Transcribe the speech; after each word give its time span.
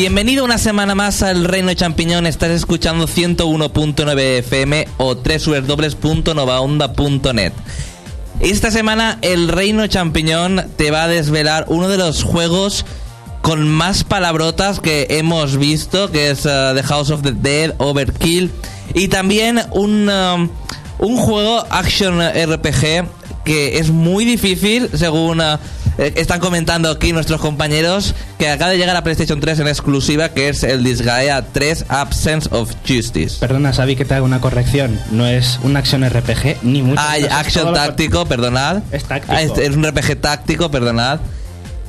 Bienvenido 0.00 0.44
una 0.44 0.58
semana 0.58 0.94
más 0.94 1.24
al 1.24 1.42
Reino 1.42 1.74
Champiñón. 1.74 2.28
Estás 2.28 2.50
escuchando 2.50 3.08
101.9 3.08 4.38
FM 4.38 4.86
o 4.96 5.16
www.novaonda.net. 5.16 7.52
Esta 8.38 8.70
semana 8.70 9.18
el 9.22 9.48
Reino 9.48 9.84
Champiñón 9.88 10.70
te 10.76 10.92
va 10.92 11.02
a 11.02 11.08
desvelar 11.08 11.64
uno 11.66 11.88
de 11.88 11.98
los 11.98 12.22
juegos 12.22 12.86
con 13.42 13.68
más 13.68 14.04
palabrotas 14.04 14.78
que 14.78 15.08
hemos 15.10 15.56
visto, 15.56 16.12
que 16.12 16.30
es 16.30 16.46
uh, 16.46 16.76
The 16.76 16.84
House 16.84 17.10
of 17.10 17.22
the 17.22 17.32
Dead, 17.32 17.74
Overkill, 17.78 18.52
y 18.94 19.08
también 19.08 19.62
un, 19.72 20.08
um, 20.08 20.48
un 21.00 21.16
juego 21.16 21.66
action 21.70 22.20
RPG 22.20 23.08
que 23.44 23.80
es 23.80 23.90
muy 23.90 24.24
difícil, 24.24 24.90
según 24.94 25.40
uh, 25.40 25.58
eh, 25.98 26.12
están 26.16 26.40
comentando 26.40 26.90
aquí 26.90 27.12
nuestros 27.12 27.40
compañeros, 27.40 28.14
que 28.38 28.48
acaba 28.48 28.70
de 28.70 28.78
llegar 28.78 28.96
a 28.96 29.02
PlayStation 29.02 29.40
3 29.40 29.58
en 29.60 29.68
exclusiva, 29.68 30.30
que 30.30 30.48
es 30.48 30.62
el 30.62 30.82
Disgaea 30.84 31.42
3 31.52 31.84
Absence 31.88 32.48
of 32.52 32.72
Justice. 32.86 33.36
Perdona, 33.40 33.72
Xavi, 33.72 33.96
que 33.96 34.04
te 34.04 34.14
hago 34.14 34.24
una 34.24 34.40
corrección. 34.40 35.00
No 35.10 35.26
es 35.26 35.58
un 35.62 35.76
action 35.76 36.08
RPG, 36.08 36.58
ni 36.62 36.82
mucho 36.82 37.00
Hay 37.04 37.24
action 37.24 37.64
todo 37.64 37.72
lo 37.72 37.78
táctico, 37.78 38.26
perdonad. 38.26 38.82
Es 38.92 39.04
táctico. 39.04 39.32
Ah, 39.34 39.42
es, 39.42 39.50
es 39.58 39.76
un 39.76 39.84
RPG 39.84 40.20
táctico, 40.20 40.70
perdonad. 40.70 41.20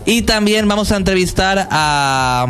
Y 0.06 0.24
también 0.24 0.68
vamos 0.68 0.92
a 0.92 0.98
entrevistar 0.98 1.68
a, 1.70 2.48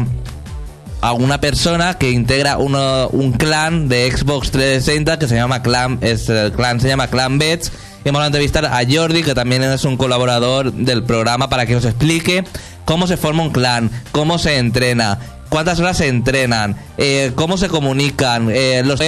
a 1.01 1.13
una 1.13 1.41
persona 1.41 1.95
que 1.95 2.11
integra 2.11 2.57
uno- 2.57 3.09
un 3.09 3.33
clan 3.33 3.89
de 3.89 4.09
Xbox 4.11 4.51
360 4.51 5.19
que 5.19 5.27
se 5.27 5.35
llama 5.35 5.61
Clan, 5.61 5.97
es, 6.01 6.29
el 6.29 6.51
clan 6.53 6.79
se 6.79 6.87
llama 6.87 7.07
Clan 7.07 7.37
Bets. 7.37 7.71
Y 8.03 8.09
vamos 8.09 8.23
a 8.23 8.27
entrevistar 8.27 8.65
a 8.65 8.79
Jordi, 8.89 9.23
que 9.23 9.35
también 9.35 9.63
es 9.63 9.83
un 9.83 9.97
colaborador 9.97 10.71
del 10.71 11.03
programa, 11.03 11.49
para 11.49 11.65
que 11.65 11.73
nos 11.73 11.85
explique 11.85 12.43
cómo 12.85 13.07
se 13.07 13.17
forma 13.17 13.43
un 13.43 13.51
clan, 13.51 13.91
cómo 14.11 14.37
se 14.37 14.57
entrena, 14.57 15.19
cuántas 15.49 15.79
horas 15.79 15.97
se 15.97 16.07
entrenan, 16.07 16.77
eh, 16.97 17.33
cómo 17.35 17.57
se 17.57 17.67
comunican, 17.67 18.49
eh, 18.51 18.83
los 18.85 19.01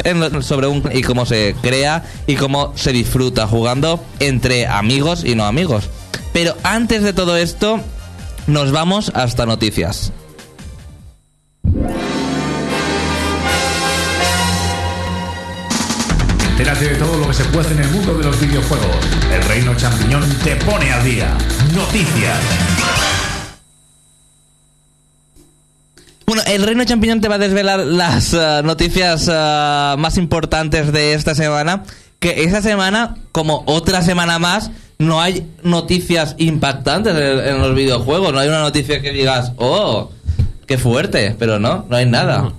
sobre 0.45 0.67
un 0.67 0.83
y 0.93 1.01
cómo 1.03 1.25
se 1.25 1.55
crea 1.61 2.03
y 2.27 2.35
cómo 2.35 2.73
se 2.75 2.91
disfruta 2.91 3.47
jugando 3.47 4.03
entre 4.19 4.67
amigos 4.67 5.23
y 5.23 5.35
no 5.35 5.45
amigos. 5.45 5.89
Pero 6.33 6.55
antes 6.63 7.03
de 7.03 7.13
todo 7.13 7.37
esto, 7.37 7.79
nos 8.47 8.71
vamos 8.71 9.11
hasta 9.15 9.45
noticias. 9.45 10.11
Entérate 16.61 16.89
de 16.89 16.95
todo 16.97 17.17
lo 17.17 17.27
que 17.27 17.33
se 17.33 17.43
puede 17.45 17.71
en 17.71 17.79
el 17.79 17.89
mundo 17.89 18.13
de 18.19 18.23
los 18.23 18.39
videojuegos. 18.39 18.95
El 19.33 19.41
Reino 19.45 19.73
Champiñón 19.73 20.23
te 20.43 20.55
pone 20.57 20.91
al 20.91 21.03
día. 21.03 21.35
Noticias. 21.73 22.39
Bueno, 26.27 26.43
el 26.45 26.61
Reino 26.61 26.85
Champiñón 26.85 27.19
te 27.19 27.27
va 27.29 27.35
a 27.35 27.37
desvelar 27.39 27.79
las 27.79 28.35
eh, 28.35 28.61
noticias 28.63 29.27
eh, 29.27 29.95
más 29.97 30.19
importantes 30.19 30.93
de 30.93 31.15
esta 31.15 31.33
semana. 31.33 31.81
Que 32.19 32.43
esta 32.43 32.61
semana, 32.61 33.15
como 33.31 33.63
otra 33.65 34.03
semana 34.03 34.37
más, 34.37 34.69
no 34.99 35.19
hay 35.19 35.47
noticias 35.63 36.35
impactantes 36.37 37.15
en, 37.15 37.39
en 37.39 37.59
los 37.59 37.73
videojuegos. 37.73 38.31
No 38.33 38.37
hay 38.37 38.49
una 38.49 38.61
noticia 38.61 39.01
que 39.01 39.09
digas, 39.09 39.53
oh, 39.57 40.11
qué 40.67 40.77
fuerte. 40.77 41.35
Pero 41.39 41.57
no, 41.57 41.87
no 41.89 41.95
hay 41.95 42.05
nada. 42.05 42.53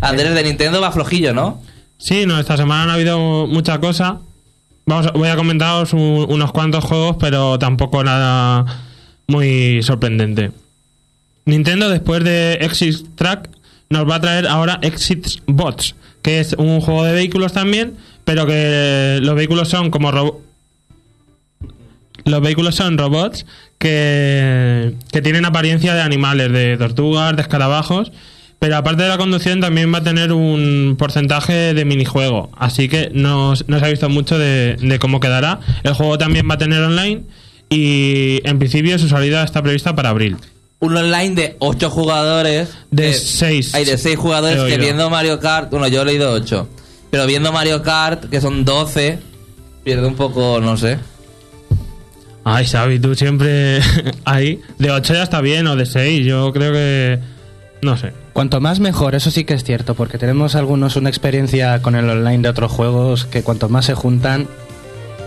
Andrés 0.00 0.34
de 0.34 0.42
Nintendo 0.42 0.80
va 0.80 0.90
flojillo, 0.90 1.32
¿no? 1.32 1.62
Sí, 1.98 2.26
no, 2.26 2.38
esta 2.38 2.56
semana 2.56 2.84
no 2.86 2.90
ha 2.90 2.94
habido 2.94 3.46
mucha 3.46 3.78
cosa. 3.80 4.20
Vamos, 4.86 5.12
voy 5.14 5.28
a 5.28 5.36
comentaros 5.36 5.92
un- 5.94 6.26
unos 6.28 6.52
cuantos 6.52 6.84
juegos, 6.84 7.16
pero 7.18 7.58
tampoco 7.58 8.04
nada 8.04 8.64
muy 9.26 9.82
sorprendente. 9.82 10.50
Nintendo, 11.46 11.88
después 11.88 12.22
de 12.24 12.54
Exit 12.60 13.06
Track, 13.16 13.48
nos 13.88 14.08
va 14.08 14.16
a 14.16 14.20
traer 14.20 14.46
ahora 14.46 14.78
Exit 14.82 15.26
Bots, 15.46 15.94
que 16.22 16.40
es 16.40 16.54
un 16.58 16.80
juego 16.80 17.04
de 17.04 17.12
vehículos 17.12 17.52
también, 17.52 17.94
pero 18.24 18.46
que 18.46 19.18
los 19.22 19.34
vehículos 19.34 19.68
son 19.68 19.90
como 19.90 20.10
ro- 20.10 20.40
los 22.24 22.40
vehículos 22.40 22.74
son 22.74 22.96
robots 22.96 23.44
que, 23.78 24.94
que 25.12 25.20
tienen 25.20 25.44
apariencia 25.44 25.94
de 25.94 26.00
animales, 26.00 26.50
de 26.52 26.76
tortugas, 26.78 27.36
de 27.36 27.42
escarabajos. 27.42 28.12
Pero 28.64 28.78
aparte 28.78 29.02
de 29.02 29.10
la 29.10 29.18
conducción 29.18 29.60
también 29.60 29.92
va 29.92 29.98
a 29.98 30.02
tener 30.02 30.32
un 30.32 30.96
porcentaje 30.98 31.74
de 31.74 31.84
minijuego. 31.84 32.48
Así 32.56 32.88
que 32.88 33.10
no, 33.12 33.52
no 33.66 33.78
se 33.78 33.84
ha 33.84 33.88
visto 33.88 34.08
mucho 34.08 34.38
de, 34.38 34.76
de 34.80 34.98
cómo 34.98 35.20
quedará. 35.20 35.60
El 35.82 35.92
juego 35.92 36.16
también 36.16 36.48
va 36.48 36.54
a 36.54 36.56
tener 36.56 36.80
online. 36.80 37.24
Y 37.68 38.40
en 38.42 38.58
principio 38.58 38.98
su 38.98 39.10
salida 39.10 39.44
está 39.44 39.62
prevista 39.62 39.94
para 39.94 40.08
abril. 40.08 40.38
Un 40.78 40.96
online 40.96 41.34
de 41.34 41.56
8 41.58 41.90
jugadores. 41.90 42.70
De 42.90 43.10
eh, 43.10 43.12
seis. 43.12 43.74
Hay 43.74 43.84
de 43.84 43.98
6 43.98 44.16
jugadores 44.16 44.62
que 44.62 44.78
viendo 44.78 45.10
Mario 45.10 45.40
Kart. 45.40 45.70
Bueno, 45.70 45.86
yo 45.88 46.00
he 46.00 46.06
leído 46.06 46.32
8. 46.32 46.66
Pero 47.10 47.26
viendo 47.26 47.52
Mario 47.52 47.82
Kart, 47.82 48.30
que 48.30 48.40
son 48.40 48.64
12, 48.64 49.18
pierde 49.84 50.06
un 50.06 50.14
poco, 50.14 50.58
no 50.62 50.78
sé. 50.78 50.96
Ay, 52.44 52.64
Xavi, 52.64 52.98
tú 52.98 53.14
siempre 53.14 53.80
ahí. 54.24 54.62
De 54.78 54.90
8 54.90 55.12
ya 55.12 55.22
está 55.22 55.42
bien, 55.42 55.66
o 55.66 55.76
de 55.76 55.84
6. 55.84 56.24
Yo 56.24 56.50
creo 56.54 56.72
que. 56.72 57.33
No 57.84 57.96
sé. 57.98 58.12
Cuanto 58.32 58.60
más 58.62 58.80
mejor, 58.80 59.14
eso 59.14 59.30
sí 59.30 59.44
que 59.44 59.52
es 59.54 59.62
cierto, 59.62 59.94
porque 59.94 60.16
tenemos 60.16 60.54
algunos 60.54 60.96
una 60.96 61.10
experiencia 61.10 61.82
con 61.82 61.94
el 61.94 62.08
online 62.08 62.38
de 62.42 62.48
otros 62.48 62.72
juegos 62.72 63.26
que 63.26 63.42
cuanto 63.42 63.68
más 63.68 63.84
se 63.84 63.94
juntan, 63.94 64.46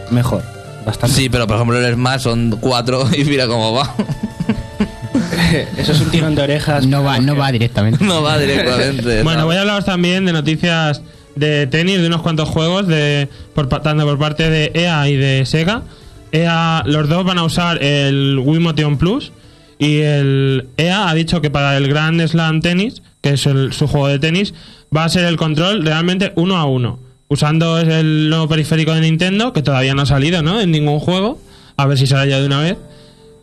mejor. 0.09 0.41
Bastante. 0.85 1.15
Sí, 1.15 1.29
pero 1.29 1.45
por 1.45 1.57
ejemplo 1.57 1.77
el 1.77 1.93
Smash 1.93 2.21
son 2.21 2.57
4 2.59 3.09
y 3.17 3.25
mira 3.25 3.45
cómo 3.47 3.73
va. 3.73 3.93
Eso 5.77 5.91
es 5.91 6.01
un 6.01 6.09
tirón 6.09 6.35
de 6.35 6.41
orejas. 6.41 6.85
No 6.87 7.03
va, 7.03 7.19
no 7.19 7.35
va 7.35 7.51
directamente. 7.51 8.03
no 8.03 8.21
va 8.21 8.37
directamente. 8.37 9.21
Bueno, 9.23 9.45
voy 9.45 9.55
a 9.55 9.61
hablaros 9.61 9.85
también 9.85 10.25
de 10.25 10.33
noticias 10.33 11.01
de 11.35 11.67
tenis, 11.67 11.99
de 12.01 12.07
unos 12.07 12.21
cuantos 12.21 12.49
juegos, 12.49 12.87
de 12.87 13.29
por, 13.53 13.69
pa- 13.69 13.81
tanto 13.81 14.03
por 14.05 14.17
parte 14.17 14.49
de 14.49 14.71
EA 14.73 15.07
y 15.09 15.15
de 15.15 15.45
Sega. 15.45 15.83
EA, 16.31 16.81
los 16.85 17.07
dos 17.07 17.23
van 17.23 17.37
a 17.37 17.43
usar 17.43 17.83
el 17.83 18.39
Wii 18.43 18.59
Motion 18.59 18.97
Plus 18.97 19.31
y 19.79 19.97
el 19.99 20.67
EA 20.77 21.09
ha 21.09 21.13
dicho 21.13 21.41
que 21.41 21.49
para 21.49 21.77
el 21.77 21.87
Grand 21.87 22.19
Slam 22.27 22.61
Tennis, 22.61 23.01
que 23.21 23.31
es 23.31 23.45
el- 23.45 23.73
su 23.73 23.87
juego 23.87 24.07
de 24.07 24.19
tenis, 24.19 24.53
va 24.95 25.03
a 25.03 25.09
ser 25.09 25.25
el 25.25 25.37
control 25.37 25.85
realmente 25.85 26.31
uno 26.35 26.57
a 26.57 26.65
uno, 26.65 26.99
usando 27.27 27.77
el 27.79 28.29
nuevo 28.29 28.47
periférico 28.47 28.93
de 28.93 29.01
Nintendo, 29.01 29.53
que 29.53 29.61
todavía 29.61 29.93
no 29.93 30.03
ha 30.03 30.05
salido 30.05 30.41
¿no? 30.41 30.59
en 30.61 30.71
ningún 30.71 30.99
juego, 30.99 31.39
a 31.75 31.85
ver 31.85 31.97
si 31.97 32.07
sale 32.07 32.29
ya 32.29 32.39
de 32.39 32.45
una 32.45 32.61
vez 32.61 32.77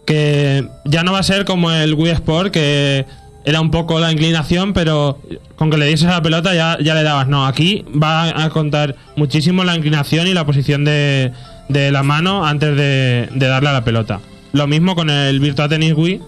que 0.06 0.66
ya 0.84 1.02
no 1.02 1.12
va 1.12 1.20
a 1.20 1.22
ser 1.22 1.44
como 1.44 1.70
el 1.70 1.94
Wii 1.94 2.12
Sport, 2.12 2.52
que 2.52 3.06
era 3.46 3.60
un 3.60 3.70
poco 3.70 4.00
la 4.00 4.10
inclinación, 4.12 4.72
pero 4.72 5.18
con 5.56 5.70
que 5.70 5.76
le 5.76 5.86
dieses 5.86 6.08
a 6.08 6.12
la 6.12 6.22
pelota 6.22 6.54
ya, 6.54 6.78
ya 6.82 6.94
le 6.94 7.02
dabas. 7.02 7.26
No, 7.28 7.46
aquí 7.46 7.84
va 7.90 8.42
a 8.44 8.50
contar 8.50 8.96
muchísimo 9.16 9.64
la 9.64 9.76
inclinación 9.76 10.26
y 10.26 10.34
la 10.34 10.44
posición 10.44 10.84
de, 10.84 11.32
de 11.68 11.90
la 11.90 12.02
mano 12.02 12.44
antes 12.46 12.76
de, 12.76 13.28
de 13.34 13.46
darle 13.46 13.68
a 13.70 13.72
la 13.72 13.84
pelota. 13.84 14.20
Lo 14.54 14.68
mismo 14.68 14.94
con 14.94 15.10
el 15.10 15.40
Virtua 15.40 15.68
Tennis 15.68 15.94
Wii, 15.94 16.20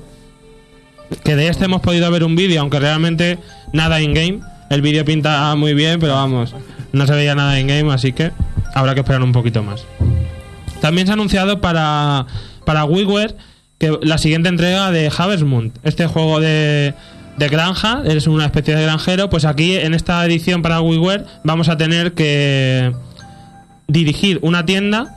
que 1.23 1.37
de 1.37 1.47
este 1.47 1.67
hemos 1.67 1.81
podido 1.81 2.11
ver 2.11 2.25
un 2.25 2.35
vídeo, 2.35 2.61
aunque 2.61 2.81
realmente 2.81 3.39
nada 3.73 4.01
in-game. 4.01 4.41
El 4.69 4.83
vídeo 4.83 5.05
pinta 5.05 5.55
muy 5.55 5.75
bien, 5.75 6.01
pero 6.01 6.15
vamos, 6.15 6.53
no 6.93 7.07
se 7.07 7.13
veía 7.13 7.37
nada 7.37 7.61
in-game, 7.61 7.93
así 7.95 8.13
que 8.13 8.33
habrá 8.75 8.95
que 8.95 9.01
esperar 9.03 9.23
un 9.23 9.31
poquito 9.31 9.63
más. 9.63 9.85
También 10.81 11.07
se 11.07 11.13
ha 11.13 11.15
anunciado 11.15 11.61
para, 11.61 12.27
para 12.65 12.85
WiiWare 12.85 13.37
que 13.79 13.97
la 14.03 14.19
siguiente 14.19 14.49
entrega 14.49 14.91
de 14.91 15.09
Harvest 15.17 15.45
este 15.85 16.09
juego 16.09 16.41
de, 16.41 16.95
de 17.37 17.49
granja, 17.49 18.03
eres 18.05 18.27
una 18.27 18.47
especie 18.47 18.75
de 18.75 18.83
granjero, 18.83 19.31
pues 19.31 19.45
aquí 19.45 19.77
en 19.77 19.95
esta 19.95 20.27
edición 20.27 20.63
para 20.63 20.81
WiiWare 20.81 21.27
vamos 21.45 21.69
a 21.69 21.77
tener 21.77 22.15
que 22.15 22.93
dirigir 23.87 24.41
una 24.43 24.67
tienda 24.67 25.15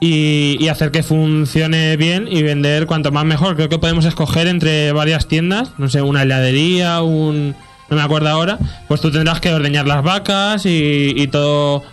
y, 0.00 0.56
y 0.58 0.68
hacer 0.68 0.90
que 0.90 1.02
funcione 1.02 1.96
bien 1.96 2.26
y 2.30 2.42
vender 2.42 2.86
cuanto 2.86 3.12
más 3.12 3.24
mejor. 3.24 3.54
Creo 3.54 3.68
que 3.68 3.78
podemos 3.78 4.06
escoger 4.06 4.48
entre 4.48 4.92
varias 4.92 5.28
tiendas, 5.28 5.72
no 5.78 5.88
sé, 5.88 6.02
una 6.02 6.22
heladería, 6.22 7.02
un... 7.02 7.54
no 7.90 7.96
me 7.96 8.02
acuerdo 8.02 8.28
ahora, 8.28 8.58
pues 8.88 9.00
tú 9.00 9.12
tendrás 9.12 9.40
que 9.40 9.52
ordeñar 9.52 9.86
las 9.86 10.02
vacas 10.02 10.64
y, 10.64 11.12
y 11.14 11.26
todo, 11.28 11.84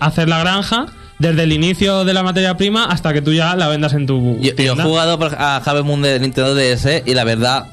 hacer 0.00 0.28
la 0.28 0.38
granja 0.38 0.86
desde 1.18 1.44
el 1.44 1.52
inicio 1.52 2.04
de 2.04 2.12
la 2.12 2.22
materia 2.22 2.56
prima 2.56 2.84
hasta 2.84 3.12
que 3.12 3.22
tú 3.22 3.32
ya 3.32 3.56
la 3.56 3.68
vendas 3.68 3.94
en 3.94 4.06
tu 4.06 4.38
Yo, 4.40 4.54
yo 4.54 4.74
he 4.74 4.82
jugado 4.82 5.18
a 5.38 5.56
Harvest 5.56 5.86
Moon 5.86 6.02
de 6.02 6.20
Nintendo 6.20 6.54
DS 6.54 7.02
y 7.06 7.14
la 7.14 7.24
verdad 7.24 7.66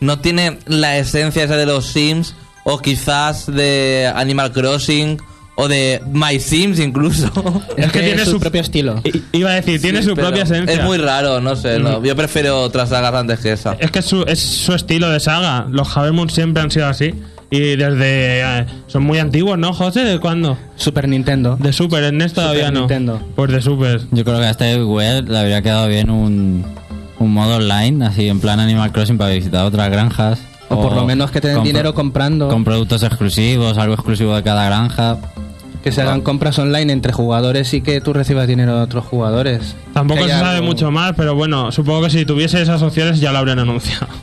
no 0.00 0.20
tiene 0.20 0.58
la 0.66 0.96
esencia 0.98 1.44
esa 1.44 1.56
de 1.56 1.66
los 1.66 1.86
Sims 1.86 2.36
o 2.62 2.78
quizás 2.78 3.52
de 3.52 4.10
Animal 4.14 4.52
Crossing 4.52 5.20
o 5.56 5.68
de 5.68 6.02
My 6.12 6.38
Sims 6.40 6.78
incluso. 6.80 7.30
Es, 7.76 7.90
que 7.92 8.00
tiene 8.00 8.24
su, 8.24 8.32
su- 8.32 8.40
propio 8.40 8.60
estilo. 8.60 9.00
I- 9.04 9.22
Iba 9.38 9.50
a 9.50 9.54
decir, 9.54 9.80
tiene 9.80 10.02
Sí, 10.02 10.08
su 10.08 10.14
propia 10.14 10.42
esencia. 10.44 10.74
Es 10.76 10.84
muy 10.84 10.98
raro, 10.98 11.40
no 11.40 11.54
sé. 11.56 11.78
no. 11.78 12.02
Yo 12.02 12.14
prefiero 12.16 12.60
otras 12.62 12.88
sagas 12.90 13.14
antes 13.14 13.40
que 13.40 13.52
esa. 13.52 13.74
Es 13.78 13.90
que 13.90 13.98
es 14.00 14.04
su, 14.04 14.22
es 14.22 14.38
su 14.40 14.72
estilo 14.74 15.08
de 15.10 15.20
saga. 15.20 15.66
Los 15.70 15.96
Havermoon 15.96 16.30
siempre 16.30 16.62
han 16.62 16.70
sido 16.70 16.86
así. 16.86 17.14
Y 17.50 17.76
desde. 17.76 18.40
eh, 18.60 18.66
son 18.88 19.04
muy 19.04 19.18
antiguos, 19.18 19.56
¿no, 19.58 19.72
José? 19.72 20.00
¿De 20.04 20.18
cuándo? 20.18 20.58
Super 20.76 21.08
Nintendo. 21.08 21.56
De 21.60 21.72
Super, 21.72 22.02
en 22.04 22.18
NES 22.18 22.32
todavía 22.32 22.70
no. 22.72 22.80
Nintendo. 22.80 23.20
Pues 23.36 23.52
de 23.52 23.60
Super. 23.62 24.00
Yo 24.10 24.24
creo 24.24 24.38
que 24.40 24.46
a 24.46 24.50
este 24.50 24.82
web 24.82 25.28
le 25.28 25.38
habría 25.38 25.62
quedado 25.62 25.86
bien 25.86 26.10
un, 26.10 26.64
un 27.20 27.32
modo 27.32 27.56
online, 27.56 28.04
así 28.06 28.28
en 28.28 28.40
plan 28.40 28.58
Animal 28.58 28.90
Crossing 28.90 29.18
para 29.18 29.30
visitar 29.30 29.64
otras 29.66 29.88
granjas. 29.90 30.40
O 30.68 30.80
por 30.82 30.94
lo 30.94 31.04
menos 31.04 31.30
que 31.30 31.40
te 31.40 31.48
den 31.48 31.62
dinero 31.62 31.94
comprando. 31.94 32.48
Con 32.48 32.64
productos 32.64 33.02
exclusivos, 33.04 33.78
algo 33.78 33.94
exclusivo 33.94 34.34
de 34.34 34.42
cada 34.42 34.64
granja. 34.64 35.18
Que 35.84 35.92
se 35.92 36.00
hagan 36.02 36.22
compras 36.22 36.58
online 36.58 36.92
entre 36.92 37.12
jugadores 37.12 37.72
y 37.74 37.80
que 37.82 38.00
tú 38.00 38.12
recibas 38.14 38.48
dinero 38.48 38.74
de 38.76 38.82
otros 38.82 39.04
jugadores. 39.04 39.76
Tampoco 39.92 40.22
se 40.24 40.30
sabe 40.30 40.56
algo- 40.56 40.66
mucho 40.66 40.90
más, 40.90 41.12
pero 41.14 41.34
bueno, 41.36 41.70
supongo 41.70 42.02
que 42.04 42.10
si 42.10 42.24
tuviese 42.24 42.60
esas 42.62 42.80
opciones 42.82 43.20
ya 43.20 43.30
lo 43.32 43.38
habrían 43.38 43.58
anunciado. 43.60 44.08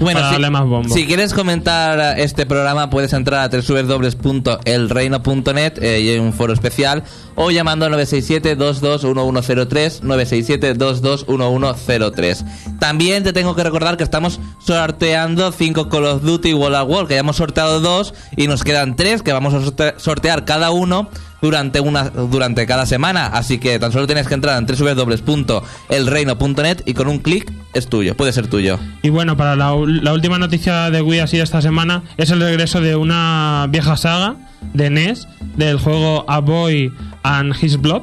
Bueno, 0.00 0.20
para 0.20 0.28
si, 0.30 0.34
darle 0.36 0.50
más 0.50 0.64
bombo. 0.64 0.94
si 0.94 1.06
quieres 1.08 1.34
comentar 1.34 2.16
este 2.20 2.46
programa 2.46 2.88
puedes 2.88 3.12
entrar 3.12 3.40
a 3.40 3.48
www.elreino.net 3.48 5.72
eh, 5.82 6.00
y 6.00 6.10
hay 6.10 6.18
un 6.20 6.32
foro 6.32 6.52
especial 6.52 7.02
o 7.40 7.52
llamando 7.52 7.86
al 7.86 7.92
967-221103 7.94 10.00
967-221103 10.02 12.44
También 12.78 13.24
te 13.24 13.32
tengo 13.32 13.54
que 13.54 13.62
recordar 13.64 13.96
que 13.96 14.04
estamos 14.04 14.40
sorteando 14.58 15.50
5 15.52 15.88
Call 15.88 16.04
of 16.04 16.22
Duty 16.22 16.52
World 16.54 16.76
at 16.76 16.86
War, 16.88 17.06
que 17.06 17.14
ya 17.14 17.20
hemos 17.20 17.36
sorteado 17.36 17.80
dos 17.80 18.12
y 18.36 18.46
nos 18.48 18.64
quedan 18.64 18.96
3 18.96 19.22
que 19.22 19.32
vamos 19.32 19.54
a 19.54 19.60
sorte- 19.62 19.94
sortear 19.98 20.44
cada 20.44 20.70
uno 20.70 21.08
durante 21.40 21.78
una 21.78 22.10
durante 22.10 22.66
cada 22.66 22.84
semana, 22.84 23.28
así 23.28 23.58
que 23.58 23.78
tan 23.78 23.92
solo 23.92 24.08
tienes 24.08 24.26
que 24.26 24.34
entrar 24.34 24.58
en 24.58 24.66
www.elreino.net 24.66 26.82
y 26.84 26.94
con 26.94 27.06
un 27.06 27.20
clic 27.20 27.52
es 27.74 27.86
tuyo, 27.86 28.16
puede 28.16 28.32
ser 28.32 28.48
tuyo. 28.48 28.80
Y 29.02 29.10
bueno, 29.10 29.36
para 29.36 29.54
la, 29.54 29.72
última 29.72 30.40
noticia 30.40 30.90
de 30.90 31.00
Wii 31.00 31.20
así 31.20 31.38
esta 31.38 31.62
semana 31.62 32.02
es 32.16 32.30
el 32.30 32.40
regreso 32.40 32.80
de 32.80 32.96
una 32.96 33.68
vieja 33.70 33.96
saga 33.96 34.34
de 34.74 34.90
NES 34.90 35.26
del 35.56 35.78
juego 35.78 36.24
A 36.28 36.40
Boy 36.40 36.92
and 37.22 37.54
His 37.60 37.76
Blob, 37.80 38.02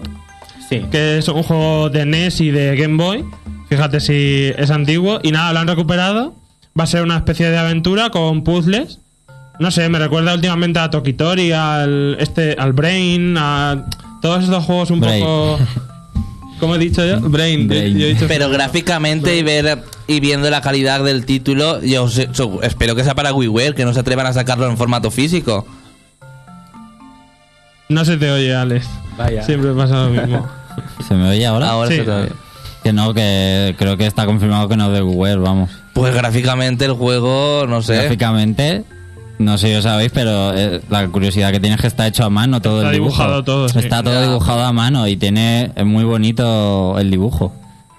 Sí. 0.69 0.81
que 0.91 1.17
es 1.19 1.27
un 1.27 1.43
juego 1.43 1.89
de 1.89 2.05
NES 2.05 2.41
y 2.41 2.51
de 2.51 2.75
Game 2.75 2.97
Boy. 3.01 3.23
Fíjate 3.69 3.99
si 3.99 4.51
es 4.57 4.71
antiguo. 4.71 5.19
Y 5.23 5.31
nada, 5.31 5.53
lo 5.53 5.59
han 5.59 5.67
recuperado. 5.67 6.33
Va 6.77 6.83
a 6.83 6.87
ser 6.87 7.03
una 7.03 7.17
especie 7.17 7.49
de 7.49 7.57
aventura 7.57 8.09
con 8.09 8.43
puzzles. 8.43 8.99
No 9.59 9.71
sé, 9.71 9.87
me 9.89 9.99
recuerda 9.99 10.33
últimamente 10.33 10.79
a 10.79 10.89
Tokitori, 10.89 11.51
al, 11.53 12.17
este, 12.19 12.55
al 12.59 12.73
Brain, 12.73 13.37
a 13.37 13.85
todos 14.21 14.43
estos 14.43 14.63
juegos 14.65 14.91
un 14.91 14.99
Brain. 14.99 15.23
poco... 15.23 15.59
¿Cómo 16.59 16.75
he 16.75 16.77
dicho 16.79 17.05
yo? 17.05 17.19
Brain. 17.21 17.67
Brain. 17.67 17.97
yo 17.97 18.05
he 18.05 18.13
dicho- 18.13 18.25
Pero 18.27 18.49
gráficamente 18.49 19.35
y 19.37 19.43
ver 19.43 19.83
y 20.07 20.19
viendo 20.19 20.49
la 20.49 20.61
calidad 20.61 21.03
del 21.03 21.25
título, 21.25 21.81
yo 21.81 22.07
espero 22.63 22.95
que 22.95 23.03
sea 23.03 23.13
para 23.15 23.33
WiiWare, 23.33 23.75
que 23.75 23.83
no 23.85 23.93
se 23.93 23.99
atrevan 23.99 24.25
a 24.27 24.33
sacarlo 24.33 24.69
en 24.69 24.77
formato 24.77 25.11
físico. 25.11 25.65
No 27.89 28.03
se 28.05 28.17
te 28.17 28.31
oye, 28.31 28.55
Alex. 28.55 28.87
Vaya. 29.17 29.43
Siempre 29.43 29.71
pasa 29.73 30.05
lo 30.05 30.09
mismo. 30.09 30.47
¿Se 31.07 31.13
me 31.13 31.29
oye 31.29 31.45
ahora? 31.45 31.69
Ahora 31.71 31.89
Sí. 31.89 31.97
se 31.97 32.03
te 32.03 32.11
oye. 32.11 32.31
Que 32.83 32.93
no, 32.93 33.13
que 33.13 33.75
creo 33.77 33.97
que 33.97 34.05
está 34.05 34.25
confirmado 34.25 34.67
que 34.67 34.77
no 34.77 34.87
es 34.87 34.93
de 34.93 35.01
Google, 35.01 35.37
vamos. 35.37 35.71
Pues 35.93 36.13
gráficamente 36.13 36.85
el 36.85 36.91
juego, 36.93 37.65
no 37.67 37.81
sé. 37.81 37.95
Gráficamente, 37.95 38.83
no 39.39 39.57
sé 39.57 39.67
si 39.69 39.73
lo 39.73 39.81
sabéis, 39.81 40.11
pero 40.13 40.53
eh, 40.55 40.81
la 40.89 41.07
curiosidad 41.07 41.51
que 41.51 41.59
tienes 41.59 41.77
es 41.77 41.81
que 41.81 41.87
está 41.87 42.05
hecho 42.07 42.25
a 42.25 42.29
mano 42.29 42.61
todo 42.61 42.77
Está 42.79 42.89
el 42.89 42.93
dibujo. 42.95 43.11
dibujado 43.13 43.43
todo, 43.43 43.69
sí. 43.69 43.79
Está 43.79 44.03
todo 44.03 44.13
Ya. 44.13 44.21
dibujado 44.27 44.63
a 44.63 44.71
mano 44.73 45.07
y 45.07 45.15
tiene 45.17 45.71
es 45.75 45.85
muy 45.85 46.03
bonito 46.03 46.99
el 46.99 47.09
dibujo. 47.09 47.53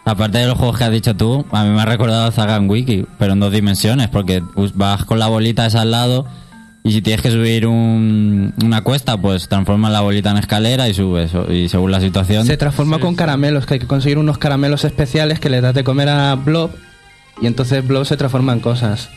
Aparte 0.05 0.39
de 0.39 0.47
los 0.47 0.57
juegos 0.57 0.79
que 0.79 0.85
has 0.85 0.93
dicho 0.93 1.17
tú, 1.17 1.45
a 1.51 1.65
mí 1.65 1.71
me 1.71 1.83
ha 1.83 1.85
recordado 1.85 2.27
a 2.27 2.31
Zagan 2.31 2.71
Wiki, 2.71 3.07
pero 3.19 3.33
en 3.33 3.41
dos 3.41 3.51
dimensiones, 3.53 4.09
porque 4.09 4.41
us- 4.55 4.77
vas 4.77 5.05
con 5.05 5.19
la 5.19 5.27
bolita 5.27 5.67
esa 5.67 5.81
al 5.81 5.91
lado 5.91 6.27
y 6.87 6.93
si 6.93 7.03
tienes 7.03 7.21
que 7.21 7.31
subir 7.31 7.67
un- 7.67 8.55
una 8.63 8.83
cuesta, 8.83 9.17
pues 9.21 9.49
transformas 9.49 9.91
la 9.93 10.01
bolita 10.03 10.31
en 10.31 10.37
escalera 10.37 10.89
y 10.89 10.95
subes, 10.95 11.33
y 11.51 11.69
según 11.69 11.91
la 11.91 12.01
situación. 12.01 12.47
Se 12.47 12.57
transforma 12.57 12.99
con 13.01 13.15
caramelos, 13.17 13.67
que 13.67 13.75
hay 13.75 13.81
que 13.81 13.87
conseguir 13.87 14.19
unos 14.19 14.39
caramelos 14.39 14.85
especiales 14.85 15.41
que 15.41 15.51
le 15.51 15.61
das 15.61 15.75
de 15.75 15.83
comer 15.85 16.09
a 16.09 16.35
Blob 16.37 16.71
y 17.43 17.47
entonces 17.47 17.87
Blob 17.87 18.05
se 18.07 18.17
transforma 18.17 18.53
en 18.53 18.61
cosas. 18.61 19.11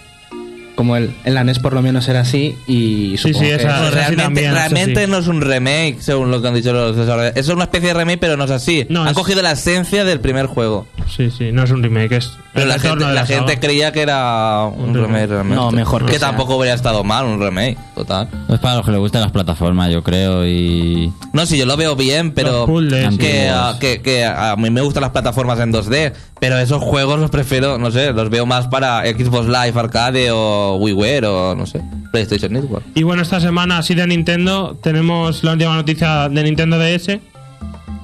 Como 0.79 0.95
el, 0.95 1.13
en 1.25 1.33
la 1.33 1.43
NES 1.43 1.59
por 1.59 1.73
lo 1.73 1.81
menos 1.81 2.07
era 2.07 2.21
así 2.21 2.55
y 2.65 3.17
Sí, 3.17 3.33
supongo 3.33 3.39
sí, 3.39 3.45
que- 3.47 3.55
esa- 3.55 3.83
sí 3.89 3.93
realmente 3.93 4.23
también, 4.23 4.53
realmente 4.53 5.03
sí. 5.05 5.11
no 5.11 5.17
es 5.17 5.27
un 5.27 5.41
remake, 5.41 5.97
según 5.99 6.31
lo 6.31 6.41
que 6.41 6.47
han 6.47 6.53
dicho 6.53 6.71
los 6.71 6.95
desarrolladores. 6.95 7.35
Es 7.35 7.49
una 7.49 7.65
especie 7.65 7.89
de 7.89 7.93
remake, 7.95 8.17
pero 8.21 8.37
no 8.37 8.45
es 8.45 8.51
así. 8.51 8.85
No, 8.87 9.01
han 9.01 9.09
es- 9.09 9.13
cogido 9.13 9.41
la 9.41 9.51
esencia 9.51 10.05
del 10.05 10.21
primer 10.21 10.45
juego. 10.45 10.87
Sí, 11.13 11.29
sí, 11.31 11.51
no 11.51 11.63
es 11.65 11.71
un 11.71 11.83
remake, 11.83 12.13
es 12.13 12.31
Pero 12.53 12.63
el 12.63 12.69
la 12.69 12.79
gente, 13.25 13.53
la 13.53 13.59
creía 13.59 13.91
que 13.91 14.01
era 14.03 14.63
un, 14.63 14.89
Un 14.89 14.93
remake. 14.93 15.07
remake. 15.07 15.27
realmente. 15.27 15.55
No, 15.57 15.71
mejor 15.71 16.05
que 16.05 16.13
que 16.13 16.19
tampoco 16.19 16.55
hubiera 16.55 16.75
estado 16.75 17.03
mal 17.03 17.25
un 17.25 17.41
remake, 17.41 17.77
total. 17.93 18.29
Es 18.47 18.59
para 18.59 18.75
los 18.77 18.85
que 18.85 18.91
les 18.91 18.99
gusten 19.01 19.19
las 19.19 19.31
plataformas, 19.31 19.91
yo 19.91 20.01
creo, 20.01 20.47
y... 20.47 21.11
No, 21.33 21.45
sí, 21.45 21.57
yo 21.57 21.65
lo 21.65 21.75
veo 21.75 21.97
bien, 21.97 22.31
pero 22.31 22.51
Los 22.51 22.65
puzzles, 22.67 23.17
que, 23.17 23.49
a, 23.49 23.75
que, 23.81 24.01
que 24.01 24.23
a 24.23 24.55
mí 24.57 24.69
me 24.69 24.79
gustan 24.79 25.01
las 25.01 25.11
plataformas 25.11 25.59
en 25.59 25.73
2D, 25.73 26.13
pero 26.39 26.57
esos 26.57 26.81
juegos 26.81 27.19
los 27.19 27.29
prefiero, 27.29 27.77
no 27.77 27.91
sé, 27.91 28.13
los 28.13 28.29
veo 28.29 28.45
más 28.45 28.67
para 28.67 29.03
Xbox 29.05 29.47
Live 29.47 29.79
Arcade 29.79 30.31
o 30.31 30.77
WiiWare 30.77 31.25
o 31.25 31.55
no 31.55 31.65
sé, 31.65 31.81
PlayStation 32.11 32.53
Network. 32.53 32.85
Y 32.95 33.03
bueno, 33.03 33.21
esta 33.21 33.39
semana 33.39 33.79
así 33.79 33.93
de 33.93 34.07
Nintendo 34.07 34.77
tenemos 34.81 35.43
la 35.43 35.53
última 35.53 35.75
noticia 35.75 36.29
de 36.29 36.43
Nintendo 36.43 36.79
DS, 36.79 37.19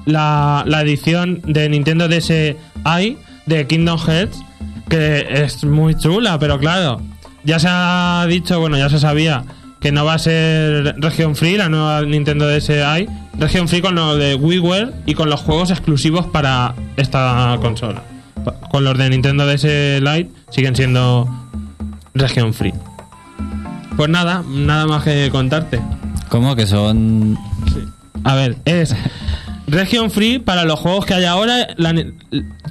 la, 0.04 0.64
la 0.66 0.82
edición 0.82 1.40
de 1.46 1.68
Nintendo 1.68 2.08
DS 2.08 2.30
i 2.30 3.18
de 3.46 3.66
Kingdom 3.66 3.98
Hearts, 3.98 4.38
que 4.88 5.26
es 5.30 5.64
muy 5.64 5.94
chula, 5.96 6.38
pero 6.38 6.58
claro, 6.58 7.00
ya 7.44 7.58
se 7.58 7.68
ha 7.70 8.26
dicho, 8.28 8.60
bueno, 8.60 8.76
ya 8.76 8.90
se 8.90 9.00
sabía 9.00 9.44
que 9.80 9.92
no 9.92 10.04
va 10.04 10.14
a 10.14 10.18
ser 10.18 10.96
región 10.98 11.36
free 11.36 11.56
la 11.56 11.68
nueva 11.68 12.02
Nintendo 12.02 12.46
DS 12.48 12.70
i, 12.70 13.06
región 13.38 13.68
free 13.68 13.80
con 13.80 13.94
lo 13.94 14.16
de 14.16 14.34
WiiWare 14.34 14.92
y 15.06 15.14
con 15.14 15.30
los 15.30 15.40
juegos 15.40 15.70
exclusivos 15.70 16.26
para 16.26 16.74
esta 16.96 17.56
consola. 17.60 18.02
Con 18.70 18.84
los 18.84 18.96
de 18.98 19.10
Nintendo 19.10 19.46
DS 19.46 20.00
Lite 20.00 20.30
siguen 20.50 20.76
siendo 20.76 21.28
región 22.14 22.54
free. 22.54 22.74
Pues 23.96 24.08
nada, 24.10 24.44
nada 24.48 24.86
más 24.86 25.04
que 25.04 25.30
contarte. 25.30 25.80
¿Cómo 26.28 26.54
que 26.56 26.66
son...? 26.66 27.38
A 28.24 28.34
ver, 28.34 28.56
es 28.64 28.94
Region 29.66 30.10
Free 30.10 30.38
para 30.38 30.64
los 30.64 30.78
juegos 30.80 31.06
que 31.06 31.14
hay 31.14 31.24
ahora. 31.24 31.68
la 31.76 31.94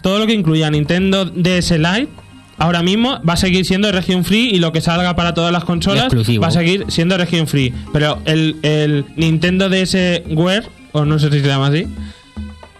todo 0.02 0.20
lo 0.20 0.28
que 0.28 0.34
incluya 0.34 0.70
Nintendo 0.70 1.26
DS 1.26 1.72
Lite 1.72 2.10
ahora 2.58 2.84
mismo 2.84 3.20
va 3.28 3.34
a 3.34 3.38
seguir 3.38 3.66
siendo 3.66 3.92
Region 3.92 4.24
Free 4.24 4.50
y 4.50 4.60
lo 4.60 4.72
que 4.72 4.82
salga 4.82 5.16
para 5.16 5.34
todas 5.34 5.52
las 5.52 5.64
consolas 5.64 6.06
Exclusivo. 6.06 6.42
va 6.42 6.50
a 6.50 6.52
seguir 6.52 6.86
siendo 6.90 7.18
Region 7.18 7.48
Free. 7.48 7.74
Pero 7.92 8.20
el, 8.26 8.58
el 8.64 9.06
Nintendo 9.16 9.70
DS 9.70 10.24
Wear, 10.30 10.66
o 10.92 11.06
no 11.06 11.20
sé 11.20 11.32
si 11.32 11.40
se 11.40 11.48
llama 11.48 11.68
así, 11.68 11.88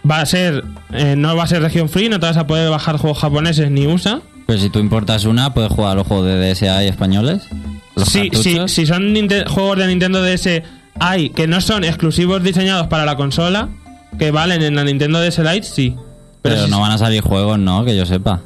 va 0.08 0.20
a 0.20 0.26
ser. 0.26 0.64
eh, 0.92 1.14
no 1.16 1.34
va 1.36 1.44
a 1.44 1.46
ser 1.46 1.62
Region 1.62 1.88
Free, 1.88 2.08
no 2.08 2.20
te 2.20 2.26
vas 2.26 2.36
a 2.36 2.46
poder 2.46 2.70
bajar 2.70 2.96
juegos 2.98 3.18
japoneses 3.18 3.70
ni 3.70 3.86
USA. 3.86 4.20
Pero 4.46 4.58
si 4.60 4.70
tú 4.70 4.78
importas 4.78 5.24
una, 5.24 5.52
puedes 5.54 5.72
jugar 5.72 5.96
los 5.96 6.06
juegos 6.06 6.26
de 6.26 6.54
DSA 6.54 6.84
y 6.84 6.88
españoles. 6.88 7.42
Sí, 8.06 8.30
sí, 8.34 8.58
si 8.66 8.86
son 8.86 9.14
juegos 9.48 9.78
de 9.78 9.86
Nintendo 9.86 10.22
DS 10.22 10.62
hay 11.00 11.30
que 11.30 11.46
no 11.46 11.60
son 11.60 11.82
exclusivos 11.84 12.42
diseñados 12.42 12.86
para 12.88 13.04
la 13.04 13.16
consola, 13.16 13.68
que 14.18 14.30
valen 14.30 14.62
en 14.62 14.76
la 14.76 14.84
Nintendo 14.84 15.20
DS 15.20 15.38
Lite, 15.42 15.62
sí. 15.66 15.96
Pero, 16.42 16.64
si- 16.64 16.70
no 16.70 16.80
van 16.80 16.92
a 16.92 16.98
salir 16.98 17.22
juegos, 17.22 17.58
¿no? 17.58 17.84
Que 17.84 17.96
yo 17.96 18.06
sepa. 18.06 18.40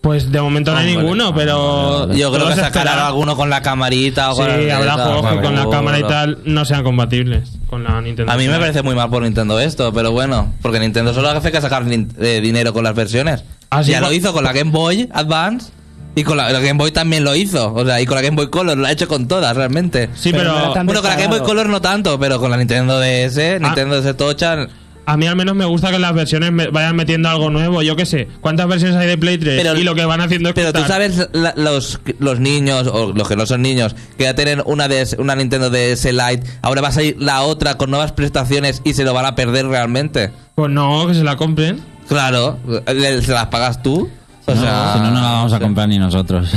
Pues 0.00 0.30
de 0.30 0.40
momento 0.40 0.70
no 0.72 0.78
hay 0.78 0.86
Hombre, 0.88 1.02
ninguno, 1.02 1.34
pero. 1.34 2.06
vale, 2.06 2.18
Yo 2.18 2.32
creo 2.32 2.46
que 2.48 2.54
sacarán 2.54 3.00
alguno 3.00 3.36
con 3.36 3.50
la 3.50 3.62
camarita 3.62 4.30
o 4.32 4.36
Sí, 4.36 4.42
con 4.42 4.70
habrá 4.70 4.92
juegos 4.94 5.32
que 5.32 5.40
con 5.42 5.56
la 5.56 5.68
cámara 5.68 5.98
y 5.98 6.02
tal 6.04 6.38
no 6.44 6.64
sean 6.64 6.84
compatibles 6.84 7.58
con 7.68 7.82
la 7.84 8.00
Nintendo. 8.00 8.30
A 8.32 8.36
mí 8.36 8.46
me 8.46 8.58
parece 8.58 8.82
muy 8.82 8.94
mal 8.94 9.10
por 9.10 9.22
Nintendo 9.24 9.58
esto, 9.58 9.92
pero 9.92 10.12
bueno, 10.12 10.54
porque 10.62 10.78
Nintendo 10.78 11.12
solo 11.12 11.28
hace 11.30 11.50
que 11.50 11.60
sacar 11.60 11.84
eh, 11.90 12.40
dinero 12.40 12.72
con 12.72 12.84
las 12.84 12.94
versiones. 12.94 13.42
Ah, 13.70 13.82
ya 13.82 14.00
lo 14.00 14.12
hizo 14.12 14.32
con 14.32 14.44
la 14.44 14.52
Game 14.52 14.70
Boy 14.70 15.08
Advance 15.12 15.72
y 16.14 16.22
con 16.24 16.36
la, 16.36 16.50
la 16.52 16.60
Game 16.60 16.78
Boy 16.78 16.90
también 16.92 17.22
lo 17.24 17.34
hizo, 17.34 17.72
o 17.74 17.84
sea, 17.84 18.00
y 18.00 18.06
con 18.06 18.14
la 18.16 18.22
Game 18.22 18.36
Boy 18.36 18.50
Color 18.50 18.78
lo 18.78 18.86
ha 18.86 18.92
hecho 18.92 19.08
con 19.08 19.26
todas 19.28 19.56
realmente. 19.56 20.10
Sí, 20.14 20.30
Pero 20.32 20.52
pero. 20.72 20.84
Bueno, 20.84 21.00
con 21.02 21.10
la 21.10 21.16
Game 21.16 21.28
Boy. 21.38 21.40
Color 21.46 21.68
no 21.68 21.80
tanto, 21.80 22.18
pero 22.20 22.38
con 22.40 22.50
la 22.50 22.56
Nintendo 22.56 22.98
DS, 23.00 23.38
Ah. 23.38 23.58
Nintendo 23.58 24.00
DS 24.00 24.16
Tocha, 24.16 24.68
A 25.10 25.16
mí 25.16 25.26
al 25.26 25.36
menos 25.36 25.54
me 25.56 25.64
gusta 25.64 25.90
que 25.90 25.98
las 25.98 26.12
versiones 26.12 26.52
me- 26.52 26.66
vayan 26.68 26.94
metiendo 26.94 27.30
algo 27.30 27.48
nuevo. 27.48 27.80
Yo 27.80 27.96
qué 27.96 28.04
sé, 28.04 28.28
¿cuántas 28.42 28.68
versiones 28.68 28.94
hay 28.98 29.06
de 29.06 29.16
Play 29.16 29.38
3? 29.38 29.62
Pero- 29.62 29.74
y 29.78 29.82
lo 29.82 29.94
que 29.94 30.04
van 30.04 30.20
haciendo 30.20 30.50
es 30.50 30.54
Pero 30.54 30.70
tú 30.70 30.80
sabes 30.86 31.28
la- 31.32 31.54
los, 31.56 31.98
los 32.18 32.40
niños, 32.40 32.86
o 32.92 33.14
los 33.14 33.26
que 33.26 33.34
no 33.34 33.46
son 33.46 33.62
niños, 33.62 33.96
que 34.18 34.24
ya 34.24 34.34
tienen 34.34 34.62
una, 34.66 34.86
DS 34.86 35.16
una 35.18 35.34
Nintendo 35.34 35.70
DS 35.70 36.12
Lite, 36.12 36.42
ahora 36.60 36.82
va 36.82 36.88
a 36.88 36.92
salir 36.92 37.16
la 37.18 37.40
otra 37.40 37.78
con 37.78 37.88
nuevas 37.90 38.12
prestaciones 38.12 38.82
y 38.84 38.92
se 38.92 39.04
lo 39.04 39.14
van 39.14 39.24
a 39.24 39.34
perder 39.34 39.66
realmente. 39.66 40.30
Pues 40.54 40.70
no, 40.70 41.06
que 41.06 41.14
se 41.14 41.24
la 41.24 41.36
compren. 41.36 41.80
Claro, 42.06 42.58
¿se 42.86 43.32
las 43.32 43.46
pagas 43.46 43.82
tú? 43.82 44.10
O 44.44 44.54
No, 44.54 44.60
sea, 44.60 44.92
si 44.92 44.98
no, 45.00 45.10
no 45.10 45.20
la 45.22 45.30
vamos 45.32 45.52
a 45.54 45.58
comprar 45.60 45.88
ni 45.88 45.98
nosotros. 45.98 46.50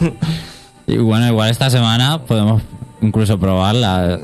y 0.86 0.96
bueno, 0.98 1.26
igual 1.28 1.50
esta 1.50 1.70
semana 1.70 2.18
podemos 2.22 2.62
incluso 3.00 3.38
probarla. 3.38 4.18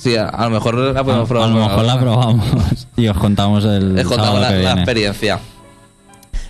Sí, 0.00 0.16
a, 0.16 0.28
a 0.28 0.44
lo 0.44 0.50
mejor 0.50 0.74
la 0.76 1.00
A, 1.00 1.04
podemos 1.04 1.26
a 1.26 1.28
probar. 1.28 1.48
lo 1.50 1.56
mejor 1.68 1.84
la 1.84 2.00
probamos 2.00 2.46
y 2.96 3.06
os 3.08 3.16
contamos 3.18 3.64
el 3.66 3.94
Les 3.96 4.06
contamos 4.06 4.34
sábado 4.34 4.40
la, 4.40 4.48
que 4.48 4.54
la 4.54 4.60
viene. 4.70 4.80
experiencia. 4.82 5.38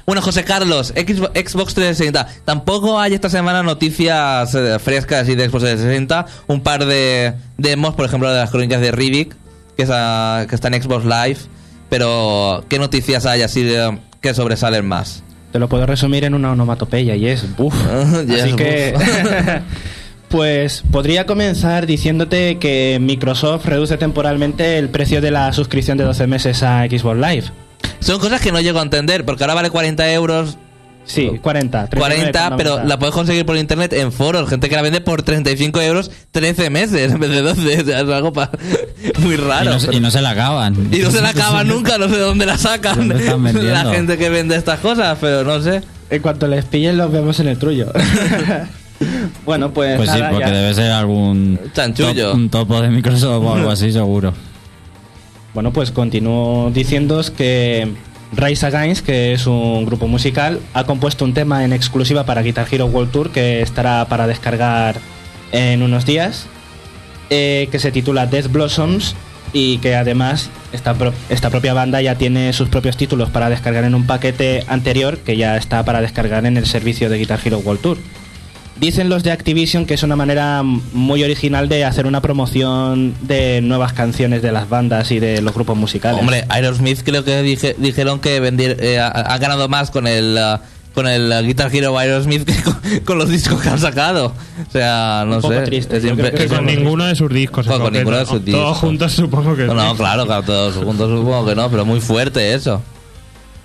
Bueno, 0.07 0.23
José 0.23 0.45
Carlos, 0.45 0.89
Xbox, 0.89 1.31
Xbox 1.35 1.75
360. 1.75 2.27
Tampoco 2.45 2.99
hay 2.99 3.15
esta 3.15 3.29
semana 3.29 3.63
noticias 3.63 4.55
eh, 4.55 4.79
frescas 4.79 5.29
y 5.29 5.35
de 5.35 5.49
Xbox 5.49 5.63
360. 5.65 6.27
Un 6.49 6.63
par 6.63 6.85
de 6.85 7.35
demos, 7.59 7.95
por 7.95 8.05
ejemplo, 8.07 8.29
de 8.31 8.37
las 8.39 8.51
crónicas 8.51 8.81
de 8.81 8.91
Rivik, 8.93 9.37
que, 9.77 9.83
es, 9.85 9.89
que 10.49 10.55
está 10.55 10.69
en 10.69 10.83
Xbox 10.83 11.05
Live. 11.05 11.39
Pero, 11.89 12.65
¿qué 12.69 12.79
noticias 12.79 13.27
hay 13.27 13.43
así 13.43 13.63
eh, 13.69 13.99
que 14.21 14.33
sobresalen 14.35 14.87
más? 14.87 15.23
Te 15.53 15.59
lo 15.59 15.69
puedo 15.69 15.87
resumir 15.87 16.25
en 16.25 16.35
una 16.35 16.53
onomatopeya 16.53 17.17
y 17.17 17.27
es 17.27 17.57
buf. 17.57 17.75
Así 17.93 18.53
que. 18.55 18.95
pues 20.31 20.83
podría 20.91 21.27
comenzar 21.27 21.87
diciéndote 21.87 22.59
que 22.59 22.99
Microsoft 23.01 23.67
reduce 23.67 23.97
temporalmente 23.99 24.79
el 24.79 24.89
precio 24.89 25.21
de 25.21 25.31
la 25.33 25.53
suscripción 25.53 25.99
de 25.99 26.05
12 26.05 26.27
meses 26.29 26.63
a 26.63 26.85
Xbox 26.87 27.17
Live. 27.19 27.45
Son 27.99 28.19
cosas 28.21 28.41
que 28.41 28.53
no 28.53 28.61
llego 28.61 28.79
a 28.79 28.83
entender, 28.83 29.25
porque 29.25 29.43
ahora 29.45 29.55
vale 29.55 29.71
40 29.71 30.13
euros, 30.13 30.57
Sí, 31.05 31.29
40. 31.43 31.89
40, 31.97 32.57
pero 32.57 32.77
39,90. 32.79 32.85
la 32.85 32.99
puedes 32.99 33.15
conseguir 33.15 33.45
por 33.45 33.57
internet 33.57 33.93
en 33.95 34.13
foros, 34.13 34.49
gente 34.49 34.69
que 34.69 34.77
la 34.77 34.83
vende 34.83 35.01
por 35.01 35.23
35 35.23 35.81
euros 35.81 36.11
13 36.31 36.71
meses 36.71 37.11
en 37.13 37.19
vez 37.19 37.31
de 37.31 37.41
12, 37.43 37.61
o 37.81 37.85
sea, 37.85 38.01
es 38.01 38.09
algo 38.09 38.33
pa- 38.33 38.51
muy 39.19 39.35
Y 39.35 39.37
raro. 39.37 39.71
no, 39.73 39.81
se- 39.81 39.87
pero- 39.87 39.99
y 39.99 40.01
no 40.01 40.11
se 40.13 40.21
la 40.21 40.31
acaban. 40.31 40.77
Y 40.93 40.99
no 40.99 41.11
se 41.11 41.21
la 41.21 41.31
acaban 41.31 41.67
nunca, 41.67 41.99
no 41.99 42.05
sé 42.09 42.15
de 42.17 42.21
dónde 42.21 42.47
la 42.47 42.57
sacan 42.59 43.09
¿Dónde 43.09 43.63
la 43.63 43.85
gente 43.93 44.17
que 44.19 44.29
vende 44.29 44.55
estas 44.55 44.79
cosas, 44.79 45.19
pero 45.21 45.43
no 45.43 45.61
sé. 45.61 45.83
En 46.11 46.23
cuanto 46.23 46.47
les 46.47 46.65
pillen, 46.67 46.97
los 46.97 47.11
vemos 47.11 47.41
en 47.41 47.49
el 47.49 47.59
trullo. 47.59 47.93
bueno, 49.47 49.71
pues. 49.73 49.97
Pues 49.97 50.11
sí, 50.11 50.19
porque 50.31 50.45
ya. 50.47 50.51
debe 50.51 50.75
ser 50.75 50.91
algún 50.93 51.59
Chanchullo. 51.73 52.31
top- 52.31 52.35
un 52.35 52.49
topo 52.51 52.81
de 52.81 52.89
Microsoft 52.91 53.45
o 53.45 53.55
algo 53.55 53.71
así, 53.71 53.93
seguro. 53.93 54.33
Bueno, 55.55 55.73
pues 55.73 55.91
continúo 55.91 56.71
diciéndoos 56.71 57.31
que 57.31 57.89
Rise 58.37 58.67
Against, 58.67 59.05
que 59.05 59.33
es 59.33 59.47
un 59.47 59.85
grupo 59.85 60.07
musical, 60.07 60.61
ha 60.75 60.85
compuesto 60.85 61.25
un 61.25 61.35
tema 61.35 61.65
en 61.65 61.73
exclusiva 61.73 62.25
para 62.25 62.43
Guitar 62.43 62.67
Hero 62.71 62.87
World 62.87 63.11
Tour 63.11 63.31
que 63.31 63.61
estará 63.63 64.07
para 64.09 64.27
descargar 64.29 64.97
en 65.51 65.83
unos 65.83 66.07
días, 66.07 66.47
eh, 67.31 67.69
que 67.73 67.81
se 67.81 67.91
titula 67.91 68.27
Death 68.27 68.47
Blossoms 68.53 69.17
y 69.53 69.79
que 69.79 69.97
además 69.97 70.49
esta, 70.73 70.95
pro- 70.95 71.13
esta 71.29 71.51
propia 71.51 71.75
banda 71.75 72.01
ya 72.01 72.15
tiene 72.15 72.53
sus 72.53 72.69
propios 72.69 72.97
títulos 72.97 73.31
para 73.31 73.51
descargar 73.51 73.83
en 73.83 73.97
un 73.97 74.07
paquete 74.07 74.63
anterior 74.69 75.19
que 75.19 75.37
ya 75.37 75.57
está 75.57 75.85
para 75.85 76.01
descargar 76.01 76.47
en 76.47 76.57
el 76.57 76.67
servicio 76.67 77.11
de 77.11 77.19
Guitar 77.19 77.41
Hero 77.45 77.59
World 77.59 77.81
Tour. 77.83 77.99
Dicen 78.79 79.11
los 79.11 79.23
de 79.23 79.31
Activision 79.33 79.85
que 79.85 79.93
es 79.95 80.03
una 80.03 80.17
manera 80.17 80.63
muy 80.63 81.23
original 81.23 81.69
de 81.69 81.85
hacer 81.85 82.07
una 82.07 82.23
promoción 82.23 83.15
de 83.21 83.61
nuevas 83.61 83.93
canciones 83.93 84.41
de 84.41 84.53
las 84.53 84.69
bandas 84.71 85.11
y 85.11 85.19
de 85.21 85.43
los 85.43 85.53
grupos 85.55 85.77
musicales. 85.77 86.19
Hombre, 86.19 86.45
Aerosmith 86.49 87.01
creo 87.05 87.23
que 87.23 87.43
dije- 87.43 87.75
dijeron 87.79 88.21
que 88.21 88.41
vendir, 88.41 88.79
eh, 88.81 88.99
ha, 88.99 89.09
ha 89.09 89.37
ganado 89.39 89.69
más 89.69 89.91
con 89.91 90.07
el 90.07 90.39
ah, 90.39 90.63
con 90.95 91.07
el 91.07 91.31
ah, 91.31 91.43
Guitar 91.43 91.75
Hero 91.75 91.97
Aerosmith 91.99 92.45
que 92.45 92.63
con, 92.63 92.75
con 93.05 93.19
los 93.19 93.29
discos 93.29 93.61
que 93.61 93.69
han 93.69 93.79
sacado. 93.79 94.33
O 94.67 94.71
sea, 94.73 95.25
no 95.27 95.37
Un 95.37 95.43
poco 95.43 95.55
sé. 95.55 95.61
triste, 95.63 96.01
impre- 96.03 96.31
que 96.31 96.37
Que 96.39 96.45
es 96.45 96.53
con 96.53 96.65
ninguno 96.65 97.05
de 97.05 97.15
sus 97.17 97.31
discos. 97.31 97.67
en 97.67 97.73
Con- 97.73 97.83
con 97.83 97.93
ninguno 97.93 98.17
de 98.17 98.25
sus 98.27 98.43
discos. 98.43 98.63
Todos 98.63 98.79
juntos 98.79 99.13
supongo 99.13 99.55
que 99.57 99.65
No, 99.67 99.75
no, 99.75 99.95
claro, 99.95 100.25
claro, 100.25 100.43
todos 100.43 100.77
juntos 100.77 101.11
supongo 101.11 101.45
que 101.45 101.55
no, 101.55 101.71
pero 101.71 101.85
muy 101.85 102.01
fuerte 102.01 102.55
eso. 102.55 102.81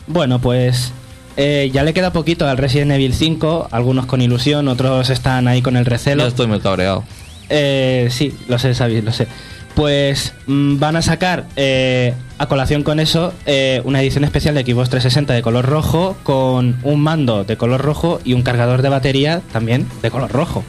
Bueno, 0.07 0.39
pues 0.39 0.91
eh, 1.37 1.69
ya 1.73 1.83
le 1.83 1.93
queda 1.93 2.11
poquito 2.13 2.47
al 2.47 2.57
Resident 2.57 2.91
Evil 2.91 3.13
5, 3.13 3.69
algunos 3.71 4.05
con 4.05 4.21
ilusión, 4.21 4.67
otros 4.67 5.09
están 5.09 5.47
ahí 5.47 5.61
con 5.61 5.75
el 5.77 5.85
recelo. 5.85 6.23
Yo 6.23 6.27
estoy 6.29 6.47
muy 6.47 6.59
cabreado. 6.59 7.03
Eh, 7.49 8.07
sí, 8.11 8.33
lo 8.47 8.57
sé, 8.57 8.73
Xavi, 8.73 9.01
lo 9.01 9.11
sé. 9.11 9.27
Pues 9.75 10.33
mm, 10.47 10.79
van 10.79 10.95
a 10.95 11.01
sacar, 11.01 11.45
eh, 11.57 12.13
a 12.37 12.45
colación 12.47 12.83
con 12.83 12.99
eso, 13.01 13.33
eh, 13.45 13.81
una 13.83 14.01
edición 14.01 14.23
especial 14.23 14.55
de 14.55 14.61
Xbox 14.63 14.89
360 14.89 15.33
de 15.33 15.41
color 15.41 15.65
rojo, 15.65 16.15
con 16.23 16.77
un 16.83 17.01
mando 17.01 17.43
de 17.43 17.57
color 17.57 17.81
rojo 17.81 18.21
y 18.23 18.33
un 18.33 18.41
cargador 18.41 18.81
de 18.81 18.89
batería 18.89 19.41
también 19.51 19.85
de 20.01 20.09
color 20.09 20.31
rojo. 20.31 20.63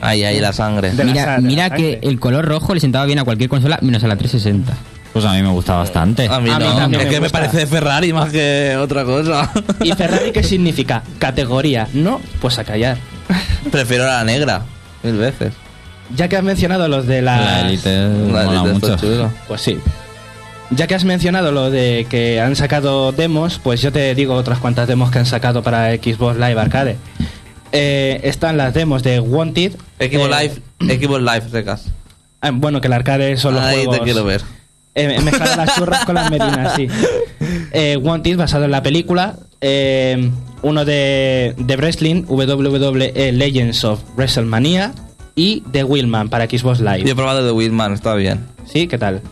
Ahí, 0.00 0.24
ahí 0.24 0.40
la 0.40 0.52
sangre. 0.52 0.90
De 0.90 1.04
la 1.04 1.12
Mira, 1.12 1.26
la 1.26 1.40
mira 1.40 1.68
sangre. 1.68 2.00
que 2.00 2.08
el 2.08 2.18
color 2.18 2.44
rojo 2.44 2.74
le 2.74 2.80
sentaba 2.80 3.04
bien 3.04 3.18
a 3.20 3.24
cualquier 3.24 3.48
consola 3.50 3.78
menos 3.82 4.02
a 4.02 4.08
la 4.08 4.16
360. 4.16 4.72
Pues 5.12 5.24
a 5.24 5.32
mí 5.32 5.42
me 5.42 5.48
gusta 5.48 5.74
bastante. 5.76 6.26
A 6.28 6.38
mí 6.40 6.50
A 6.50 6.58
mí 6.58 6.64
no, 6.64 6.76
también 6.76 7.00
es 7.00 7.06
me 7.08 7.12
que 7.14 7.20
me 7.20 7.26
gusta. 7.26 7.38
parece 7.40 7.66
Ferrari 7.66 8.12
más 8.12 8.30
que 8.30 8.76
otra 8.80 9.04
cosa. 9.04 9.50
¿Y 9.82 9.92
Ferrari 9.92 10.30
qué 10.32 10.42
significa? 10.44 11.02
Categoría. 11.18 11.88
No, 11.94 12.20
pues 12.40 12.58
a 12.58 12.64
callar. 12.64 12.96
Prefiero 13.72 14.04
la 14.06 14.22
negra, 14.24 14.62
mil 15.02 15.16
veces. 15.16 15.52
Ya 16.14 16.28
que 16.28 16.36
has 16.36 16.42
mencionado 16.44 16.88
los 16.88 17.06
de 17.06 17.22
la... 17.22 17.40
La 17.40 17.60
Elite 17.62 17.90
La 18.32 18.44
mola 18.44 18.60
Elite 18.62 18.72
mucho. 18.72 18.96
chulo. 18.96 19.30
Pues 19.48 19.60
sí. 19.60 19.78
Ya 20.70 20.86
que 20.86 20.94
has 20.94 21.04
mencionado 21.04 21.50
lo 21.50 21.70
de 21.70 22.06
que 22.08 22.40
han 22.40 22.54
sacado 22.54 23.10
demos, 23.12 23.58
pues 23.62 23.82
yo 23.82 23.90
te 23.92 24.14
digo 24.14 24.34
otras 24.34 24.58
cuantas 24.58 24.86
demos 24.86 25.10
que 25.10 25.18
han 25.18 25.26
sacado 25.26 25.62
para 25.64 25.92
Xbox 25.94 26.36
Live 26.36 26.60
Arcade. 26.60 26.96
Eh, 27.72 28.20
están 28.24 28.56
las 28.56 28.74
demos 28.74 29.02
de 29.02 29.18
Wanted. 29.20 29.72
Xbox 29.98 30.40
eh, 30.40 30.50
Live, 30.80 30.96
Xbox 31.04 31.20
Live, 31.22 31.42
secas. 31.50 31.86
ah, 32.40 32.50
bueno, 32.52 32.80
que 32.80 32.86
el 32.88 32.92
arcade 32.92 33.36
son 33.36 33.54
los 33.54 33.62
Ahí 33.64 33.78
juegos. 33.78 33.98
te 33.98 34.04
quiero 34.04 34.24
ver. 34.24 34.42
Eh, 34.94 35.20
mezclado 35.20 35.56
las 35.56 35.74
churras 35.76 36.04
con 36.04 36.14
las 36.16 36.30
merinas, 36.30 36.74
sí. 36.76 36.88
Eh, 37.72 37.96
Wanted, 37.96 38.36
basado 38.36 38.64
en 38.64 38.70
la 38.72 38.82
película. 38.82 39.36
eh, 39.60 40.30
uno 40.62 40.84
de, 40.84 41.54
de 41.56 41.76
Wrestling, 41.76 42.24
WWE 42.28 43.32
Legends 43.32 43.84
of 43.84 44.00
WrestleMania. 44.16 44.92
Y 45.36 45.62
de 45.72 45.84
Willman 45.84 46.28
para 46.28 46.44
Xbox 46.46 46.80
Live. 46.80 47.04
Yo 47.04 47.12
he 47.12 47.14
probado 47.14 47.46
The 47.46 47.52
Windman, 47.52 47.94
está 47.94 48.14
bien. 48.14 48.46
¿Sí? 48.66 48.88
¿Qué 48.88 48.98
tal? 48.98 49.22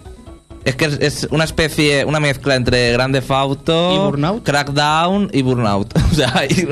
Es 0.65 0.75
que 0.77 0.87
es, 0.87 0.99
es 1.01 1.29
una 1.31 1.45
especie, 1.45 2.05
una 2.05 2.19
mezcla 2.21 2.55
entre 2.55 2.93
Grande 2.93 3.23
Auto, 3.29 3.95
¿Y 3.95 3.99
Burnout? 3.99 4.43
Crackdown 4.43 5.31
y 5.33 5.43
Burnout. 5.43 5.93
O 6.13 6.15
sea, 6.15 6.33
hay 6.37 6.67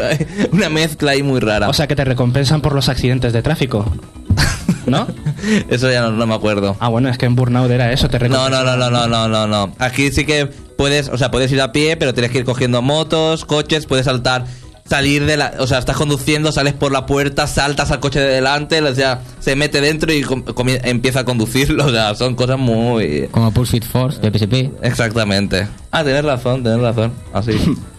una 0.52 0.69
mezcla 0.71 1.11
ahí 1.12 1.23
muy 1.23 1.40
rara. 1.40 1.69
O 1.69 1.73
sea, 1.73 1.87
que 1.87 1.97
te 1.97 2.05
recompensan 2.05 2.62
por 2.62 2.75
los 2.75 2.88
accidentes 2.88 3.33
de 3.33 3.43
tráfico. 3.43 3.85
¿No? 4.87 5.07
Eso 5.69 5.90
ya 5.90 6.00
no, 6.02 6.12
no 6.12 6.26
me 6.26 6.35
acuerdo. 6.35 6.76
Ah, 6.81 6.88
bueno, 6.88 7.09
es 7.09 7.19
que 7.19 7.26
en 7.26 7.35
Burnout 7.35 7.71
era 7.71 7.93
eso, 7.93 8.09
te 8.09 8.19
No, 8.28 8.49
no, 8.49 8.62
no, 8.62 8.76
no, 8.76 8.90
no, 8.90 9.07
no, 9.07 9.28
no, 9.28 9.47
no. 9.47 9.73
Aquí 9.78 10.11
sí 10.11 10.25
que 10.25 10.47
puedes, 10.47 11.09
o 11.09 11.19
sea, 11.19 11.31
puedes 11.31 11.50
ir 11.52 11.61
a 11.61 11.73
pie, 11.73 11.97
pero 11.97 12.14
tienes 12.14 12.31
que 12.31 12.38
ir 12.38 12.45
cogiendo 12.45 12.83
motos, 12.83 13.45
coches, 13.45 13.87
puedes 13.87 14.05
saltar, 14.05 14.45
salir 14.88 15.25
de 15.26 15.37
la, 15.37 15.55
o 15.59 15.66
sea, 15.66 15.78
estás 15.78 15.97
conduciendo, 15.97 16.52
sales 16.52 16.75
por 16.75 16.93
la 16.93 17.07
puerta, 17.07 17.47
saltas 17.47 17.90
al 17.90 18.00
coche 18.00 18.21
de 18.21 18.28
delante, 18.28 18.81
o 18.81 18.95
sea, 18.95 19.21
se 19.40 19.57
mete 19.57 19.81
dentro 19.81 20.12
y 20.12 20.25
empieza 20.85 21.21
a 21.21 21.25
conducirlo, 21.25 21.85
o 21.87 21.90
sea, 21.90 22.14
son 22.14 22.35
cosas 22.35 22.59
muy 22.59 23.28
Como 23.31 23.50
Pulse 23.52 23.73
Fit 23.73 23.85
Force 23.85 24.21
de 24.21 24.31
PSP. 24.38 24.71
exactamente. 24.83 25.66
Ah, 25.90 26.05
tienes 26.05 26.25
razón, 26.25 26.62
tienes 26.62 26.81
razón. 26.81 27.12
Así. 27.33 27.52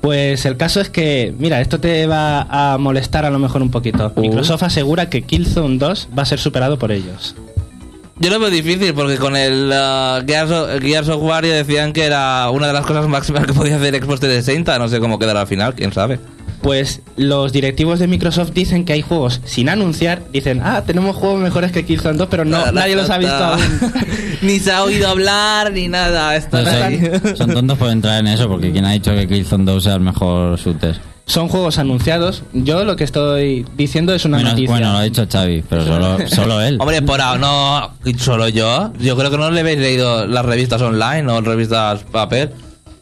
Pues 0.00 0.46
el 0.46 0.56
caso 0.56 0.80
es 0.80 0.88
que, 0.88 1.34
mira, 1.38 1.60
esto 1.60 1.78
te 1.78 2.06
va 2.06 2.46
a 2.48 2.78
molestar 2.78 3.26
a 3.26 3.30
lo 3.30 3.38
mejor 3.38 3.62
un 3.62 3.70
poquito. 3.70 4.12
Uh. 4.16 4.20
Microsoft 4.20 4.62
asegura 4.62 5.10
que 5.10 5.22
Killzone 5.22 5.78
2 5.78 6.08
va 6.16 6.22
a 6.22 6.26
ser 6.26 6.38
superado 6.38 6.78
por 6.78 6.92
ellos. 6.92 7.34
Yo 8.18 8.28
lo 8.28 8.38
veo 8.38 8.50
difícil 8.50 8.92
porque 8.92 9.16
con 9.16 9.34
el 9.34 9.70
uh, 9.72 10.26
Gears, 10.26 10.50
of, 10.50 10.80
Gears 10.82 11.08
of 11.08 11.22
War 11.22 11.42
ya 11.44 11.54
decían 11.54 11.94
que 11.94 12.04
era 12.04 12.50
una 12.50 12.66
de 12.66 12.74
las 12.74 12.84
cosas 12.84 13.08
máximas 13.08 13.46
que 13.46 13.54
podía 13.54 13.76
hacer 13.76 13.94
Xbox 13.94 14.20
360, 14.20 14.78
no 14.78 14.88
sé 14.88 15.00
cómo 15.00 15.18
quedará 15.18 15.40
al 15.40 15.46
final, 15.46 15.74
quién 15.74 15.90
sabe. 15.90 16.20
Pues 16.62 17.00
los 17.16 17.52
directivos 17.52 17.98
de 18.00 18.06
Microsoft 18.06 18.50
dicen 18.52 18.84
que 18.84 18.92
hay 18.92 19.00
juegos 19.02 19.40
sin 19.44 19.68
anunciar. 19.70 20.22
Dicen, 20.30 20.60
ah, 20.62 20.82
tenemos 20.86 21.16
juegos 21.16 21.40
mejores 21.40 21.72
que 21.72 21.86
Killzone 21.86 22.18
2, 22.18 22.28
pero 22.30 22.44
no, 22.44 22.70
nadie 22.72 22.96
los 22.96 23.08
ha 23.08 23.16
visto 23.16 23.34
aún. 23.34 23.60
ni 24.42 24.58
se 24.58 24.70
ha 24.70 24.82
oído 24.84 25.08
hablar, 25.08 25.72
ni 25.72 25.88
nada. 25.88 26.36
Están 26.36 26.68
ahí. 26.68 27.00
son, 27.22 27.36
son 27.36 27.54
tontos 27.54 27.78
por 27.78 27.88
entrar 27.90 28.20
en 28.20 28.26
eso, 28.26 28.46
porque 28.48 28.70
quien 28.72 28.84
ha 28.84 28.92
dicho 28.92 29.14
que 29.14 29.26
Killzone 29.26 29.64
2 29.64 29.82
sea 29.84 29.94
el 29.94 30.00
mejor 30.00 30.58
shooter. 30.58 30.98
Son 31.24 31.48
juegos 31.48 31.78
anunciados. 31.78 32.42
Yo 32.52 32.84
lo 32.84 32.96
que 32.96 33.04
estoy 33.04 33.64
diciendo 33.76 34.12
es 34.14 34.24
una 34.24 34.38
Menos- 34.38 34.52
noticia. 34.52 34.70
bueno, 34.70 34.92
lo 34.92 34.98
ha 34.98 35.02
dicho 35.04 35.24
Xavi, 35.30 35.62
pero 35.66 35.86
solo, 35.86 36.18
solo 36.26 36.60
él. 36.60 36.76
Hombre, 36.80 37.00
por 37.02 37.20
ahora 37.22 37.38
no, 37.38 38.12
solo 38.18 38.48
yo. 38.48 38.92
Yo 38.98 39.16
creo 39.16 39.30
que 39.30 39.38
no 39.38 39.50
le 39.50 39.60
habéis 39.60 39.78
leído 39.78 40.26
las 40.26 40.44
revistas 40.44 40.82
online 40.82 41.30
o 41.30 41.40
revistas 41.40 42.00
papel. 42.02 42.50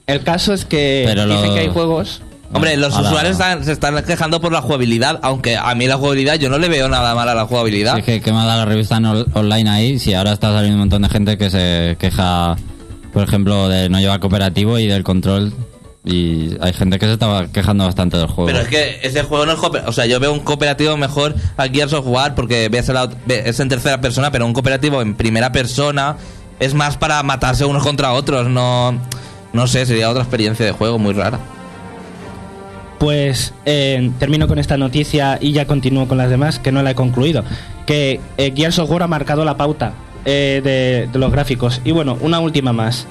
El 0.07 0.21
caso 0.23 0.53
es 0.53 0.65
que 0.65 1.05
Pero 1.07 1.27
dicen 1.27 1.49
lo- 1.49 1.55
que 1.55 1.61
hay 1.61 1.69
juegos 1.69 2.23
Hombre, 2.53 2.77
los 2.77 2.95
usuarios 2.99 3.33
están- 3.33 3.65
se 3.65 3.73
están 3.73 4.03
quejando 4.05 4.41
por 4.41 4.53
la 4.53 4.63
jugabilidad, 4.63 5.21
aunque 5.23 5.57
a 5.57 5.75
mí 5.75 5.87
la 5.87 5.97
jugabilidad 5.97 6.37
yo 6.37 6.49
no 6.49 6.57
le 6.59 6.69
veo 6.69 6.89
nada 6.89 7.15
mal 7.15 7.29
a 7.29 7.35
la 7.35 7.45
jugabilidad. 7.45 7.95
Sí, 7.95 8.01
es 8.01 8.07
que, 8.07 8.21
¿qué 8.23 8.31
dado 8.31 8.47
la 8.47 8.65
revista 8.65 8.97
on- 8.97 9.27
online 9.35 9.69
ahí? 9.71 9.99
Si 9.99 10.15
ahora 10.15 10.33
está 10.33 10.49
saliendo 10.53 10.75
un 10.77 10.81
montón 10.81 11.03
de 11.03 11.09
gente 11.11 11.37
que 11.37 11.51
se 11.51 11.97
queja, 11.99 12.57
por 13.13 13.23
ejemplo, 13.23 13.69
de 13.69 13.89
no 13.91 14.01
llevar 14.01 14.21
cooperativo 14.21 14.79
y 14.79 14.87
del 14.87 15.05
control. 15.05 15.53
Y 16.05 16.57
hay 16.63 16.73
gente 16.73 16.99
que 16.99 17.05
se 17.05 17.13
estaba 17.13 17.49
quejando 17.49 17.85
bastante 17.85 18.17
del 18.17 18.29
juego. 18.29 18.47
Pero 18.47 18.61
es 18.61 18.69
que 18.69 18.99
ese 19.03 19.25
juego 19.25 19.45
no 19.45 19.53
es 19.53 19.59
cooper- 19.59 19.83
O 19.87 19.93
sea, 19.93 20.07
yo 20.07 20.19
veo 20.19 20.33
un 20.33 20.41
cooperativo 20.41 20.97
mejor 20.97 21.35
a 21.59 21.69
Gears 21.69 21.93
of 21.93 22.07
War 22.07 22.35
porque 22.35 22.71
ves 22.71 22.89
la 22.89 23.11
es 23.29 23.61
en 23.61 23.69
tercera 23.69 24.01
persona, 24.01 24.31
pero 24.31 24.47
un 24.47 24.55
cooperativo 24.55 25.03
en 25.03 25.15
primera 25.17 25.53
persona 25.53 26.17
es 26.61 26.73
más 26.73 26.97
para 26.97 27.23
matarse 27.25 27.67
unos 27.67 27.83
contra 27.83 28.13
otros. 28.13 28.49
No, 28.49 28.99
no 29.53 29.67
sé, 29.67 29.85
sería 29.85 30.09
otra 30.09 30.23
experiencia 30.23 30.65
de 30.65 30.73
juego 30.73 30.99
muy 30.99 31.13
rara. 31.13 31.41
Pues 32.99 33.55
eh, 33.65 34.11
termino 34.19 34.49
con 34.49 34.59
esta 34.59 34.77
noticia 34.77 35.39
y 35.41 35.53
ya 35.53 35.67
continúo 35.67 36.09
con 36.09 36.19
las 36.19 36.31
demás, 36.31 36.59
que 36.59 36.73
no 36.73 36.83
la 36.83 36.91
he 36.91 36.95
concluido. 36.95 37.45
Que 37.87 38.21
eh, 38.37 38.53
Gears 38.55 38.79
of 38.79 38.91
War 38.91 39.05
ha 39.05 39.07
marcado 39.07 39.45
la 39.45 39.57
pauta 39.57 39.93
eh, 40.25 40.61
de, 40.63 41.09
de 41.13 41.19
los 41.19 41.31
gráficos. 41.31 41.81
Y 41.85 41.93
bueno, 41.93 42.19
una 42.21 42.41
última 42.41 42.73
más. 42.73 43.07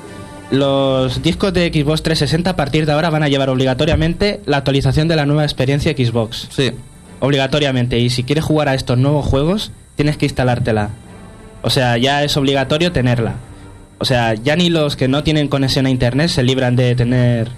Los 0.51 1.22
discos 1.22 1.53
de 1.53 1.67
Xbox 1.67 2.03
360 2.03 2.51
a 2.51 2.56
partir 2.56 2.86
de 2.86 2.94
ahora 2.94 3.10
van 3.10 3.24
a 3.24 3.27
llevar 3.27 3.50
obligatoriamente 3.50 4.41
la 4.46 4.58
actualización 4.58 5.08
de 5.08 5.15
la 5.15 5.25
nueva 5.25 5.44
experiencia 5.44 5.91
Xbox. 5.91 6.48
Sí. 6.51 6.72
Obligatoriamente. 7.20 8.00
Y 8.00 8.10
si 8.10 8.24
quieres 8.24 8.46
jugar 8.46 8.70
a 8.70 8.74
estos 8.74 8.98
nuevos 8.98 9.25
juegos, 9.25 9.72
tienes 9.96 10.17
que 10.17 10.25
instalártela. 10.25 10.89
O 11.62 11.70
sea, 11.70 11.98
ya 11.98 12.24
es 12.24 12.38
obligatorio 12.38 12.91
tenerla. 12.91 13.36
O 14.00 14.06
sea, 14.06 14.36
ya 14.36 14.56
ni 14.56 14.70
los 14.70 14.96
que 14.96 15.08
no 15.08 15.24
tienen 15.24 15.48
conexión 15.48 15.86
a 15.86 15.89
internet 15.89 16.29
se 16.29 16.44
libran 16.44 16.75
de 16.75 16.96
tener 16.96 17.50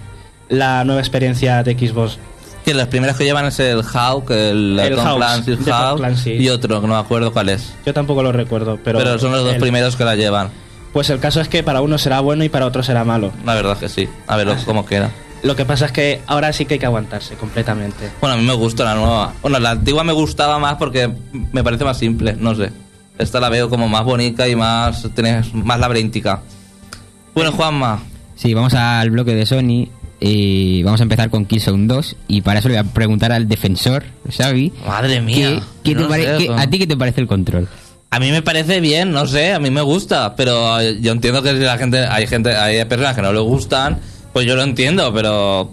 la 0.50 0.84
nueva 0.84 1.00
experiencia 1.00 1.62
de 1.62 1.72
Xbox 1.78 2.18
Que 2.64 2.74
los 2.74 2.86
primeros 2.88 3.16
que 3.16 3.24
llevan 3.24 3.46
es 3.46 3.58
el 3.60 3.82
Hawk, 3.82 4.30
el, 4.32 4.78
El 4.78 4.94
Tom 4.96 5.16
Clancy, 5.16 5.56
Hawk 5.70 5.96
Clancy. 5.96 6.32
y 6.32 6.48
otro 6.50 6.80
que 6.82 6.86
no 6.86 6.92
me 6.94 7.00
acuerdo 7.00 7.32
cuál 7.32 7.48
es. 7.48 7.72
Yo 7.86 7.94
tampoco 7.94 8.22
lo 8.22 8.32
recuerdo, 8.32 8.78
pero... 8.84 8.98
Pero, 8.98 9.18
son 9.18 9.32
los 9.32 9.44
dos 9.44 9.54
el- 9.54 9.60
primeros 9.60 9.96
que 9.96 10.04
la 10.04 10.14
llevan. 10.16 10.50
Pues 10.92 11.08
el 11.08 11.20
caso 11.20 11.40
es 11.40 11.48
que 11.48 11.62
para 11.62 11.80
uno 11.80 11.96
será 11.98 12.20
bueno 12.20 12.44
y 12.44 12.48
para 12.48 12.66
otro 12.66 12.82
será 12.82 13.04
malo. 13.04 13.32
La 13.46 13.54
verdad 13.54 13.78
que 13.78 13.88
sí. 13.88 14.08
A 14.26 14.36
ver 14.36 14.48
lo- 14.48 14.56
cómo 14.66 14.84
queda. 14.84 15.10
Lo 15.42 15.56
que 15.56 15.64
pasa 15.64 15.86
es 15.86 15.92
que 15.92 16.20
ahora 16.26 16.52
sí 16.52 16.66
que 16.66 16.74
hay 16.74 16.80
que 16.80 16.86
aguantarse 16.86 17.34
completamente. 17.36 18.10
Bueno, 18.20 18.34
a 18.34 18.36
mí 18.38 18.44
me 18.44 18.52
gusta 18.52 18.84
la 18.84 18.94
nueva. 18.94 19.32
Bueno, 19.40 19.58
la 19.58 19.70
antigua 19.70 20.04
me 20.04 20.12
gustaba 20.12 20.58
más 20.58 20.74
porque 20.74 21.10
me 21.52 21.64
parece 21.64 21.84
más 21.84 21.96
simple, 21.96 22.34
no 22.38 22.54
sé. 22.54 22.70
Esta 23.18 23.40
la 23.40 23.48
veo 23.48 23.70
como 23.70 23.88
más 23.88 24.04
bonita 24.04 24.46
y 24.48 24.54
más 24.56 25.06
tienes 25.14 25.54
más 25.54 25.78
laberíntica. 25.80 26.40
Bueno, 27.34 27.52
Juanma, 27.52 28.00
Sí, 28.34 28.52
vamos 28.54 28.72
al 28.74 29.10
bloque 29.10 29.34
de 29.34 29.44
Sony 29.46 29.88
y 30.20 30.82
vamos 30.82 31.00
a 31.00 31.04
empezar 31.04 31.30
con 31.30 31.46
Killzone 31.46 31.86
2 31.86 32.16
y 32.28 32.42
para 32.42 32.58
eso 32.58 32.68
le 32.68 32.80
voy 32.80 32.88
a 32.88 32.92
preguntar 32.92 33.32
al 33.32 33.48
defensor, 33.48 34.04
Xavi, 34.30 34.72
madre 34.86 35.20
mía. 35.20 35.62
¿qué, 35.82 35.90
qué 35.94 35.96
te 35.96 36.04
pare- 36.04 36.36
qué- 36.38 36.50
¿a 36.56 36.66
ti 36.68 36.78
qué 36.78 36.86
te 36.86 36.96
parece 36.96 37.20
el 37.22 37.26
control? 37.26 37.68
A 38.10 38.18
mí 38.20 38.30
me 38.30 38.42
parece 38.42 38.80
bien, 38.80 39.12
no 39.12 39.26
sé, 39.26 39.52
a 39.52 39.58
mí 39.60 39.70
me 39.70 39.80
gusta, 39.82 40.34
pero 40.36 40.80
eh, 40.80 40.98
yo 41.00 41.12
entiendo 41.12 41.42
que 41.42 41.52
si 41.52 41.60
la 41.60 41.78
gente, 41.78 41.98
hay 42.06 42.26
gente, 42.26 42.54
hay 42.54 42.84
personas 42.84 43.14
que 43.16 43.22
no 43.22 43.32
le 43.32 43.38
gustan, 43.40 43.98
pues 44.32 44.46
yo 44.46 44.56
lo 44.56 44.62
entiendo, 44.62 45.12
pero 45.14 45.72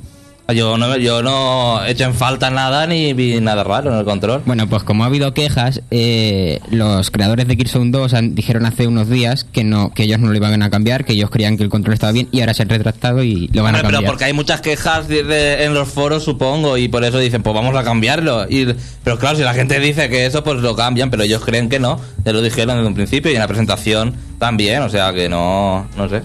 yo 0.54 0.78
no, 0.78 0.96
yo 0.98 1.22
no 1.24 1.84
he 1.86 1.92
hecho 1.92 2.06
en 2.06 2.14
falta 2.14 2.50
nada 2.50 2.88
ni 2.88 3.14
vi 3.14 3.40
nada 3.42 3.64
raro 3.64 3.92
en 3.92 3.98
el 4.00 4.06
control. 4.06 4.42
Bueno, 4.46 4.68
pues 4.68 4.84
como 4.84 5.04
ha 5.04 5.08
habido 5.08 5.34
quejas, 5.34 5.82
eh, 5.92 6.60
los 6.72 7.12
creadores 7.12 7.48
de 7.48 7.58
Killzone 7.58 7.92
2 7.92 8.14
han- 8.14 8.36
dijeron 8.36 8.66
hace 8.66 8.88
unos 8.88 9.10
días 9.10 9.46
que 9.52 9.64
no 9.64 9.94
que 9.94 10.04
ellos 10.04 10.20
no 10.20 10.30
lo 10.30 10.36
iban 10.36 10.62
a 10.62 10.70
cambiar, 10.70 11.04
que 11.06 11.14
ellos 11.14 11.30
creían 11.30 11.58
que 11.58 11.64
el 11.64 11.70
control 11.70 11.94
estaba 11.96 12.12
bien 12.14 12.28
y 12.32 12.40
ahora 12.40 12.54
se 12.54 12.64
han 12.64 12.70
retractado 12.70 13.24
y 13.24 13.48
lo 13.54 13.64
van 13.64 13.76
a 13.76 13.82
cambiar. 13.82 14.02
pero 14.02 14.12
porque 14.12 14.26
hay 14.26 14.34
muchas 14.34 14.62
quejas 14.62 15.08
de- 15.08 15.24
de- 15.24 15.66
en 15.66 15.74
los 15.74 15.90
foros, 15.90 16.24
supongo, 16.24 16.78
y 16.78 16.88
por 16.88 17.04
eso 17.04 17.20
dicen, 17.20 17.44
pues 17.44 17.54
vamos 17.54 17.76
a 17.76 17.84
cambiarlo. 17.84 18.46
Y, 18.50 18.68
pero 19.04 19.18
claro, 19.20 19.36
si 19.38 19.44
la 19.44 19.54
gente 19.54 19.80
dice 19.80 20.10
que 20.10 20.26
eso, 20.26 20.44
pues 20.44 20.58
lo 20.62 20.76
cambian, 20.76 21.10
pero 21.10 21.24
ellos 21.24 21.44
creen 21.44 21.70
que 21.70 21.80
no. 21.80 22.00
Ya 22.26 22.32
lo 22.34 22.42
dijeron 22.42 22.76
desde 22.78 22.88
un 22.88 22.96
principio 22.96 23.32
y 23.32 23.36
en 23.36 23.40
la 23.42 23.48
presentación 23.48 24.16
también, 24.40 24.82
o 24.82 24.90
sea 24.90 25.14
que 25.14 25.28
no, 25.30 25.88
no 25.98 26.08
sé. 26.10 26.22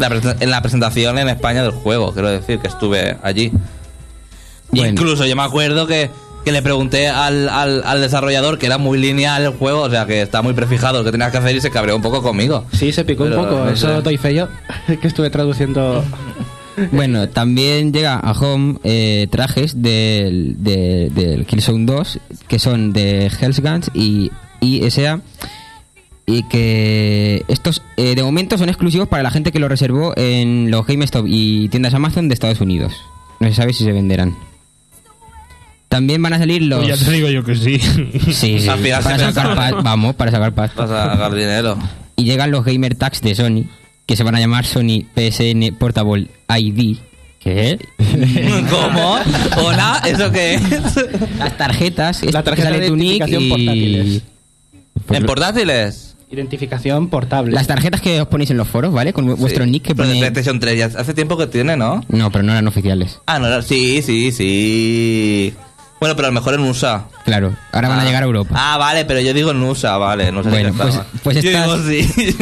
La 0.00 0.34
en 0.40 0.50
la 0.50 0.62
presentación 0.62 1.18
en 1.18 1.28
España 1.28 1.62
del 1.62 1.72
juego, 1.72 2.12
quiero 2.12 2.28
decir, 2.30 2.58
que 2.58 2.68
estuve 2.68 3.16
allí. 3.22 3.52
Bueno. 4.72 4.88
Incluso 4.90 5.26
yo 5.26 5.36
me 5.36 5.42
acuerdo 5.42 5.86
que, 5.86 6.10
que 6.44 6.52
le 6.52 6.62
pregunté 6.62 7.08
al, 7.08 7.48
al, 7.48 7.82
al 7.84 8.00
desarrollador 8.00 8.58
que 8.58 8.66
era 8.66 8.78
muy 8.78 8.98
lineal 8.98 9.42
el 9.42 9.50
juego, 9.52 9.82
o 9.82 9.90
sea 9.90 10.06
que 10.06 10.22
está 10.22 10.42
muy 10.42 10.54
prefijado 10.54 10.98
lo 10.98 11.04
que 11.04 11.10
tenías 11.12 11.30
que 11.32 11.38
hacer 11.38 11.54
y 11.56 11.60
se 11.60 11.70
cabreó 11.70 11.96
un 11.96 12.02
poco 12.02 12.22
conmigo. 12.22 12.64
Sí, 12.72 12.92
se 12.92 13.04
picó 13.04 13.24
Pero 13.24 13.40
un 13.40 13.44
poco, 13.46 13.64
no 13.64 13.70
eso 13.70 13.88
sé. 13.96 14.02
doy 14.02 14.16
fe 14.16 14.34
yo, 14.34 14.48
que 15.00 15.06
estuve 15.08 15.30
traduciendo... 15.30 16.02
Bueno, 16.92 17.28
también 17.28 17.92
llega 17.92 18.14
a 18.14 18.32
Home 18.32 18.78
eh, 18.84 19.26
trajes 19.30 19.82
del, 19.82 20.54
de- 20.64 21.10
del 21.14 21.44
Killzone 21.44 21.84
2 21.84 22.18
que 22.48 22.58
son 22.58 22.94
de 22.94 23.26
Hell's 23.26 23.60
Guns 23.60 23.90
y 23.92 24.30
ISA 24.60 25.20
y 26.32 26.42
que 26.44 27.44
estos 27.48 27.82
eh, 27.96 28.14
de 28.14 28.22
momento 28.22 28.56
son 28.58 28.68
exclusivos 28.68 29.08
para 29.08 29.22
la 29.22 29.30
gente 29.30 29.50
que 29.52 29.58
lo 29.58 29.68
reservó 29.68 30.12
en 30.16 30.70
los 30.70 30.86
GameStop 30.86 31.26
y 31.28 31.68
tiendas 31.68 31.94
Amazon 31.94 32.28
de 32.28 32.34
Estados 32.34 32.60
Unidos. 32.60 32.92
No 33.40 33.48
se 33.48 33.54
sabe 33.54 33.72
si 33.72 33.84
se 33.84 33.92
venderán. 33.92 34.36
También 35.88 36.22
van 36.22 36.34
a 36.34 36.38
salir 36.38 36.62
los... 36.62 36.84
Pues 36.84 37.00
ya 37.00 37.04
te 37.04 37.10
digo 37.10 37.28
yo 37.28 37.42
que 37.42 37.56
sí. 37.56 37.78
Sí, 38.32 38.60
sí, 38.60 38.66
para 38.68 39.02
sacar 39.02 39.18
pensaba. 39.18 39.54
pa- 39.56 39.82
vamos, 39.82 40.14
para 40.14 40.30
sacar 40.30 40.52
pasta. 40.54 40.82
Vas 40.86 40.90
a 40.90 41.06
ganar 41.16 41.34
dinero. 41.34 41.76
Y 42.16 42.24
llegan 42.24 42.50
los 42.52 42.64
Gamer 42.64 42.94
Tags 42.94 43.20
de 43.22 43.34
Sony, 43.34 43.64
que 44.06 44.14
se 44.16 44.22
van 44.22 44.36
a 44.36 44.40
llamar 44.40 44.64
Sony 44.66 45.04
PSN 45.16 45.74
Portable 45.78 46.28
ID. 46.48 46.98
¿Qué? 47.40 47.78
¿Cómo? 48.70 49.16
¿Hola? 49.56 50.02
¿Eso 50.06 50.30
qué 50.30 50.54
es? 50.54 50.62
Las 51.38 51.56
tarjetas, 51.56 52.22
es 52.22 52.32
La 52.34 52.40
que 52.42 52.50
tarjeta 52.50 52.68
sale 52.68 52.80
de 52.80 52.88
tu 52.88 52.96
nick 52.96 53.26
y... 53.26 53.48
portátiles. 53.48 54.22
¿En 55.10 55.26
portátiles? 55.26 56.09
Identificación 56.30 57.08
portable. 57.08 57.52
Las 57.52 57.66
tarjetas 57.66 58.00
que 58.00 58.20
os 58.20 58.28
ponéis 58.28 58.50
en 58.50 58.56
los 58.56 58.68
foros, 58.68 58.92
¿vale? 58.92 59.12
Con 59.12 59.26
vu- 59.26 59.36
vuestro 59.36 59.66
nick 59.66 59.82
que 59.82 59.94
Pero 59.94 60.08
de 60.08 60.14
pone... 60.14 60.20
PlayStation 60.30 60.60
3 60.60 60.78
ya 60.78 60.84
hace 61.00 61.12
tiempo 61.12 61.36
que 61.36 61.48
tiene, 61.48 61.76
¿no? 61.76 62.04
No, 62.08 62.30
pero 62.30 62.44
no 62.44 62.52
eran 62.52 62.68
oficiales. 62.68 63.20
Ah, 63.26 63.38
no, 63.40 63.46
era- 63.48 63.62
sí, 63.62 64.00
sí, 64.02 64.30
sí. 64.32 65.54
Bueno, 66.00 66.16
pero 66.16 66.28
a 66.28 66.30
lo 66.30 66.34
mejor 66.34 66.54
en 66.54 66.60
USA. 66.60 67.04
Claro, 67.26 67.54
ahora 67.72 67.88
van 67.90 67.98
a 67.98 68.02
Ah. 68.02 68.04
llegar 68.06 68.22
a 68.22 68.26
Europa. 68.26 68.54
Ah, 68.56 68.78
vale, 68.78 69.04
pero 69.04 69.20
yo 69.20 69.34
digo 69.34 69.50
en 69.50 69.62
USA, 69.62 69.98
vale. 69.98 70.32
No 70.32 70.42
sé 70.42 70.48
Bueno, 70.48 70.70
si 70.72 70.78
pues- 70.78 71.00
pues 71.22 71.42
yo 71.42 71.50
digo 71.50 71.76
sí. 71.86 72.34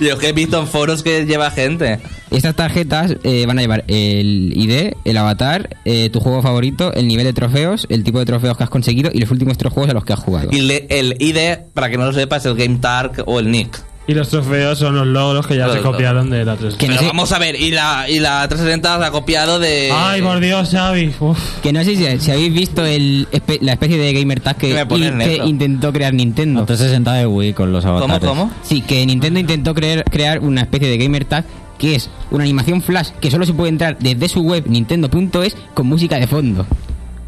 Yo 0.00 0.14
es 0.14 0.18
que 0.18 0.28
he 0.30 0.32
visto 0.32 0.58
en 0.58 0.66
foros 0.66 1.02
que 1.02 1.26
lleva 1.26 1.50
gente. 1.50 2.00
Estas 2.30 2.56
tarjetas 2.56 3.14
eh, 3.24 3.44
van 3.46 3.58
a 3.58 3.62
llevar 3.62 3.84
el 3.88 4.52
ID, 4.56 4.94
el 5.04 5.16
avatar, 5.18 5.76
eh, 5.84 6.08
tu 6.10 6.20
juego 6.20 6.40
favorito, 6.42 6.92
el 6.94 7.06
nivel 7.06 7.24
de 7.26 7.32
trofeos, 7.34 7.86
el 7.90 8.02
tipo 8.04 8.18
de 8.18 8.24
trofeos 8.24 8.56
que 8.56 8.64
has 8.64 8.70
conseguido 8.70 9.10
y 9.12 9.18
los 9.20 9.30
últimos 9.30 9.58
tres 9.58 9.72
juegos 9.72 9.90
a 9.90 9.94
los 9.94 10.04
que 10.04 10.14
has 10.14 10.20
jugado. 10.20 10.48
Y 10.50 10.60
le- 10.62 10.86
el 10.88 11.14
ID, 11.20 11.58
para 11.74 11.90
que 11.90 11.98
no 11.98 12.06
lo 12.06 12.12
sepa, 12.14 12.36
es 12.38 12.46
el 12.46 12.54
Game 12.56 12.78
Tag 12.78 13.22
o 13.26 13.38
el 13.38 13.50
Nick. 13.50 13.78
Y 14.08 14.14
los 14.14 14.28
trofeos 14.28 14.78
son 14.78 14.94
los 14.94 15.06
logros 15.06 15.46
que 15.46 15.56
ya 15.56 15.68
se 15.72 15.80
copiaron 15.80 16.30
de 16.30 16.44
la 16.44 16.56
3. 16.56 16.74
Que 16.76 16.86
no 16.86 16.92
Pero 16.94 17.00
sé- 17.02 17.06
vamos 17.08 17.32
a 17.32 17.38
ver, 17.38 17.60
y 17.60 17.70
la, 17.72 18.06
y 18.08 18.18
la 18.20 18.46
360 18.48 18.98
se 19.00 19.04
ha 19.04 19.10
copiado 19.10 19.58
de. 19.58 19.90
Ay, 19.92 20.22
por 20.22 20.38
Dios, 20.40 20.70
Xavi. 20.70 21.12
Uf. 21.18 21.38
Que 21.62 21.72
no 21.72 21.82
sé 21.82 21.96
si, 21.96 22.20
si 22.20 22.30
habéis 22.30 22.52
visto 22.54 22.84
el, 22.84 23.26
espe- 23.32 23.58
la 23.60 23.72
especie 23.72 23.98
de 23.98 24.12
gamer 24.12 24.40
tag 24.40 24.56
que, 24.56 24.68
Que 24.68 24.74
me 24.74 24.86
pone 24.86 25.06
y- 25.06 25.10
que 25.10 25.14
negro. 25.16 25.46
intentó 25.48 25.92
crear 25.92 26.14
Nintendo. 26.14 26.60
No 26.60 26.66
360 26.66 27.12
de 27.14 27.26
Wii 27.26 27.52
con 27.52 27.72
los 27.72 27.84
¿Cómo, 27.84 27.98
avatares. 27.98 28.28
cómo? 28.28 28.50
Sí, 28.62 28.80
que 28.82 29.04
Nintendo 29.06 29.40
intentó 29.40 29.74
crear, 29.74 30.04
crear 30.04 30.38
una 30.40 30.62
especie 30.62 30.88
de 30.88 30.98
gamer 30.98 31.24
tag 31.24 31.44
que 31.78 31.94
es 31.96 32.08
una 32.30 32.44
animación 32.44 32.80
flash 32.80 33.08
que 33.20 33.30
solo 33.30 33.44
se 33.44 33.52
puede 33.52 33.68
entrar 33.68 33.98
desde 33.98 34.28
su 34.30 34.40
web 34.40 34.64
nintendo.es 34.66 35.56
con 35.74 35.86
música 35.86 36.18
de 36.18 36.26
fondo. 36.26 36.64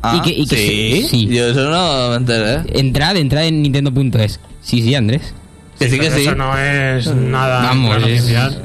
Ah, 0.00 0.16
y 0.16 0.20
que, 0.22 0.30
y 0.40 0.46
que 0.46 0.56
sí. 0.56 1.02
se- 1.02 1.08
sí. 1.08 1.26
Yo 1.26 1.48
eso 1.48 1.68
no 1.68 2.10
me 2.10 2.16
enteré. 2.16 2.62
Entrad, 2.78 3.16
entrad 3.16 3.44
en 3.46 3.62
nintendo.es. 3.62 4.38
Sí, 4.62 4.80
sí, 4.80 4.94
Andrés. 4.94 5.34
Sí, 5.80 5.98
que 5.98 6.10
sí. 6.10 6.22
Eso 6.22 6.34
no 6.34 6.56
es 6.58 7.06
nada 7.14 7.62
Vamos, 7.62 7.96
es- 7.98 8.02
oficial. 8.20 8.64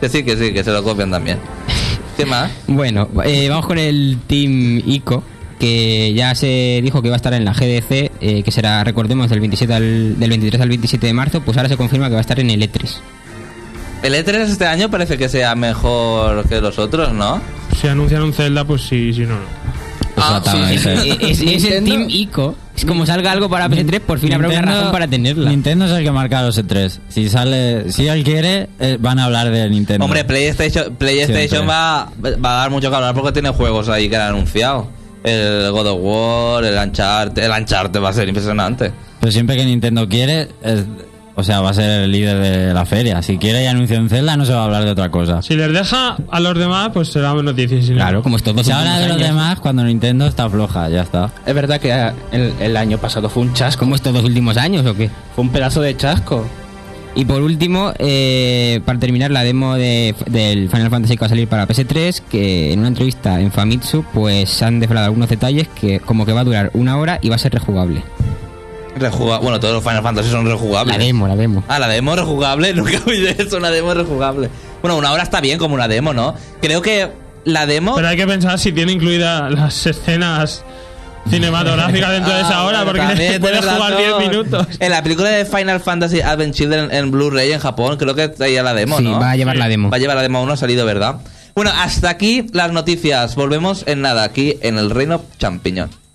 Que 0.00 0.08
sí, 0.08 0.22
que 0.22 0.36
sí, 0.36 0.52
que 0.52 0.62
se 0.62 0.70
lo 0.70 0.82
copian 0.84 1.10
también. 1.10 1.38
¿Qué 2.16 2.24
más? 2.26 2.50
Bueno, 2.66 3.08
eh, 3.24 3.48
vamos 3.48 3.66
con 3.66 3.78
el 3.78 4.18
Team 4.26 4.82
ICO, 4.86 5.22
que 5.58 6.12
ya 6.14 6.34
se 6.34 6.80
dijo 6.82 7.02
que 7.02 7.08
va 7.08 7.14
a 7.14 7.16
estar 7.16 7.32
en 7.34 7.44
la 7.44 7.52
GDC, 7.52 8.10
eh, 8.20 8.42
que 8.44 8.50
será, 8.52 8.82
recordemos, 8.84 9.28
del, 9.30 9.40
27 9.40 9.72
al, 9.74 10.18
del 10.18 10.30
23 10.30 10.60
al 10.60 10.68
27 10.68 11.06
de 11.06 11.12
marzo, 11.12 11.40
pues 11.42 11.56
ahora 11.56 11.68
se 11.68 11.76
confirma 11.76 12.06
que 12.08 12.12
va 12.14 12.18
a 12.18 12.22
estar 12.22 12.38
en 12.40 12.50
el 12.50 12.62
E 12.62 12.70
E3. 12.70 13.00
El 14.02 14.14
E3 14.14 14.34
este 14.48 14.66
año 14.66 14.88
parece 14.90 15.18
que 15.18 15.28
sea 15.28 15.54
mejor 15.56 16.48
que 16.48 16.60
los 16.60 16.78
otros, 16.78 17.12
¿no? 17.12 17.40
Si 17.80 17.88
anuncian 17.88 18.22
un 18.22 18.32
Zelda, 18.32 18.64
pues 18.64 18.82
sí, 18.82 19.12
si 19.12 19.22
no, 19.22 19.34
no. 19.34 19.67
Ah, 20.20 20.40
Exactamente. 20.44 20.92
Eh, 21.12 21.30
es, 21.30 21.40
es 21.40 21.64
el 21.64 21.84
Team 21.84 22.06
ICO. 22.08 22.54
Es 22.76 22.84
como 22.84 23.04
salga 23.06 23.32
algo 23.32 23.48
para 23.48 23.68
PS3, 23.68 24.00
por 24.00 24.18
fin 24.20 24.32
habrá 24.32 24.48
una 24.48 24.56
Nintendo- 24.60 24.78
razón 24.78 24.92
para 24.92 25.08
tenerla. 25.08 25.50
Nintendo 25.50 25.84
es 25.86 25.90
el 25.92 26.04
que 26.04 26.10
marca 26.12 26.42
los 26.42 26.56
E3. 26.58 26.98
Si 27.08 27.28
sale, 27.28 27.90
si 27.90 28.06
él 28.06 28.22
quiere, 28.22 28.68
eh, 28.78 28.96
van 29.00 29.18
a 29.18 29.24
hablar 29.24 29.50
de 29.50 29.68
Nintendo. 29.68 30.04
Hombre, 30.04 30.24
PlayStation, 30.24 30.94
PlayStation 30.94 31.48
Siempre. 31.48 31.66
va, 31.66 32.10
va 32.44 32.54
a 32.54 32.56
dar 32.62 32.70
mucho 32.70 32.88
que 32.90 32.96
hablar 32.96 33.14
porque 33.14 33.32
tiene 33.32 33.48
juegos 33.50 33.88
ahí 33.88 34.08
que 34.08 34.16
han 34.16 34.28
anunciado. 34.34 34.88
El 35.24 35.72
God 35.72 35.86
of 35.88 35.98
War, 36.00 36.64
el 36.64 36.78
Uncharted, 36.78 37.42
el 37.42 37.50
Uncharted 37.50 38.00
va 38.00 38.10
a 38.10 38.12
ser 38.12 38.28
impresionante. 38.28 38.92
Pero 39.20 39.32
siempre 39.32 39.56
que 39.56 39.64
Nintendo 39.64 40.08
quiere, 40.08 40.48
es- 40.62 40.84
o 41.38 41.44
sea, 41.44 41.60
va 41.60 41.70
a 41.70 41.74
ser 41.74 42.02
el 42.02 42.12
líder 42.12 42.38
de 42.40 42.74
la 42.74 42.84
feria. 42.84 43.22
Si 43.22 43.38
quiere 43.38 43.62
y 43.62 43.66
anuncia 43.66 43.98
un 44.00 44.08
Zelda, 44.08 44.36
no 44.36 44.44
se 44.44 44.52
va 44.52 44.62
a 44.62 44.64
hablar 44.64 44.84
de 44.84 44.90
otra 44.90 45.08
cosa. 45.10 45.40
Si 45.40 45.54
les 45.54 45.72
deja 45.72 46.16
a 46.30 46.40
los 46.40 46.58
demás, 46.58 46.90
pues 46.92 47.08
será 47.08 47.32
noticia. 47.34 47.80
Si 47.80 47.90
no- 47.90 47.96
Claro, 47.96 48.22
como 48.22 48.36
estos 48.36 48.54
dos 48.54 48.66
Se 48.66 48.72
habla 48.72 48.90
últimos 48.90 49.02
de 49.02 49.08
los 49.08 49.16
años. 49.18 49.28
demás 49.36 49.60
cuando 49.60 49.84
Nintendo 49.84 50.26
está 50.26 50.50
floja, 50.50 50.88
ya 50.88 51.02
está. 51.02 51.30
Es 51.46 51.54
verdad 51.54 51.80
que 51.80 51.92
el, 52.32 52.52
el 52.60 52.76
año 52.76 52.98
pasado 52.98 53.28
fue 53.30 53.44
un 53.44 53.54
chasco, 53.54 53.80
¿Como 53.80 53.94
estos 53.94 54.12
dos 54.12 54.24
últimos 54.24 54.56
años 54.56 54.84
o 54.84 54.94
qué? 54.94 55.10
fue 55.34 55.44
un 55.44 55.50
pedazo 55.50 55.80
de 55.80 55.96
chasco. 55.96 56.44
Y 57.14 57.24
por 57.24 57.42
último, 57.42 57.92
eh, 57.98 58.80
para 58.84 58.98
terminar, 58.98 59.30
la 59.32 59.42
demo 59.42 59.74
de, 59.74 60.14
del 60.26 60.68
Final 60.68 60.90
Fantasy 60.90 61.14
que 61.16 61.20
va 61.20 61.26
a 61.26 61.30
salir 61.30 61.48
para 61.48 61.66
PS3, 61.66 62.22
que 62.30 62.72
en 62.72 62.78
una 62.80 62.88
entrevista 62.88 63.40
en 63.40 63.50
Famitsu, 63.50 64.04
pues 64.14 64.48
se 64.50 64.64
han 64.64 64.78
desvelado 64.78 65.06
algunos 65.06 65.28
detalles 65.28 65.66
que 65.68 65.98
como 66.00 66.24
que 66.26 66.32
va 66.32 66.42
a 66.42 66.44
durar 66.44 66.70
una 66.74 66.96
hora 66.96 67.18
y 67.22 67.28
va 67.28 67.34
a 67.36 67.38
ser 67.38 67.52
rejugable. 67.54 68.02
Rejuga- 68.98 69.40
bueno, 69.40 69.58
todos 69.60 69.74
los 69.74 69.82
Final 69.82 70.02
Fantasy 70.02 70.30
son 70.30 70.46
rejugables. 70.46 70.96
La 70.96 71.04
demo, 71.04 71.26
la 71.28 71.36
demo. 71.36 71.64
Ah, 71.68 71.78
la 71.78 71.88
demo 71.88 72.14
rejugable, 72.16 72.72
nunca 72.74 72.98
oí 73.06 73.20
de 73.20 73.36
eso, 73.38 73.56
una 73.56 73.70
demo 73.70 73.94
rejugable. 73.94 74.50
Bueno, 74.82 74.96
una 74.96 75.12
hora 75.12 75.22
está 75.22 75.40
bien 75.40 75.58
como 75.58 75.74
una 75.74 75.88
demo, 75.88 76.12
¿no? 76.14 76.34
Creo 76.60 76.82
que 76.82 77.08
la 77.44 77.66
demo... 77.66 77.94
Pero 77.96 78.08
hay 78.08 78.16
que 78.16 78.26
pensar 78.26 78.58
si 78.58 78.72
tiene 78.72 78.92
incluidas 78.92 79.50
las 79.52 79.86
escenas 79.86 80.64
cinematográficas 81.30 82.10
dentro 82.12 82.32
de 82.34 82.40
esa 82.42 82.58
Ah, 82.58 82.64
hora, 82.64 82.84
bueno, 82.84 82.92
porque 83.00 83.00
también, 83.06 83.40
puedes 83.40 83.60
jugar 83.60 83.92
razón. 83.92 84.18
10 84.18 84.30
minutos. 84.30 84.66
En 84.80 84.90
la 84.90 85.02
película 85.02 85.28
de 85.30 85.44
Final 85.44 85.80
Fantasy 85.80 86.20
Advent 86.20 86.54
Children 86.54 86.88
en 86.92 87.10
Blu-ray 87.10 87.52
en 87.52 87.60
Japón, 87.60 87.96
creo 87.96 88.14
que 88.14 88.28
traía 88.28 88.62
la 88.62 88.74
demo, 88.74 88.98
sí, 88.98 89.04
¿no? 89.04 89.18
va 89.20 89.32
a 89.32 89.36
llevar 89.36 89.56
Sí. 89.56 89.60
la 89.60 89.68
demo. 89.68 89.90
Va 89.90 89.96
a 89.96 90.00
llevar 90.00 90.16
la 90.16 90.22
demo 90.22 90.38
aún 90.38 90.48
no 90.48 90.54
ha 90.54 90.56
salido, 90.56 90.86
¿verdad? 90.86 91.16
Bueno, 91.54 91.72
hasta 91.74 92.08
aquí 92.10 92.46
las 92.52 92.70
noticias. 92.72 93.34
Volvemos 93.34 93.82
en 93.86 94.00
nada, 94.00 94.22
aquí 94.22 94.56
en 94.62 94.78
el 94.78 94.90
Reino 94.90 95.22
Champiñón.「 95.38 96.07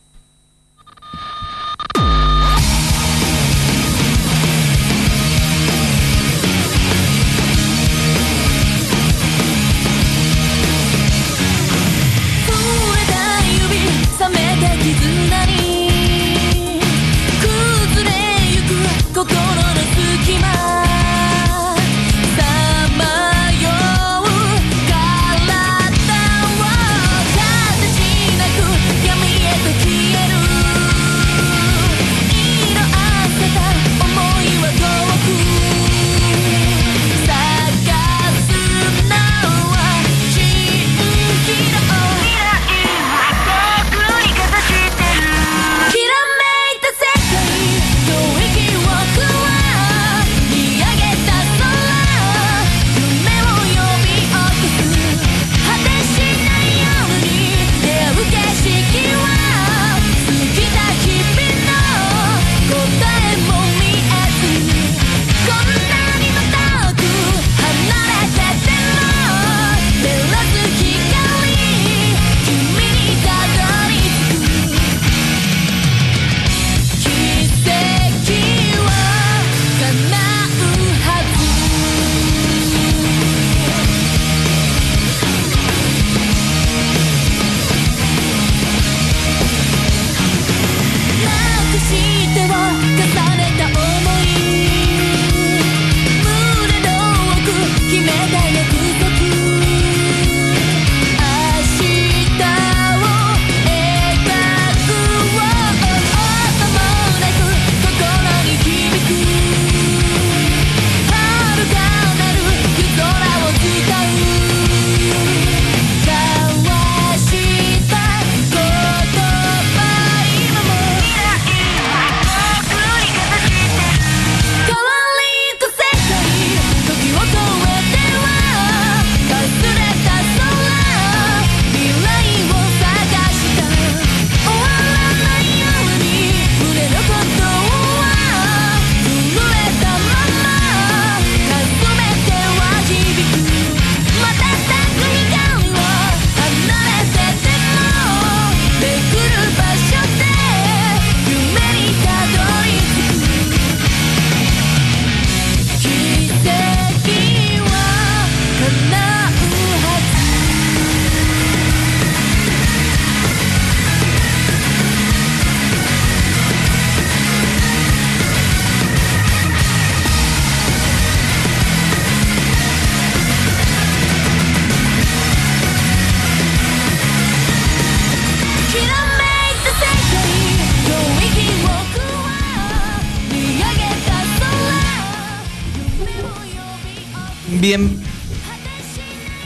Bien. 187.63 187.97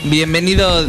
Bienvenido. 0.02 0.86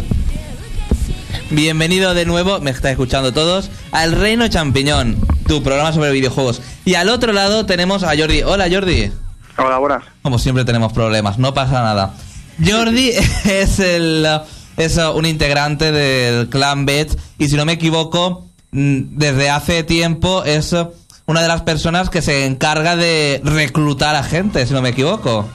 Bienvenido 1.52 2.16
de 2.16 2.26
nuevo, 2.26 2.60
me 2.60 2.72
está 2.72 2.90
escuchando 2.90 3.32
todos, 3.32 3.70
al 3.92 4.14
Reino 4.14 4.48
Champiñón, 4.48 5.16
tu 5.48 5.62
programa 5.62 5.94
sobre 5.94 6.12
videojuegos. 6.12 6.60
Y 6.86 6.96
al 6.96 7.08
otro 7.08 7.32
lado 7.32 7.68
tenemos 7.68 8.02
a 8.02 8.18
Jordi. 8.18 8.42
Hola 8.42 8.66
Jordi. 8.68 9.12
Hola, 9.58 9.78
buenas. 9.78 10.06
Como 10.24 10.40
siempre 10.40 10.66
tenemos 10.66 10.92
problemas, 10.92 11.38
no 11.38 11.54
pasa 11.54 11.84
nada. 11.84 12.16
Jordi 12.68 13.10
es 13.46 13.80
el 13.80 14.28
es 14.78 14.98
un 14.98 15.28
integrante 15.28 15.92
del 15.92 16.50
clan 16.50 16.88
Bets 16.88 17.16
y 17.38 17.48
si 17.48 17.56
no 17.58 17.64
me 17.64 17.74
equivoco, 17.74 18.48
mm, 18.72 19.02
desde 19.20 19.52
hace 19.52 19.84
tiempo 19.84 20.44
es 20.46 20.76
una 21.28 21.44
de 21.44 21.48
las 21.48 21.62
personas 21.62 22.10
que 22.10 22.24
se 22.24 22.48
encarga 22.48 22.96
de 22.96 23.40
reclutar 23.44 24.16
a 24.16 24.24
gente, 24.24 24.66
si 24.66 24.74
no 24.74 24.82
me 24.82 24.90
equivoco. 24.90 25.48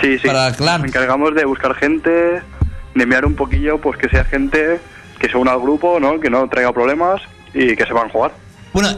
Sí, 0.00 0.18
sí. 0.18 0.26
Para 0.26 0.48
el 0.48 0.56
clan. 0.56 0.82
Nos 0.82 0.90
encargamos 0.90 1.34
de 1.34 1.44
buscar 1.44 1.74
gente, 1.74 2.10
de 2.10 3.02
enviar 3.02 3.24
un 3.24 3.34
poquillo, 3.34 3.78
pues 3.80 3.98
que 3.98 4.08
sea 4.08 4.24
gente 4.24 4.80
que 5.18 5.28
se 5.28 5.36
una 5.36 5.52
al 5.52 5.60
grupo, 5.60 6.00
¿no? 6.00 6.20
Que 6.20 6.30
no 6.30 6.48
traiga 6.48 6.72
problemas 6.72 7.22
y 7.52 7.76
que 7.76 7.86
sepan 7.86 8.08
jugar. 8.08 8.32
Bueno, 8.72 8.88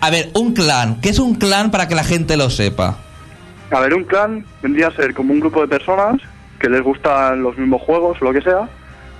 a 0.00 0.10
ver, 0.10 0.30
un 0.34 0.54
clan, 0.54 1.00
¿qué 1.00 1.10
es 1.10 1.18
un 1.18 1.34
clan 1.34 1.70
para 1.70 1.88
que 1.88 1.94
la 1.94 2.04
gente 2.04 2.36
lo 2.36 2.50
sepa? 2.50 2.98
A 3.70 3.80
ver, 3.80 3.94
un 3.94 4.04
clan 4.04 4.46
vendría 4.62 4.88
a 4.88 4.90
ser 4.92 5.12
como 5.12 5.32
un 5.32 5.40
grupo 5.40 5.60
de 5.60 5.68
personas 5.68 6.22
que 6.58 6.68
les 6.68 6.82
gustan 6.82 7.42
los 7.42 7.56
mismos 7.58 7.82
juegos 7.82 8.18
o 8.20 8.24
lo 8.24 8.32
que 8.32 8.40
sea 8.40 8.68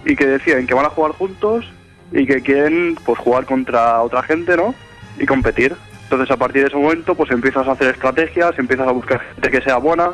y 0.05 0.17
que 0.17 0.27
deciden 0.27 0.67
que 0.67 0.75
van 0.75 0.87
a 0.87 0.91
jugar 0.91 1.13
juntos 1.13 1.67
y 2.13 2.27
que 2.27 2.41
quieren 2.41 2.97
pues 3.05 3.19
jugar 3.19 3.45
contra 3.45 4.01
otra 4.01 4.23
gente, 4.23 4.57
¿no? 4.57 4.75
Y 5.19 5.27
competir. 5.27 5.77
Entonces 6.05 6.31
a 6.31 6.37
partir 6.37 6.63
de 6.63 6.69
ese 6.69 6.77
momento 6.77 7.15
pues 7.15 7.31
empiezas 7.31 7.69
a 7.69 7.73
hacer 7.73 7.89
estrategias, 7.89 8.59
empiezas 8.59 8.89
a 8.89 8.93
buscar 8.93 9.21
gente 9.21 9.51
que 9.51 9.61
sea 9.61 9.77
buena 9.77 10.13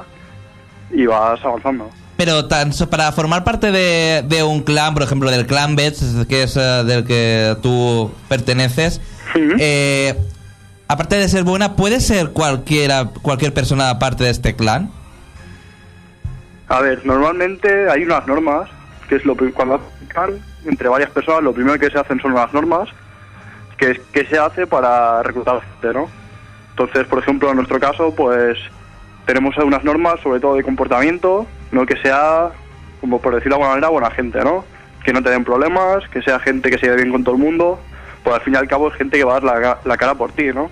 y 0.94 1.06
vas 1.06 1.44
avanzando. 1.44 1.90
Pero 2.16 2.46
tan, 2.46 2.70
para 2.90 3.10
formar 3.12 3.42
parte 3.42 3.72
de, 3.72 4.22
de 4.26 4.42
un 4.44 4.62
clan, 4.62 4.94
por 4.94 5.02
ejemplo, 5.02 5.30
del 5.30 5.46
clan 5.46 5.74
Bets, 5.74 6.26
que 6.28 6.44
es 6.44 6.56
eh, 6.56 6.60
del 6.84 7.04
que 7.04 7.56
tú 7.60 8.12
perteneces, 8.28 9.00
eh, 9.34 10.14
aparte 10.86 11.16
de 11.16 11.28
ser 11.28 11.42
buena, 11.42 11.74
¿puede 11.74 12.00
ser 12.00 12.30
cualquiera, 12.30 13.10
cualquier 13.20 13.52
persona 13.52 13.98
parte 13.98 14.24
de 14.24 14.30
este 14.30 14.54
clan? 14.54 14.90
A 16.68 16.80
ver, 16.80 17.04
normalmente 17.04 17.90
hay 17.90 18.04
unas 18.04 18.26
normas, 18.26 18.70
que 19.08 19.16
es 19.16 19.24
lo 19.24 19.36
cuando 19.52 19.74
hacen 19.74 20.40
entre 20.64 20.88
varias 20.88 21.10
personas, 21.10 21.42
lo 21.42 21.52
primero 21.52 21.78
que 21.78 21.90
se 21.90 21.98
hacen 21.98 22.20
son 22.20 22.32
unas 22.32 22.52
normas, 22.54 22.88
que 23.76 23.90
es 23.90 23.98
que 24.12 24.24
se 24.26 24.38
hace 24.38 24.66
para 24.66 25.22
reclutar 25.22 25.60
gente, 25.60 25.98
¿no? 25.98 26.08
Entonces, 26.70 27.06
por 27.06 27.18
ejemplo, 27.18 27.50
en 27.50 27.56
nuestro 27.56 27.78
caso, 27.78 28.14
pues 28.14 28.58
tenemos 29.26 29.56
unas 29.58 29.84
normas, 29.84 30.20
sobre 30.20 30.40
todo 30.40 30.56
de 30.56 30.62
comportamiento, 30.62 31.46
no 31.72 31.86
que 31.86 31.96
sea, 31.96 32.50
como 33.00 33.20
por 33.20 33.34
decirlo 33.34 33.56
de 33.56 33.62
alguna 33.62 33.70
manera, 33.74 33.88
buena 33.88 34.10
gente, 34.10 34.42
¿no? 34.44 34.64
Que 35.04 35.12
no 35.12 35.22
te 35.22 35.30
den 35.30 35.44
problemas, 35.44 36.08
que 36.10 36.22
sea 36.22 36.38
gente 36.40 36.70
que 36.70 36.78
se 36.78 36.86
lleve 36.86 37.02
bien 37.02 37.10
con 37.12 37.24
todo 37.24 37.34
el 37.36 37.40
mundo, 37.42 37.80
pues 38.22 38.36
al 38.36 38.42
fin 38.42 38.54
y 38.54 38.56
al 38.56 38.68
cabo 38.68 38.88
es 38.88 38.94
gente 38.94 39.16
que 39.18 39.24
va 39.24 39.36
a 39.36 39.40
dar 39.40 39.78
la, 39.84 39.96
cara 39.96 40.14
por 40.14 40.32
ti, 40.32 40.46
¿no? 40.54 40.70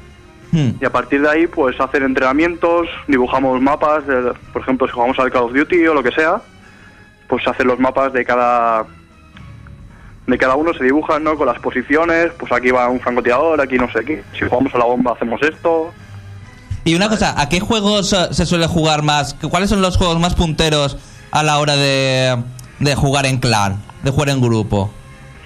Hmm. 0.53 0.73
Y 0.81 0.85
a 0.85 0.91
partir 0.91 1.23
de 1.23 1.31
ahí, 1.31 1.47
pues 1.47 1.81
hacer 1.81 2.03
entrenamientos, 2.03 2.87
dibujamos 3.09 3.61
mapas, 3.61 4.07
de- 4.07 4.35
por 4.53 4.63
ejemplo, 4.63 4.87
si 4.87 4.93
jugamos 4.93 5.19
al 5.19 5.31
Call 5.31 5.45
of 5.45 5.55
Duty 5.55 5.87
o 5.87 5.95
lo 5.95 6.03
que 6.03 6.13
sea, 6.13 6.41
pues 7.29 7.47
hacer 7.49 7.65
los 7.67 7.79
mapas 7.79 8.13
de 8.13 8.25
cada 8.25 8.85
de 10.27 10.39
cada 10.39 10.55
uno 10.55 10.73
se 10.73 10.85
dibujan, 10.85 11.25
¿no? 11.25 11.37
Con 11.37 11.47
las 11.47 11.59
posiciones, 11.59 12.31
pues 12.39 12.53
aquí 12.53 12.71
va 12.71 12.89
un 12.89 13.01
francotirador, 13.01 13.61
aquí 13.61 13.77
no 13.77 13.91
sé 13.91 14.05
qué. 14.05 14.23
Si 14.39 14.47
jugamos 14.49 14.73
a 14.75 14.79
la 14.79 14.85
bomba 14.85 15.13
hacemos 15.13 15.43
esto. 15.43 15.93
Y 16.85 16.95
una 16.95 17.09
cosa, 17.09 17.41
¿a 17.41 17.49
qué 17.49 17.61
juegos 17.61 18.09
se 18.09 18.47
suele 18.47 18.67
jugar 18.67 19.03
más? 19.03 19.35
¿Cuáles 19.35 19.71
son 19.71 19.83
los 19.83 19.97
juegos 19.97 20.19
más 20.19 20.35
punteros 20.35 20.99
a 21.31 21.43
la 21.43 21.59
hora 21.59 21.77
de, 21.77 22.43
de 22.81 22.95
jugar 22.95 23.27
en 23.27 23.39
clan, 23.39 23.81
de 24.03 24.11
jugar 24.11 24.31
en 24.31 24.41
grupo? 24.41 24.93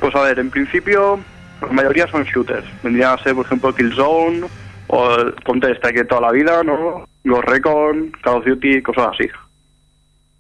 Pues 0.01 0.15
a 0.15 0.21
ver, 0.23 0.39
en 0.39 0.51
principio, 0.51 1.21
la 1.61 1.69
mayoría 1.69 2.07
son 2.09 2.25
shooters. 2.25 2.65
Vendrían 2.83 3.19
a 3.19 3.23
ser, 3.23 3.35
por 3.35 3.45
ejemplo, 3.45 3.75
Killzone 3.75 4.47
o 4.89 5.15
el 5.15 5.35
Counter 5.45 5.77
Strike 5.77 5.99
de 5.99 6.05
toda 6.05 6.23
la 6.23 6.33
vida, 6.33 6.63
¿no? 6.63 7.07
Ghost 7.25 7.49
Recon, 7.49 8.13
Call 8.23 8.39
of 8.39 8.47
Duty, 8.47 8.83
cosas 8.83 9.09
así. 9.13 9.29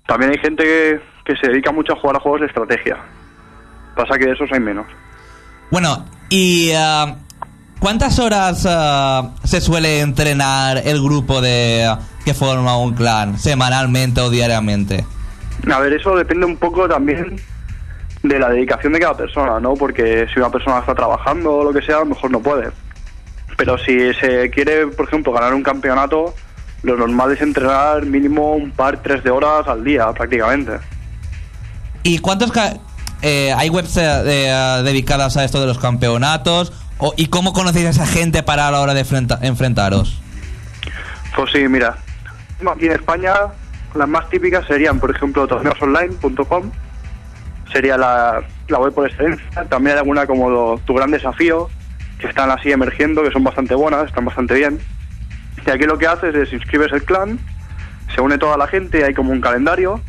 También 0.06 0.32
hay 0.32 0.38
gente 0.38 0.62
que, 0.62 1.00
que 1.24 1.36
se 1.36 1.48
dedica 1.48 1.72
mucho 1.72 1.92
a 1.92 1.96
jugar 1.96 2.16
a 2.16 2.20
juegos 2.20 2.40
de 2.40 2.46
estrategia. 2.46 2.96
Pasa 3.96 4.16
que 4.18 4.26
de 4.26 4.32
esos 4.32 4.50
hay 4.52 4.60
menos. 4.60 4.86
Bueno, 5.70 6.04
¿y 6.30 6.70
eh, 6.70 7.14
cuántas 7.78 8.18
horas 8.18 8.66
eh, 8.68 9.22
se 9.44 9.60
suele 9.60 10.00
entrenar 10.00 10.78
el 10.84 11.02
grupo 11.02 11.40
de 11.40 11.94
que 12.24 12.34
forma 12.34 12.76
un 12.78 12.94
clan? 12.94 13.38
¿Semanalmente 13.38 14.20
o 14.20 14.30
diariamente? 14.30 15.04
A 15.72 15.78
ver, 15.80 15.92
eso 15.94 16.14
depende 16.16 16.46
un 16.46 16.56
poco 16.56 16.88
también 16.88 17.40
de 18.22 18.38
la 18.38 18.48
dedicación 18.50 18.92
de 18.92 19.00
cada 19.00 19.16
persona, 19.16 19.60
¿no? 19.60 19.74
Porque 19.74 20.26
si 20.32 20.38
una 20.40 20.50
persona 20.50 20.78
está 20.80 20.94
trabajando 20.94 21.52
o 21.56 21.64
lo 21.64 21.72
que 21.72 21.84
sea, 21.84 21.96
a 21.96 22.00
lo 22.00 22.06
mejor 22.06 22.30
no 22.30 22.40
puede. 22.40 22.70
Pero 23.56 23.78
si 23.78 24.12
se 24.14 24.50
quiere, 24.50 24.86
por 24.88 25.06
ejemplo, 25.06 25.32
ganar 25.32 25.54
un 25.54 25.62
campeonato, 25.62 26.34
lo 26.82 26.96
normal 26.96 27.32
es 27.32 27.40
entrenar 27.40 28.04
mínimo 28.04 28.52
un 28.54 28.70
par, 28.70 29.02
tres 29.02 29.24
de 29.24 29.30
horas 29.30 29.66
al 29.66 29.82
día, 29.82 30.12
prácticamente. 30.12 30.72
¿Y 32.02 32.18
cuántos 32.18 32.52
ca- 32.52 32.74
eh, 33.22 33.52
hay 33.56 33.70
webs 33.70 33.96
eh, 33.96 34.02
eh, 34.26 34.82
dedicadas 34.84 35.36
a 35.36 35.44
esto 35.44 35.60
de 35.60 35.66
los 35.66 35.78
campeonatos? 35.78 36.72
O- 36.98 37.12
¿Y 37.16 37.26
cómo 37.28 37.52
conocéis 37.52 37.86
a 37.86 37.90
esa 37.90 38.06
gente 38.06 38.42
para 38.42 38.68
a 38.68 38.70
la 38.70 38.80
hora 38.80 38.94
de 38.94 39.00
enfrenta- 39.04 39.38
enfrentaros? 39.42 40.20
Pues 41.34 41.50
sí, 41.52 41.68
mira, 41.68 41.96
aquí 42.72 42.86
en 42.86 42.92
España 42.92 43.34
las 43.94 44.08
más 44.08 44.28
típicas 44.30 44.66
serían, 44.66 44.98
por 44.98 45.10
ejemplo, 45.14 45.46
torneosonline.com, 45.46 46.70
sería 47.72 47.96
la, 47.98 48.42
la 48.68 48.78
web 48.78 48.94
por 48.94 49.06
excelencia. 49.06 49.64
También 49.68 49.96
hay 49.96 50.00
alguna 50.00 50.26
como 50.26 50.78
Tu 50.86 50.94
Gran 50.94 51.10
Desafío, 51.10 51.68
que 52.18 52.26
están 52.28 52.50
así 52.50 52.70
emergiendo, 52.72 53.22
que 53.22 53.30
son 53.30 53.44
bastante 53.44 53.74
buenas, 53.74 54.06
están 54.06 54.24
bastante 54.24 54.54
bien. 54.54 54.78
Y 55.66 55.70
aquí 55.70 55.84
lo 55.84 55.98
que 55.98 56.06
haces 56.06 56.34
es 56.34 56.52
inscribes 56.52 56.92
el 56.92 57.02
clan, 57.04 57.38
se 58.14 58.20
une 58.20 58.38
toda 58.38 58.56
la 58.56 58.66
gente, 58.68 59.04
hay 59.04 59.12
como 59.14 59.32
un 59.32 59.40
calendario, 59.40 60.00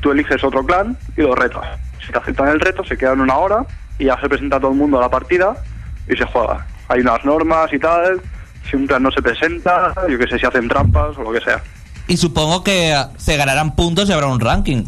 tú 0.00 0.12
eliges 0.12 0.42
otro 0.44 0.64
clan 0.64 0.96
y 1.16 1.22
lo 1.22 1.34
retas. 1.34 1.64
Si 2.04 2.12
te 2.12 2.18
aceptan 2.18 2.48
el 2.48 2.60
reto, 2.60 2.84
se 2.84 2.96
quedan 2.96 3.20
una 3.20 3.36
hora 3.36 3.66
y 3.98 4.04
ya 4.06 4.18
se 4.20 4.28
presenta 4.28 4.58
todo 4.60 4.70
el 4.70 4.76
mundo 4.78 4.98
a 4.98 5.02
la 5.02 5.08
partida 5.10 5.56
y 6.08 6.16
se 6.16 6.24
juega. 6.26 6.66
Hay 6.88 7.00
unas 7.00 7.24
normas 7.24 7.72
y 7.72 7.78
tal, 7.78 8.20
si 8.68 8.76
un 8.76 8.86
clan 8.86 9.02
no 9.02 9.10
se 9.10 9.22
presenta, 9.22 9.94
yo 10.08 10.18
que 10.18 10.26
sé, 10.26 10.38
si 10.38 10.46
hacen 10.46 10.68
trampas 10.68 11.16
o 11.16 11.22
lo 11.22 11.32
que 11.32 11.40
sea. 11.40 11.62
Y 12.06 12.16
supongo 12.16 12.62
que 12.62 12.94
se 13.16 13.36
ganarán 13.36 13.74
puntos 13.74 14.08
y 14.08 14.12
habrá 14.12 14.26
un 14.26 14.40
ranking. 14.40 14.84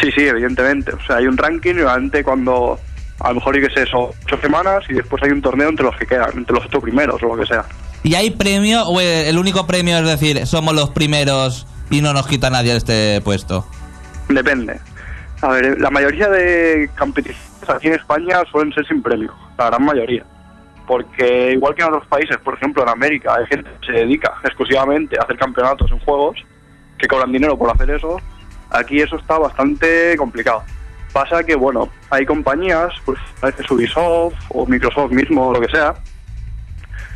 Sí, 0.00 0.10
sí, 0.12 0.26
evidentemente. 0.26 0.92
O 0.92 1.00
sea, 1.06 1.16
hay 1.16 1.26
un 1.26 1.36
ranking 1.36 1.74
y 1.76 1.80
obviamente 1.80 2.22
cuando 2.22 2.78
a 3.20 3.28
lo 3.28 3.36
mejor, 3.36 3.56
yo 3.58 3.68
que 3.68 3.74
sé, 3.74 3.86
son 3.86 4.10
ocho 4.24 4.36
semanas 4.40 4.84
y 4.88 4.94
después 4.94 5.22
hay 5.22 5.30
un 5.30 5.40
torneo 5.40 5.68
entre 5.68 5.84
los 5.84 5.96
que 5.96 6.06
quedan, 6.06 6.30
entre 6.36 6.56
los 6.56 6.66
ocho 6.66 6.80
primeros 6.80 7.22
o 7.22 7.34
lo 7.34 7.40
que 7.40 7.46
sea. 7.46 7.64
¿Y 8.02 8.14
hay 8.16 8.30
premio 8.30 8.82
o 8.84 9.00
el 9.00 9.38
único 9.38 9.66
premio 9.66 9.96
es 9.98 10.06
decir, 10.06 10.46
somos 10.46 10.74
los 10.74 10.90
primeros 10.90 11.66
y 11.90 12.02
no 12.02 12.12
nos 12.12 12.26
quita 12.26 12.50
nadie 12.50 12.76
este 12.76 13.20
puesto? 13.22 13.66
Depende. 14.28 14.78
A 15.40 15.48
ver, 15.48 15.80
la 15.80 15.90
mayoría 15.90 16.28
de 16.28 16.90
competiciones 16.98 17.42
aquí 17.68 17.88
en 17.88 17.94
España 17.94 18.42
suelen 18.50 18.72
ser 18.74 18.86
sin 18.86 19.02
premio, 19.02 19.32
la 19.56 19.66
gran 19.66 19.84
mayoría. 19.84 20.24
Porque 20.86 21.52
igual 21.52 21.74
que 21.74 21.82
en 21.82 21.88
otros 21.88 22.06
países, 22.06 22.36
por 22.38 22.54
ejemplo 22.54 22.82
en 22.82 22.90
América, 22.90 23.34
hay 23.36 23.46
gente 23.46 23.70
que 23.80 23.86
se 23.86 23.92
dedica 23.92 24.34
exclusivamente 24.44 25.16
a 25.18 25.22
hacer 25.22 25.38
campeonatos 25.38 25.90
en 25.90 25.98
juegos, 26.00 26.44
que 26.98 27.08
cobran 27.08 27.32
dinero 27.32 27.56
por 27.56 27.70
hacer 27.70 27.90
eso, 27.90 28.20
aquí 28.70 29.00
eso 29.00 29.16
está 29.16 29.38
bastante 29.38 30.16
complicado. 30.16 30.62
Pasa 31.12 31.44
que, 31.44 31.54
bueno, 31.54 31.88
hay 32.10 32.26
compañías, 32.26 32.92
pues 33.04 33.18
a 33.40 33.46
veces 33.46 33.70
Ubisoft 33.70 34.34
o 34.48 34.66
Microsoft 34.66 35.12
mismo 35.12 35.48
o 35.48 35.52
lo 35.52 35.60
que 35.60 35.68
sea, 35.68 35.94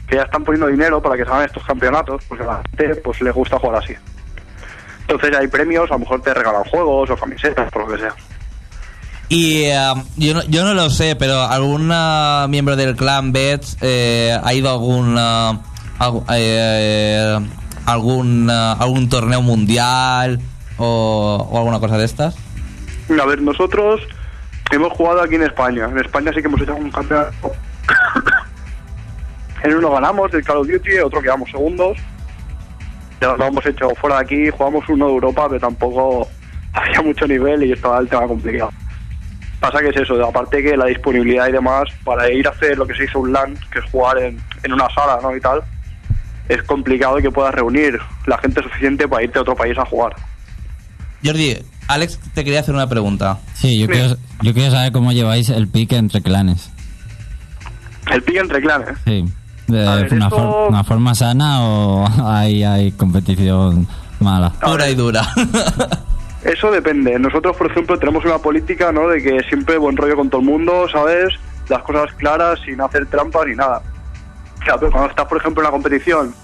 que 0.06 0.16
ya 0.16 0.22
están 0.22 0.44
poniendo 0.44 0.68
dinero 0.68 1.02
para 1.02 1.16
que 1.16 1.24
se 1.24 1.30
hagan 1.30 1.44
estos 1.44 1.64
campeonatos, 1.64 2.24
porque 2.26 2.44
a 2.44 2.46
la 2.46 2.62
gente 2.76 2.96
pues 2.96 3.20
les 3.20 3.34
gusta 3.34 3.58
jugar 3.58 3.82
así. 3.82 3.94
Entonces 5.00 5.36
hay 5.36 5.48
premios, 5.48 5.90
a 5.90 5.94
lo 5.94 6.00
mejor 6.00 6.22
te 6.22 6.32
regalan 6.32 6.64
juegos 6.64 7.10
o 7.10 7.16
camisetas, 7.16 7.70
por 7.70 7.88
lo 7.88 7.94
que 7.94 8.02
sea. 8.02 8.14
Y 9.30 9.64
eh, 9.64 9.76
yo, 10.16 10.34
no, 10.34 10.42
yo 10.44 10.64
no 10.64 10.72
lo 10.74 10.88
sé, 10.90 11.14
pero 11.16 11.42
algún 11.42 11.92
miembro 12.50 12.76
del 12.76 12.96
clan 12.96 13.32
Bets 13.32 13.76
eh, 13.82 14.36
ha 14.42 14.54
ido 14.54 14.70
a 14.70 14.72
algún 14.72 15.16
algu- 15.16 16.24
eh, 16.32 17.38
algún 17.84 18.48
eh, 18.50 18.74
algún 18.78 19.08
torneo 19.08 19.42
mundial 19.42 20.40
o, 20.78 21.46
o 21.50 21.58
alguna 21.58 21.78
cosa 21.78 21.98
de 21.98 22.04
estas. 22.06 22.36
A 23.20 23.26
ver, 23.26 23.42
nosotros 23.42 24.00
hemos 24.70 24.92
jugado 24.92 25.20
aquí 25.22 25.34
en 25.34 25.42
España. 25.42 25.86
En 25.90 25.98
España 25.98 26.30
sí 26.34 26.40
que 26.40 26.46
hemos 26.48 26.60
hecho 26.62 26.74
un 26.74 26.90
campeonato. 26.90 27.52
en 29.64 29.74
uno 29.74 29.90
ganamos 29.90 30.32
el 30.34 30.44
Call 30.44 30.58
of 30.58 30.68
Duty, 30.68 30.98
otro 30.98 31.20
quedamos 31.20 31.50
segundos. 31.50 31.98
Ya 33.20 33.34
lo 33.36 33.46
hemos 33.46 33.66
hecho 33.66 33.90
fuera 34.00 34.16
de 34.18 34.22
aquí, 34.24 34.50
jugamos 34.50 34.88
uno 34.88 35.06
de 35.08 35.12
Europa, 35.12 35.46
pero 35.48 35.60
tampoco 35.60 36.28
había 36.72 37.02
mucho 37.02 37.26
nivel 37.26 37.64
y 37.64 37.72
estaba 37.72 37.98
el 37.98 38.08
tema 38.08 38.26
complicado. 38.26 38.70
Pasa 39.60 39.80
que 39.80 39.88
es 39.88 39.96
eso, 39.96 40.24
aparte 40.24 40.62
que 40.62 40.76
la 40.76 40.86
disponibilidad 40.86 41.48
y 41.48 41.52
demás, 41.52 41.84
para 42.04 42.30
ir 42.32 42.46
a 42.46 42.50
hacer 42.50 42.78
lo 42.78 42.86
que 42.86 42.94
se 42.94 43.04
hizo 43.04 43.18
un 43.20 43.32
LAN, 43.32 43.58
que 43.72 43.80
es 43.80 43.84
jugar 43.90 44.18
en, 44.18 44.40
en 44.62 44.72
una 44.72 44.88
sala 44.94 45.18
¿no? 45.20 45.34
y 45.36 45.40
tal, 45.40 45.60
es 46.48 46.62
complicado 46.62 47.16
que 47.16 47.30
puedas 47.30 47.52
reunir 47.54 47.98
la 48.26 48.38
gente 48.38 48.62
suficiente 48.62 49.08
para 49.08 49.24
irte 49.24 49.38
a 49.38 49.42
otro 49.42 49.56
país 49.56 49.76
a 49.76 49.84
jugar. 49.84 50.14
Jordi, 51.24 51.58
Alex 51.88 52.20
te 52.34 52.44
quería 52.44 52.60
hacer 52.60 52.74
una 52.74 52.88
pregunta. 52.88 53.38
Sí, 53.54 53.78
yo 53.80 53.88
quiero, 53.88 54.16
yo 54.42 54.54
quiero 54.54 54.70
saber 54.70 54.92
cómo 54.92 55.10
lleváis 55.12 55.48
el 55.50 55.66
pique 55.66 55.96
entre 55.96 56.22
clanes. 56.22 56.70
El 58.12 58.22
pique 58.22 58.38
entre 58.38 58.60
clanes. 58.60 58.96
Sí. 59.04 59.24
¿De 59.66 59.78
ver, 59.84 60.14
una, 60.14 60.28
eso- 60.28 60.36
for- 60.36 60.68
una 60.70 60.84
forma 60.84 61.14
sana 61.16 61.62
o 61.62 62.08
hay, 62.26 62.62
hay 62.62 62.92
competición 62.92 63.88
mala? 64.20 64.50
Pura 64.50 64.88
y 64.88 64.94
dura. 64.94 65.22
Eso 66.44 66.70
depende. 66.70 67.18
Nosotros, 67.18 67.56
por 67.56 67.70
ejemplo, 67.70 67.98
tenemos 67.98 68.24
una 68.24 68.38
política, 68.38 68.92
¿no? 68.92 69.08
De 69.08 69.22
que 69.22 69.42
siempre 69.44 69.76
buen 69.76 69.96
rollo 69.96 70.16
con 70.16 70.30
todo 70.30 70.40
el 70.40 70.46
mundo, 70.46 70.88
¿sabes? 70.88 71.34
Las 71.68 71.82
cosas 71.82 72.12
claras, 72.14 72.60
sin 72.60 72.80
hacer 72.80 73.06
trampas 73.06 73.46
ni 73.46 73.56
nada. 73.56 73.82
Claro, 74.60 74.80
pero 74.80 74.92
cuando 74.92 75.10
estás, 75.10 75.26
por 75.26 75.38
ejemplo, 75.38 75.62
en 75.62 75.66
una 75.66 75.72
competición 75.72 76.34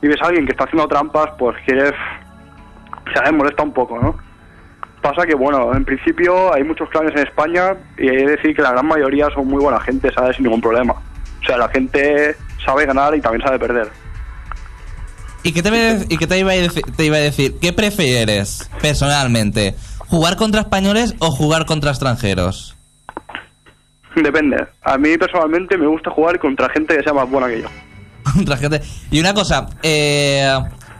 y 0.00 0.08
ves 0.08 0.20
a 0.22 0.26
alguien 0.26 0.46
que 0.46 0.52
está 0.52 0.64
haciendo 0.64 0.88
trampas, 0.88 1.30
pues 1.38 1.56
quieres... 1.64 1.92
¿Sabes? 3.14 3.32
Molesta 3.32 3.62
un 3.62 3.72
poco, 3.72 3.98
¿no? 3.98 4.16
Pasa 5.02 5.26
que, 5.26 5.34
bueno, 5.34 5.74
en 5.74 5.84
principio 5.84 6.54
hay 6.54 6.62
muchos 6.62 6.88
clanes 6.88 7.12
en 7.12 7.26
España 7.26 7.74
y 7.98 8.08
hay 8.08 8.18
que 8.18 8.30
decir 8.30 8.54
que 8.54 8.62
la 8.62 8.70
gran 8.70 8.86
mayoría 8.86 9.28
son 9.30 9.48
muy 9.48 9.60
buena 9.60 9.80
gente, 9.80 10.12
¿sabes? 10.12 10.36
Sin 10.36 10.44
ningún 10.44 10.60
problema. 10.60 10.92
O 10.92 11.44
sea, 11.44 11.56
la 11.56 11.68
gente 11.68 12.36
sabe 12.64 12.86
ganar 12.86 13.14
y 13.16 13.20
también 13.20 13.42
sabe 13.42 13.58
perder. 13.58 13.88
¿Y 15.44 15.52
qué 15.52 15.62
te, 15.62 15.68
iba 15.70 15.76
a 15.78 15.80
dec- 15.94 16.06
y 16.08 16.16
qué 16.18 16.26
te 16.26 16.38
iba 16.38 16.52
a 16.52 16.54
decir, 16.54 16.82
te 16.96 17.04
iba 17.04 17.16
a 17.16 17.20
decir? 17.20 17.54
¿Qué 17.60 17.72
prefieres 17.72 18.70
personalmente? 18.80 19.74
¿Jugar 20.08 20.36
contra 20.36 20.60
españoles 20.60 21.14
o 21.18 21.30
jugar 21.30 21.66
contra 21.66 21.90
extranjeros? 21.90 22.76
Depende. 24.14 24.66
A 24.82 24.98
mí 24.98 25.16
personalmente 25.16 25.76
me 25.78 25.86
gusta 25.86 26.10
jugar 26.10 26.38
contra 26.38 26.68
gente 26.68 26.96
que 26.96 27.02
sea 27.02 27.12
más 27.14 27.28
buena 27.28 27.48
que 27.48 27.62
yo. 27.62 27.68
Contra 28.34 28.56
gente. 28.56 28.80
Y 29.10 29.18
una 29.18 29.34
cosa, 29.34 29.66
eh, 29.82 30.48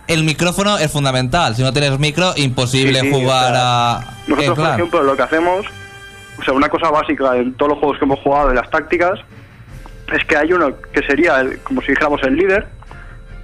el 0.09 0.25
micrófono 0.25 0.77
es 0.79 0.91
fundamental. 0.91 1.55
Si 1.55 1.63
no 1.63 1.73
tienes 1.73 1.97
micro, 2.01 2.33
imposible 2.37 2.99
Sí, 3.01 3.07
sí, 3.07 3.13
jugar 3.13 3.53
o 3.53 3.55
sea, 3.55 3.97
a. 3.99 4.15
Nosotros, 4.27 4.59
por 4.59 4.69
ejemplo, 4.71 5.03
lo 5.05 5.17
que 5.17 5.23
hacemos, 5.23 5.67
o 6.41 6.43
sea, 6.43 6.53
una 6.55 6.69
cosa 6.69 6.91
básica 6.91 7.37
en 7.37 7.55
todos 7.55 7.71
los 7.73 7.79
juegos 7.79 7.99
que 7.99 8.05
hemos 8.07 8.19
jugado 8.21 8.49
de 8.49 8.55
las 8.57 8.69
tácticas, 8.71 9.21
es 10.13 10.25
que 10.25 10.37
hay 10.37 10.53
uno 10.53 10.75
que 10.93 11.03
sería, 11.07 11.41
el- 11.41 11.59
como 11.61 11.81
si 11.83 11.89
dijéramos, 11.89 12.21
el 12.25 12.35
líder, 12.35 12.67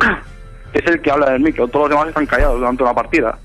es 0.72 0.87
el 0.87 1.00
que 1.00 1.11
habla 1.11 1.31
del 1.31 1.40
micro. 1.40 1.68
Todos 1.68 1.88
los 1.88 1.98
demás 1.98 2.09
están 2.09 2.26
callados 2.26 2.59
durante 2.59 2.83
una 2.83 2.94
partida. 2.94 3.38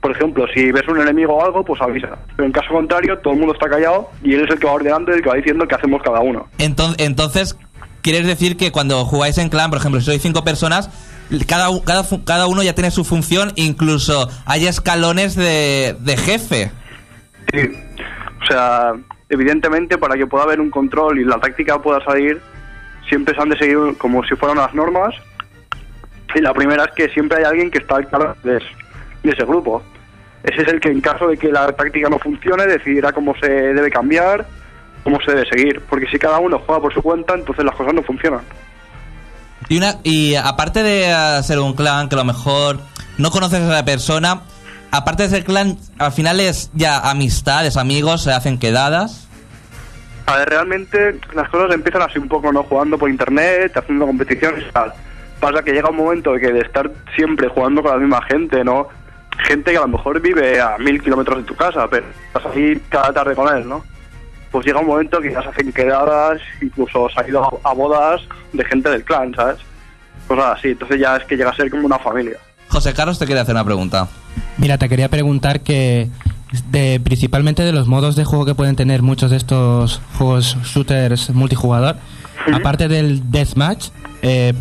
Por 0.00 0.12
ejemplo, 0.12 0.46
si 0.54 0.70
ves 0.70 0.86
un 0.88 1.00
enemigo 1.00 1.34
o 1.34 1.44
algo, 1.44 1.64
pues 1.64 1.80
avisa. 1.80 2.16
Pero 2.36 2.46
en 2.46 2.52
caso 2.52 2.68
contrario, 2.72 3.18
todo 3.18 3.32
el 3.32 3.40
mundo 3.40 3.54
está 3.54 3.68
callado 3.68 4.08
y 4.22 4.34
él 4.34 4.44
es 4.44 4.50
el 4.50 4.58
que 4.58 4.66
va 4.66 4.74
ordenando 4.74 5.10
y 5.10 5.16
el 5.16 5.22
que 5.22 5.28
va 5.28 5.34
diciendo 5.34 5.66
qué 5.66 5.74
hacemos 5.74 6.02
cada 6.02 6.20
uno. 6.20 6.46
Entonces, 6.58 7.04
entonces, 7.04 7.58
¿quieres 8.02 8.26
decir 8.26 8.56
que 8.56 8.70
cuando 8.70 9.04
jugáis 9.04 9.38
en 9.38 9.48
clan, 9.48 9.70
por 9.70 9.78
ejemplo, 9.78 10.00
si 10.00 10.06
sois 10.06 10.22
cinco 10.22 10.44
personas, 10.44 10.90
cada, 11.48 11.68
cada, 11.84 12.04
cada 12.24 12.46
uno 12.46 12.62
ya 12.62 12.74
tiene 12.74 12.90
su 12.90 13.04
función, 13.04 13.52
incluso 13.56 14.28
hay 14.44 14.66
escalones 14.66 15.34
de, 15.34 15.96
de 15.98 16.16
jefe? 16.16 16.70
Sí. 17.52 17.68
O 18.42 18.46
sea, 18.46 18.92
evidentemente 19.28 19.98
para 19.98 20.14
que 20.14 20.26
pueda 20.26 20.44
haber 20.44 20.60
un 20.60 20.70
control 20.70 21.18
y 21.18 21.24
la 21.24 21.38
táctica 21.40 21.82
pueda 21.82 22.04
salir, 22.04 22.40
siempre 23.08 23.34
se 23.34 23.40
han 23.40 23.48
de 23.48 23.58
seguir 23.58 23.78
como 23.98 24.22
si 24.24 24.36
fueran 24.36 24.58
las 24.58 24.72
normas. 24.74 25.14
Y 26.34 26.40
la 26.40 26.52
primera 26.52 26.84
es 26.84 26.90
que 26.92 27.08
siempre 27.10 27.38
hay 27.38 27.44
alguien 27.44 27.70
que 27.70 27.78
está 27.78 27.96
al 27.96 28.08
cargo 28.08 28.34
de, 28.42 28.58
es- 28.58 28.64
de 29.22 29.30
ese 29.30 29.44
grupo. 29.44 29.82
Ese 30.42 30.62
es 30.62 30.68
el 30.68 30.80
que 30.80 30.90
en 30.90 31.00
caso 31.00 31.28
de 31.28 31.36
que 31.36 31.50
la 31.50 31.72
táctica 31.72 32.08
no 32.08 32.18
funcione 32.18 32.66
decidirá 32.66 33.12
cómo 33.12 33.34
se 33.40 33.48
debe 33.50 33.90
cambiar, 33.90 34.46
cómo 35.02 35.18
se 35.24 35.32
debe 35.32 35.48
seguir. 35.48 35.80
Porque 35.88 36.06
si 36.08 36.18
cada 36.18 36.38
uno 36.38 36.60
juega 36.64 36.80
por 36.82 36.92
su 36.94 37.02
cuenta, 37.02 37.34
entonces 37.34 37.64
las 37.64 37.74
cosas 37.74 37.94
no 37.94 38.02
funcionan. 38.02 38.40
Y, 39.68 39.78
una, 39.78 39.96
y 40.04 40.34
aparte 40.36 40.82
de 40.82 41.42
ser 41.42 41.58
un 41.58 41.74
clan 41.74 42.08
que 42.08 42.14
a 42.14 42.18
lo 42.18 42.24
mejor 42.24 42.78
no 43.18 43.30
conoces 43.30 43.60
a 43.62 43.72
la 43.72 43.84
persona, 43.84 44.42
aparte 44.92 45.24
de 45.24 45.28
ser 45.30 45.44
clan, 45.44 45.78
al 45.98 46.12
final 46.12 46.38
es 46.38 46.70
ya 46.74 46.98
amistades, 47.10 47.76
amigos, 47.76 48.22
se 48.22 48.32
hacen 48.32 48.58
quedadas. 48.58 49.26
A 50.26 50.36
ver, 50.36 50.48
realmente 50.50 51.18
las 51.34 51.48
cosas 51.48 51.74
empiezan 51.74 52.02
así 52.02 52.18
un 52.18 52.28
poco, 52.28 52.52
¿no? 52.52 52.62
Jugando 52.64 52.98
por 52.98 53.08
internet, 53.10 53.76
haciendo 53.76 54.06
competiciones 54.06 54.64
y 54.68 54.72
tal. 54.72 54.92
Pasa 55.40 55.62
que 55.62 55.72
llega 55.72 55.90
un 55.90 55.96
momento 55.96 56.32
de 56.32 56.40
que 56.40 56.52
de 56.52 56.60
estar 56.60 56.90
siempre 57.14 57.48
jugando 57.48 57.82
con 57.82 57.92
la 57.92 57.98
misma 57.98 58.22
gente, 58.22 58.64
¿no? 58.64 58.88
Gente 59.38 59.72
que 59.72 59.76
a 59.76 59.82
lo 59.82 59.88
mejor 59.88 60.20
vive 60.20 60.60
a 60.60 60.78
mil 60.78 61.02
kilómetros 61.02 61.38
de 61.38 61.44
tu 61.44 61.54
casa, 61.54 61.88
pero 61.88 62.06
vas 62.32 62.46
a 62.46 62.58
ir 62.58 62.82
cada 62.88 63.12
tarde 63.12 63.34
con 63.34 63.54
él, 63.54 63.68
¿no? 63.68 63.84
Pues 64.50 64.64
llega 64.64 64.80
un 64.80 64.86
momento 64.86 65.20
que 65.20 65.32
ya 65.32 65.42
se 65.42 65.48
hacen 65.48 65.72
quedadas, 65.72 66.40
incluso 66.62 67.08
se 67.10 67.20
ha 67.20 67.28
ido 67.28 67.42
a, 67.42 67.70
a 67.70 67.74
bodas 67.74 68.22
de 68.52 68.64
gente 68.64 68.88
del 68.88 69.04
clan, 69.04 69.34
¿sabes? 69.34 69.58
Cosas 70.26 70.58
así. 70.58 70.68
Entonces 70.68 70.98
ya 70.98 71.16
es 71.16 71.24
que 71.24 71.36
llega 71.36 71.50
a 71.50 71.54
ser 71.56 71.70
como 71.70 71.84
una 71.84 71.98
familia. 71.98 72.38
José 72.68 72.94
Carlos 72.94 73.18
te 73.18 73.26
quiere 73.26 73.40
hacer 73.40 73.54
una 73.54 73.64
pregunta. 73.64 74.08
Mira, 74.58 74.78
te 74.78 74.88
quería 74.88 75.08
preguntar 75.08 75.60
que 75.60 76.08
de 76.70 77.00
principalmente 77.02 77.62
de 77.62 77.72
los 77.72 77.86
modos 77.88 78.16
de 78.16 78.24
juego 78.24 78.44
que 78.44 78.54
pueden 78.54 78.76
tener 78.76 79.02
muchos 79.02 79.30
de 79.30 79.36
estos 79.36 80.00
juegos 80.16 80.56
shooters 80.64 81.30
multijugador, 81.30 81.96
aparte 82.52 82.88
del 82.88 83.30
deathmatch, 83.30 83.88
eh, 84.22 84.54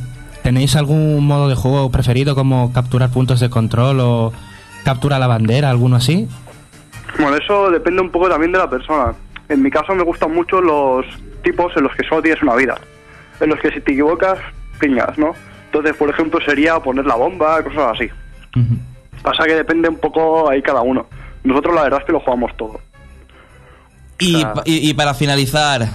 ¿tenéis 0.45 0.75
algún 0.75 1.25
modo 1.25 1.49
de 1.49 1.55
juego 1.55 1.89
preferido 1.89 2.35
como 2.35 2.71
capturar 2.71 3.09
puntos 3.09 3.39
de 3.39 3.49
control 3.49 3.99
o 3.99 4.31
captura 4.83 5.17
la 5.17 5.25
bandera, 5.25 5.71
alguno 5.71 5.95
así? 5.95 6.27
Bueno, 7.17 7.35
eso 7.35 7.71
depende 7.71 7.99
un 8.03 8.11
poco 8.11 8.29
también 8.29 8.51
de 8.51 8.59
la 8.59 8.69
persona. 8.69 9.15
En 9.49 9.63
mi 9.63 9.71
caso 9.71 9.95
me 9.95 10.03
gustan 10.03 10.31
mucho 10.35 10.61
los 10.61 11.03
tipos 11.43 11.75
en 11.75 11.83
los 11.85 11.95
que 11.95 12.07
solo 12.07 12.21
tienes 12.21 12.43
una 12.43 12.53
vida. 12.55 12.77
En 13.39 13.49
los 13.49 13.59
que 13.59 13.71
si 13.71 13.81
te 13.81 13.93
equivocas, 13.93 14.37
pingas, 14.79 15.17
¿no? 15.17 15.31
Entonces, 15.65 15.95
por 15.95 16.11
ejemplo, 16.11 16.39
sería 16.45 16.79
poner 16.79 17.05
la 17.07 17.15
bomba, 17.15 17.63
cosas 17.63 17.93
así. 17.95 18.07
Pasa 19.23 19.45
que 19.45 19.55
depende 19.55 19.89
un 19.89 19.97
poco 19.97 20.47
ahí 20.47 20.61
cada 20.61 20.81
uno. 20.81 21.07
Nosotros 21.43 21.73
la 21.73 21.81
verdad 21.83 22.01
es 22.01 22.05
que 22.05 22.11
lo 22.11 22.19
jugamos 22.19 22.55
todo. 22.55 22.79
Y, 24.19 24.35
O 24.35 24.39
sea- 24.41 24.53
pa- 24.53 24.61
y- 24.65 24.87
y 24.89 24.93
para 24.93 25.15
finalizar, 25.15 25.87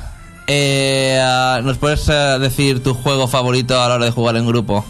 eh, 0.53 1.21
ah, 1.23 1.61
¿nos 1.63 1.79
puedes 1.79 2.09
eh, 2.09 2.39
decir 2.41 2.83
tu 2.83 2.93
juego 2.93 3.29
favorito 3.29 3.81
a 3.81 3.89
la 3.89 3.95
hora 3.95 4.05
de 4.07 4.11
jugar 4.11 4.35
en 4.35 4.49
grupo? 4.49 4.85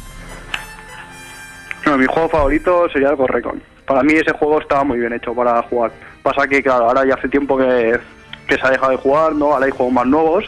No, 1.85 1.99
mi 1.99 2.07
juego 2.07 2.31
favorito 2.31 2.89
sería 2.91 3.11
el 3.11 3.17
Correcon. 3.19 3.63
Para 3.87 4.03
mí 4.03 4.15
ese 4.15 4.33
juego 4.33 4.59
estaba 4.59 4.85
muy 4.85 4.99
bien 4.99 5.13
hecho 5.13 5.35
para 5.35 5.63
jugar. 5.65 5.93
Pasa 6.23 6.49
que, 6.49 6.63
claro, 6.63 6.87
ahora 6.87 7.05
ya 7.07 7.13
hace 7.13 7.29
tiempo 7.29 7.59
que, 7.59 8.01
que 8.47 8.55
se 8.55 8.67
ha 8.67 8.71
dejado 8.71 8.93
de 8.93 8.97
jugar, 8.97 9.35
¿no? 9.35 9.53
Ahora 9.53 9.67
hay 9.67 9.73
juegos 9.73 9.93
más 9.93 10.07
nuevos. 10.07 10.45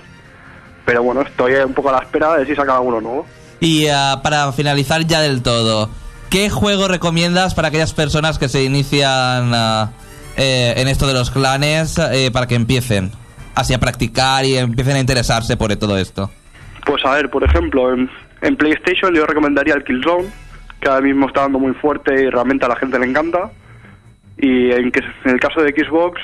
Pero 0.86 1.02
bueno, 1.02 1.20
estoy 1.20 1.56
un 1.56 1.74
poco 1.74 1.90
a 1.90 1.92
la 1.92 1.98
espera 1.98 2.38
de 2.38 2.46
si 2.46 2.54
sacan 2.54 2.76
alguno 2.76 3.02
nuevo. 3.02 3.26
Y 3.60 3.88
ah, 3.88 4.20
para 4.22 4.50
finalizar 4.52 5.06
ya 5.06 5.20
del 5.20 5.42
todo, 5.42 5.90
¿qué 6.30 6.48
juego 6.48 6.88
recomiendas 6.88 7.54
para 7.54 7.68
aquellas 7.68 7.92
personas 7.92 8.38
que 8.38 8.48
se 8.48 8.64
inician 8.64 9.52
ah, 9.54 9.90
eh, 10.38 10.72
en 10.78 10.88
esto 10.88 11.06
de 11.06 11.12
los 11.12 11.30
clanes 11.30 11.98
eh, 11.98 12.30
para 12.32 12.46
que 12.46 12.54
empiecen 12.54 13.12
así 13.54 13.74
a 13.74 13.78
practicar 13.78 14.44
y 14.44 14.56
empiecen 14.56 14.96
a 14.96 15.00
interesarse 15.00 15.56
por 15.56 15.74
todo 15.76 15.98
esto? 15.98 16.30
Pues 16.84 17.04
a 17.04 17.14
ver, 17.14 17.30
por 17.30 17.44
ejemplo, 17.44 17.92
en, 17.92 18.10
en 18.40 18.56
PlayStation 18.56 19.14
yo 19.14 19.24
recomendaría 19.26 19.74
el 19.74 19.84
Killzone, 19.84 20.28
que 20.80 20.88
ahora 20.88 21.02
mismo 21.02 21.26
está 21.26 21.42
dando 21.42 21.58
muy 21.58 21.72
fuerte 21.74 22.24
y 22.24 22.30
realmente 22.30 22.64
a 22.64 22.68
la 22.68 22.76
gente 22.76 22.98
le 22.98 23.06
encanta. 23.06 23.50
Y 24.38 24.72
en, 24.72 24.92
el 25.24 25.40
caso 25.40 25.62
de 25.62 25.70
Xbox, 25.70 26.20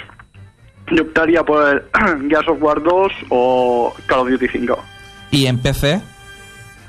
yo 0.91 1.03
optaría 1.03 1.45
por 1.45 1.69
el 1.69 2.29
Gears 2.29 2.49
of 2.49 2.61
War 2.61 2.83
2 2.83 3.13
o 3.29 3.95
Call 4.07 4.21
of 4.21 4.31
Duty 4.31 4.49
5. 4.49 4.85
¿Y 5.31 5.47
en 5.47 5.59
PC? 5.59 6.01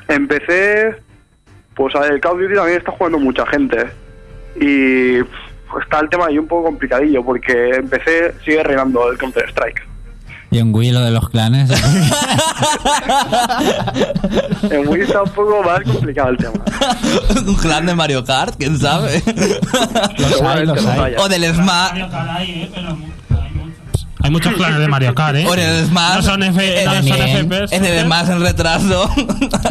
En 0.07 0.27
PC, 0.27 0.95
pues 1.75 1.95
a 1.95 1.99
ver, 1.99 2.13
el 2.13 2.19
Call 2.21 2.33
of 2.33 2.41
Duty 2.41 2.55
también 2.55 2.77
está 2.79 2.91
jugando 2.91 3.19
mucha 3.19 3.45
gente. 3.45 3.85
Y 4.55 5.21
pff, 5.21 5.81
está 5.83 5.99
el 5.99 6.09
tema 6.09 6.25
ahí 6.25 6.39
un 6.39 6.47
poco 6.47 6.63
complicadillo, 6.63 7.23
porque 7.23 7.69
en 7.71 7.87
PC 7.87 8.33
sigue 8.43 8.63
reinando 8.63 9.11
el 9.11 9.17
Counter-Strike. 9.17 9.88
Y 10.51 10.57
en 10.57 10.73
Wii 10.73 10.91
lo 10.91 11.01
de 11.01 11.11
los 11.11 11.29
clanes. 11.29 11.69
En 14.69 14.87
Wii 14.87 15.01
está 15.01 15.23
un 15.23 15.29
poco 15.31 15.63
más 15.63 15.81
complicado 15.83 16.29
el 16.29 16.37
tema. 16.37 16.53
¿Un 17.47 17.55
clan 17.55 17.85
de 17.85 17.95
Mario 17.95 18.23
Kart? 18.23 18.55
¿Quién 18.57 18.77
sabe? 18.77 19.21
Los 20.17 20.41
hay, 20.41 20.65
los 20.65 20.85
hay. 20.85 21.15
o 21.17 21.27
del 21.27 21.53
Smash. 21.53 21.99
Hay 24.21 24.31
muchos 24.31 24.53
clanes 24.53 24.79
de 24.79 24.87
Mario 24.87 25.15
Kart, 25.15 25.37
¿eh? 25.37 25.45
El 25.45 25.85
Smash. 25.85 26.15
No 26.17 26.21
son, 26.21 26.43
F, 26.43 26.85
no 26.85 26.93
son 26.93 27.07
También. 27.07 27.49
FPS. 27.49 27.73
En 27.73 27.85
el 27.85 28.05
Smash 28.05 28.29
en 28.29 28.41
retraso. 28.41 29.09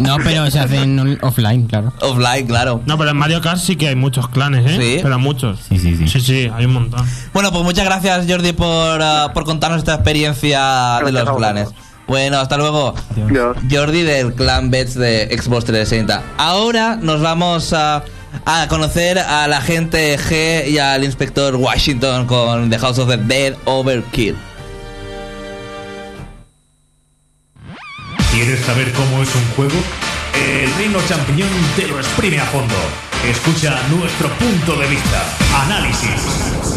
No, 0.01 0.17
pero 0.23 0.51
se 0.51 0.61
hacen 0.61 1.19
offline, 1.23 1.67
claro. 1.67 1.93
Offline, 2.01 2.47
claro. 2.47 2.83
No, 2.87 2.97
pero 2.97 3.11
en 3.11 3.17
Mario 3.17 3.41
Kart 3.41 3.61
sí 3.61 3.77
que 3.77 3.89
hay 3.89 3.95
muchos 3.97 4.29
clanes, 4.29 4.65
¿eh? 4.71 4.77
¿Sí? 4.81 5.01
Pero 5.03 5.19
muchos. 5.19 5.61
Sí, 5.69 5.79
sí, 5.79 5.97
sí. 5.97 6.09
Sí, 6.09 6.21
sí, 6.21 6.51
hay 6.55 6.67
un 6.67 6.75
montón. 6.75 7.05
Bueno, 7.33 7.51
pues 7.53 7.65
muchas 7.65 7.85
gracias 7.85 8.27
Jordi 8.29 8.53
por, 8.53 9.03
ah, 9.03 9.33
por 9.35 9.45
contarnos 9.45 9.79
esta 9.79 9.95
experiencia 9.95 11.01
de 11.05 11.13
los 11.13 11.37
clanes. 11.37 11.69
Bueno, 12.07 12.39
hasta 12.39 12.57
luego. 12.57 12.95
Dios. 13.17 13.57
Jordi 13.71 14.03
del 14.03 14.33
Clan 14.35 14.71
Bets 14.71 14.95
de 14.95 15.29
Xbox 15.39 15.67
360. 15.67 16.23
Ahora 16.39 16.97
nos 16.97 17.21
vamos 17.21 17.73
a, 17.75 18.03
a 18.45 18.69
conocer 18.69 19.19
a 19.19 19.47
la 19.49 19.61
gente 19.61 20.19
G 20.19 20.69
y 20.69 20.79
al 20.79 21.05
inspector 21.05 21.55
Washington 21.57 22.27
con 22.27 22.71
The 22.71 22.79
House 22.79 22.99
of 22.99 23.09
the 23.09 23.17
Dead 23.17 23.55
Overkill. 23.65 24.37
¿Quieres 28.31 28.61
saber 28.61 28.93
cómo 28.93 29.23
es 29.23 29.35
un 29.35 29.45
juego? 29.57 29.79
El 30.35 30.73
Reino 30.77 30.99
Champiñón 31.09 31.49
te 31.77 31.87
lo 31.89 31.99
exprime 31.99 32.39
a 32.39 32.45
fondo. 32.45 32.75
Escucha 33.29 33.81
nuestro 33.91 34.29
punto 34.39 34.77
de 34.77 34.87
vista. 34.87 35.25
Análisis. 35.65 36.69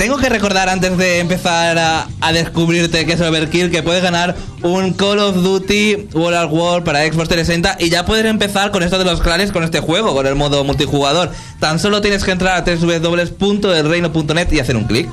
Tengo 0.00 0.16
que 0.16 0.30
recordar 0.30 0.70
antes 0.70 0.96
de 0.96 1.18
empezar 1.18 1.76
a, 1.78 2.32
descubrirte 2.32 3.04
que 3.04 3.12
es 3.12 3.20
Overkill 3.20 3.70
que 3.70 3.82
puedes 3.82 4.02
ganar 4.02 4.34
un 4.62 4.94
Call 4.94 5.18
of 5.18 5.42
Duty 5.42 6.08
World 6.14 6.38
at 6.38 6.48
War 6.50 6.82
para 6.84 7.00
Xbox 7.00 7.28
360 7.28 7.76
y 7.80 7.90
ya 7.90 8.06
puedes 8.06 8.24
empezar 8.24 8.70
con 8.70 8.82
esto 8.82 8.98
de 8.98 9.04
los 9.04 9.20
clanes 9.20 9.52
con 9.52 9.62
este 9.62 9.80
juego, 9.80 10.14
con 10.14 10.26
el 10.26 10.36
modo 10.36 10.64
multijugador. 10.64 11.30
Tan 11.58 11.78
solo 11.78 12.00
tienes 12.00 12.24
que 12.24 12.30
entrar 12.30 12.56
a 12.56 12.64
www.elreino.net 12.64 14.50
y 14.52 14.60
hacer 14.60 14.74
un 14.78 14.84
clic. 14.84 15.06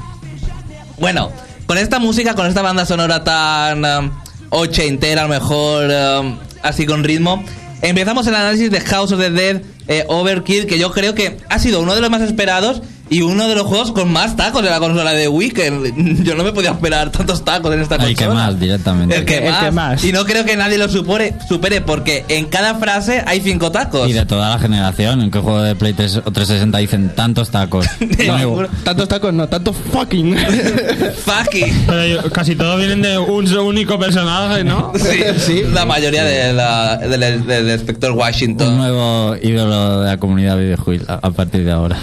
Bueno, 0.98 1.34
con 1.66 1.78
esta 1.78 2.00
música, 2.00 2.34
con 2.34 2.46
esta 2.46 2.62
banda 2.62 2.86
sonora 2.86 3.26
tan 3.26 3.84
um, 3.84 4.12
ochentera, 4.52 5.24
a 5.24 5.28
lo 5.28 5.34
mejor 5.34 5.92
um, 6.22 6.38
así 6.64 6.86
con 6.86 7.04
ritmo, 7.04 7.44
empezamos 7.82 8.26
el 8.28 8.36
análisis 8.36 8.72
de 8.72 8.80
House 8.80 9.12
of 9.12 9.20
the 9.20 9.32
Dead 9.32 9.64
eh, 9.90 10.06
Overkill, 10.08 10.66
que 10.66 10.80
yo 10.80 10.94
creo 10.94 11.14
que 11.14 11.40
ha 11.50 11.60
sido 11.60 11.82
uno 11.82 11.94
de 11.94 12.00
los 12.00 12.10
más 12.10 12.22
esperados 12.22 12.82
y 13.10 13.22
uno 13.22 13.48
de 13.48 13.56
los 13.56 13.66
juegos 13.66 13.92
con 13.92 14.12
más 14.12 14.36
tacos 14.36 14.64
de 14.64 14.70
la 14.70 14.80
consola 14.80 15.12
de 15.14 15.28
Wii, 15.28 15.52
que 15.52 15.94
yo 16.24 16.36
no 16.36 16.44
me 16.44 16.52
podía 16.52 16.72
esperar 16.72 17.12
tantos 17.12 17.44
tacos 17.46 17.74
en 17.74 17.82
esta 17.82 17.96
El 17.96 18.02
consola. 18.16 18.16
que 18.28 18.34
más, 18.34 18.60
directamente. 18.60 19.16
El 19.18 19.26
que, 19.26 19.38
El 19.38 19.52
más. 19.52 19.64
que 19.64 19.72
más. 19.72 20.04
Y 20.04 20.12
no 20.12 20.26
creo 20.26 20.46
que 20.46 20.56
nadie 20.58 20.78
lo 20.78 20.90
supere, 20.90 21.36
supere 21.48 21.82
porque 21.82 22.26
en 22.30 22.46
cada 22.46 22.76
frase 22.76 23.24
hay 23.26 23.42
cinco 23.42 23.72
tacos. 23.72 24.10
Y 24.10 24.14
de 24.14 24.26
toda 24.26 24.50
la 24.50 24.60
generación, 24.60 25.22
¿en 25.22 25.32
qué 25.32 25.40
juego 25.40 25.62
de 25.62 25.76
Play 25.76 25.94
3 25.94 26.18
o 26.18 26.32
360 26.32 26.78
dicen 26.80 27.16
tantos 27.16 27.50
tacos? 27.50 27.86
Tantos 28.84 29.08
tacos, 29.08 29.34
no, 29.34 29.48
tantos 29.48 29.76
fucking. 29.92 30.36
Fucking. 31.26 31.84
Pero 31.88 32.06
yo- 32.24 32.32
casi 32.32 32.56
todos 32.56 32.78
vienen 32.80 33.02
de 33.02 33.18
un 33.18 33.48
único 33.58 33.98
personaje, 34.00 34.64
¿no? 34.64 34.92
Sí, 35.38 35.64
la 35.74 35.86
mayoría 35.86 36.24
de 36.24 36.54
la- 36.54 36.98
del, 36.98 37.46
del 37.46 37.70
inspector 37.70 38.12
Un 38.12 38.18
Washington. 38.20 38.78
nuevo 38.78 39.36
ídolo 39.42 40.02
de 40.02 40.08
la 40.10 40.18
comunidad 40.18 40.58
videojuegos 40.58 41.08
a, 41.10 41.16
a 41.16 41.32
partir 41.32 41.64
de 41.64 41.72
ahora. 41.72 41.98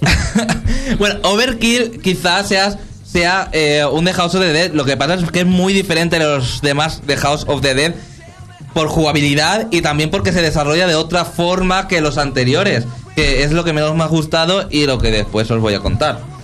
bueno, 0.98 1.20
Overkill 1.22 2.00
quizás 2.02 2.48
sea, 3.04 3.48
eh, 3.52 3.84
un 3.90 4.04
de 4.04 4.12
House 4.12 4.34
of 4.34 4.40
the 4.40 4.52
Dead. 4.52 4.72
Lo 4.72 4.84
que 4.84 4.96
pasa 4.96 5.14
es 5.14 5.30
que 5.30 5.40
es 5.40 5.46
muy 5.46 5.72
diferente 5.72 6.18
de 6.18 6.24
los 6.24 6.60
demás 6.60 7.06
de 7.06 7.16
House 7.16 7.44
of 7.46 7.60
the 7.60 7.74
Dead 7.74 7.94
por 8.72 8.88
jugabilidad 8.88 9.68
y 9.70 9.82
también 9.82 10.10
porque 10.10 10.32
se 10.32 10.42
desarrolla 10.42 10.86
de 10.86 10.96
otra 10.96 11.24
forma 11.24 11.88
que 11.88 12.00
los 12.00 12.18
anteriores. 12.18 12.84
Que 13.14 13.44
es 13.44 13.52
lo 13.52 13.62
que 13.62 13.72
menos 13.72 13.94
me 13.94 14.02
ha 14.02 14.08
gustado 14.08 14.66
y 14.70 14.86
lo 14.86 14.98
que 14.98 15.12
después 15.12 15.48
os 15.50 15.60
voy 15.60 15.74
a 15.74 15.80
contar. 15.80 16.34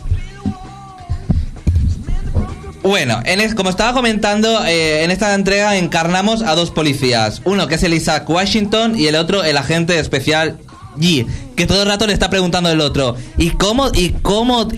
Bueno, 2.82 3.20
como 3.56 3.68
estaba 3.68 3.92
comentando, 3.92 4.64
eh, 4.64 5.04
en 5.04 5.10
esta 5.10 5.34
entrega 5.34 5.76
encarnamos 5.76 6.42
a 6.42 6.54
dos 6.54 6.70
policías. 6.70 7.42
Uno 7.44 7.66
que 7.66 7.74
es 7.74 7.82
el 7.82 7.92
Isaac 7.92 8.28
Washington 8.28 8.98
y 8.98 9.06
el 9.06 9.16
otro 9.16 9.44
el 9.44 9.56
agente 9.58 9.98
especial 9.98 10.58
G. 10.96 11.26
Que 11.56 11.66
todo 11.66 11.82
el 11.82 11.88
rato 11.88 12.06
le 12.06 12.12
está 12.12 12.30
preguntando 12.30 12.68
al 12.70 12.80
otro, 12.80 13.16
¿y 13.38 13.50
cómo, 13.50 13.90
y 13.94 14.10
cómo, 14.22 14.68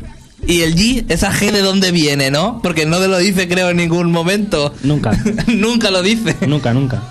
y 0.46 0.62
el 0.62 0.74
G, 0.74 1.04
esa 1.08 1.32
G 1.32 1.50
de 1.52 1.60
dónde 1.62 1.92
viene, 1.92 2.30
¿no? 2.30 2.60
Porque 2.62 2.84
no 2.86 2.98
te 2.98 3.08
lo 3.08 3.18
dice 3.18 3.48
creo 3.48 3.70
en 3.70 3.76
ningún 3.76 4.10
momento. 4.10 4.74
Nunca. 4.82 5.12
Nunca 5.46 5.90
lo 5.90 6.02
dice. 6.02 6.36
nunca, 6.46 6.72
nunca. 6.74 7.02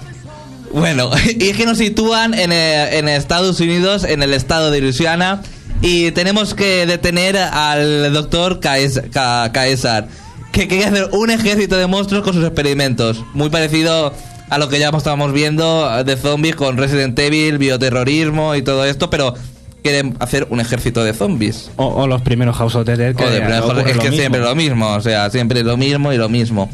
Bueno, 0.73 1.09
y 1.39 1.49
es 1.49 1.57
que 1.57 1.65
nos 1.65 1.77
sitúan 1.77 2.33
en, 2.33 2.51
eh, 2.51 2.97
en 2.97 3.07
Estados 3.09 3.59
Unidos, 3.59 4.03
en 4.03 4.23
el 4.23 4.33
estado 4.33 4.71
de 4.71 4.81
Luisiana, 4.81 5.41
y 5.81 6.11
tenemos 6.11 6.53
que 6.53 6.85
detener 6.85 7.35
al 7.37 8.13
doctor 8.13 8.59
Caes- 8.59 9.01
Ca- 9.11 9.51
Caesar, 9.51 10.07
que 10.51 10.67
quiere 10.67 10.85
hacer 10.85 11.09
un 11.13 11.29
ejército 11.31 11.75
de 11.77 11.87
monstruos 11.87 12.23
con 12.23 12.33
sus 12.33 12.43
experimentos. 12.45 13.23
Muy 13.33 13.49
parecido 13.49 14.13
a 14.51 14.57
lo 14.57 14.67
que 14.67 14.79
ya 14.79 14.89
estábamos 14.89 15.31
viendo 15.31 16.03
de 16.03 16.17
zombies 16.17 16.55
con 16.57 16.75
Resident 16.77 17.17
Evil, 17.17 17.57
bioterrorismo 17.57 18.53
y 18.53 18.61
todo 18.61 18.83
esto, 18.85 19.09
pero 19.09 19.33
quieren 19.81 20.15
hacer 20.19 20.45
un 20.49 20.59
ejército 20.59 21.03
de 21.05 21.13
zombies. 21.13 21.71
O, 21.77 21.85
o 21.85 22.05
los 22.05 22.21
primeros 22.21 22.57
House 22.57 22.75
of 22.75 22.85
the 22.85 22.97
Dead. 22.97 23.15
Que 23.15 23.23
ocurre 23.23 23.89
es 23.91 23.95
lo 23.95 24.03
que 24.03 24.09
mismo. 24.09 24.17
siempre 24.17 24.41
lo 24.41 24.53
mismo, 24.53 24.89
o 24.93 25.01
sea, 25.01 25.29
siempre 25.29 25.63
lo 25.63 25.77
mismo 25.77 26.11
y 26.11 26.17
lo 26.17 26.27
mismo. 26.27 26.69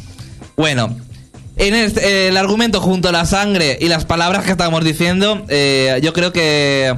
Bueno, 0.55 0.97
en 1.55 1.75
este- 1.75 2.28
el 2.30 2.38
argumento 2.38 2.82
junto 2.82 3.09
a 3.09 3.11
la 3.11 3.25
sangre 3.25 3.78
y 3.80 3.88
las 3.89 4.05
palabras 4.05 4.43
que 4.43 4.51
estábamos 4.51 4.84
diciendo, 4.84 5.45
eh, 5.47 5.99
yo 6.01 6.13
creo 6.13 6.34
que, 6.34 6.95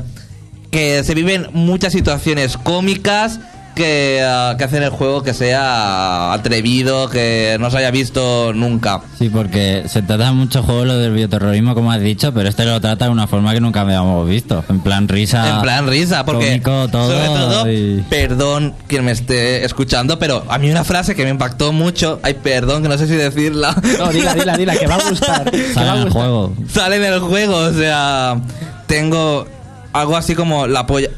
que 0.72 1.04
se 1.04 1.14
viven 1.14 1.48
muchas 1.52 1.92
situaciones 1.92 2.56
cómicas 2.58 3.42
que, 3.80 4.22
ah, 4.24 4.56
que 4.58 4.64
hacen 4.66 4.84
el 4.84 4.90
juego 4.90 5.24
que 5.24 5.34
sea 5.34 6.34
atrevido, 6.34 7.10
que 7.10 7.56
no 7.60 7.72
se 7.72 7.78
haya 7.78 7.92
visto 7.92 8.52
nunca. 8.54 9.02
Sí, 9.18 9.30
porque 9.30 9.86
se 9.88 10.02
trata 10.02 10.34
mucho 10.34 10.62
juego 10.64 10.84
lo 10.86 10.98
del 10.98 11.14
bioterrorismo, 11.14 11.74
como 11.76 11.92
has 11.92 12.02
dicho, 12.02 12.34
pero 12.34 12.50
este 12.50 12.66
lo 12.66 12.80
trata 12.82 13.06
de 13.06 13.12
una 13.12 13.26
forma 13.28 13.54
que 13.54 13.62
nunca 13.62 13.82
habíamos 13.82 14.28
visto. 14.28 14.64
En 14.70 14.82
plan 14.82 15.08
risa. 15.08 15.50
En 15.56 15.62
plan 15.62 15.88
risa, 15.88 16.26
porque 16.26 16.62
cómico, 16.62 16.88
todo, 16.90 17.10
sobre 17.12 17.26
todo, 17.28 17.72
y- 17.72 18.06
perdón 18.10 18.76
quien 18.88 19.06
me 19.06 19.12
esté 19.12 19.64
escuchando, 19.64 20.20
pero 20.20 20.44
a 20.50 20.58
mí 20.58 20.70
una 20.70 20.84
frase 20.84 21.16
que 21.16 21.24
me 21.24 21.30
impactó 21.30 21.72
mucho, 21.72 22.20
ay 22.24 22.34
perdón, 22.34 22.84
que 22.84 22.90
no 22.90 22.98
sé 22.98 23.08
si 23.08 23.14
decirla. 23.16 23.76
No, 23.98 24.10
dila, 24.10 24.34
dila, 24.36 24.58
dila, 24.58 24.76
que 24.78 24.88
va 24.88 24.96
a 24.96 25.10
gustar. 25.10 25.52
Sale 25.74 25.90
en 26.02 26.08
el 26.08 26.10
juego. 26.12 26.54
sale 26.72 26.96
en 26.98 27.06
el 27.06 27.20
juego, 27.22 27.56
o 27.58 27.74
sea, 27.74 28.36
tengo 28.88 29.48
algo 29.94 30.18
así 30.18 30.36
como 30.36 30.68
la 30.68 30.86
polla 30.86 31.10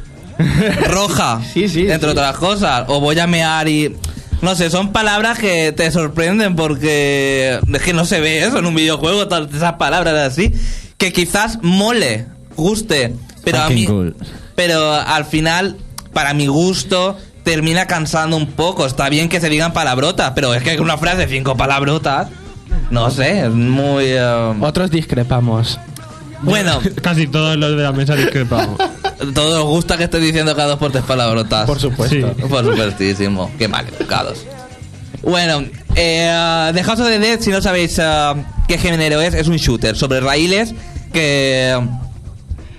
roja, 0.87 1.41
Sí, 1.53 1.67
sí, 1.67 1.81
entre 1.81 2.11
sí. 2.11 2.17
otras 2.17 2.37
cosas, 2.37 2.85
o 2.87 2.99
voy 2.99 3.19
a 3.19 3.27
mear 3.27 3.67
y 3.67 3.95
no 4.41 4.55
sé, 4.55 4.69
son 4.69 4.91
palabras 4.91 5.37
que 5.37 5.71
te 5.71 5.91
sorprenden 5.91 6.55
porque 6.55 7.59
es 7.73 7.81
que 7.81 7.93
no 7.93 8.05
se 8.05 8.19
ve 8.19 8.43
eso 8.43 8.57
en 8.59 8.65
un 8.65 8.75
videojuego, 8.75 9.27
todas 9.27 9.53
esas 9.53 9.73
palabras 9.73 10.15
así, 10.15 10.51
que 10.97 11.13
quizás 11.13 11.59
mole, 11.61 12.25
guste, 12.55 13.13
pero 13.43 13.59
a 13.61 13.69
mí 13.69 13.85
cool. 13.85 14.15
pero 14.55 14.93
al 14.93 15.25
final 15.25 15.77
para 16.13 16.33
mi 16.33 16.47
gusto 16.47 17.17
termina 17.43 17.87
cansando 17.87 18.35
un 18.37 18.47
poco. 18.47 18.85
Está 18.85 19.09
bien 19.09 19.29
que 19.29 19.39
se 19.39 19.49
digan 19.49 19.73
palabrotas, 19.73 20.31
pero 20.35 20.53
es 20.53 20.63
que 20.63 20.79
una 20.79 20.97
frase 20.97 21.17
de 21.25 21.27
cinco 21.27 21.55
palabrotas, 21.55 22.27
no 22.89 23.09
sé, 23.11 23.45
es 23.45 23.49
muy 23.49 24.05
eh, 24.07 24.53
Otros 24.59 24.91
discrepamos. 24.91 25.79
Bueno. 26.41 26.79
Casi 27.01 27.27
todos 27.27 27.57
los 27.57 27.77
de 27.77 27.83
la 27.83 27.91
mesa 27.91 28.15
discrepamos. 28.15 28.77
Todo 29.35 29.65
os 29.65 29.69
gusta 29.69 29.97
que 29.97 30.05
esté 30.05 30.19
diciendo 30.19 30.55
cada 30.55 30.69
dos 30.69 30.79
por 30.79 30.91
tres 30.91 31.03
palabrotas. 31.03 31.67
Por 31.67 31.79
supuesto. 31.79 32.15
Sí. 32.15 32.41
Por 32.49 32.65
supuestísimo. 32.65 33.51
Qué 33.59 33.67
mal 33.67 33.85
educados. 33.87 34.47
Bueno, 35.21 35.63
eh, 35.95 36.71
The 36.73 36.83
House 36.83 36.99
of 36.99 37.07
the 37.07 37.19
Dead, 37.19 37.39
si 37.39 37.51
no 37.51 37.61
sabéis 37.61 37.99
eh, 37.99 38.33
qué 38.67 38.79
género 38.79 39.21
es, 39.21 39.35
es 39.35 39.47
un 39.47 39.57
shooter 39.57 39.95
sobre 39.95 40.19
raíles 40.21 40.73
que, 41.13 41.79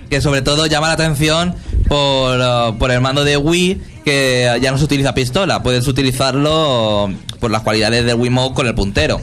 que 0.09 0.19
sobre 0.19 0.41
todo 0.41 0.65
llama 0.65 0.87
la 0.87 0.93
atención 0.93 1.55
por, 1.87 2.39
eh, 2.41 2.73
por 2.77 2.91
el 2.91 2.99
mando 2.99 3.23
de 3.23 3.37
Wii, 3.37 3.81
que 4.03 4.59
ya 4.61 4.71
no 4.71 4.77
se 4.77 4.83
utiliza 4.83 5.13
pistola, 5.13 5.63
puedes 5.63 5.87
utilizarlo 5.87 7.09
por 7.39 7.51
las 7.51 7.61
cualidades 7.61 8.03
del 8.05 8.15
Wiimote 8.15 8.53
con 8.53 8.67
el 8.67 8.75
puntero. 8.75 9.21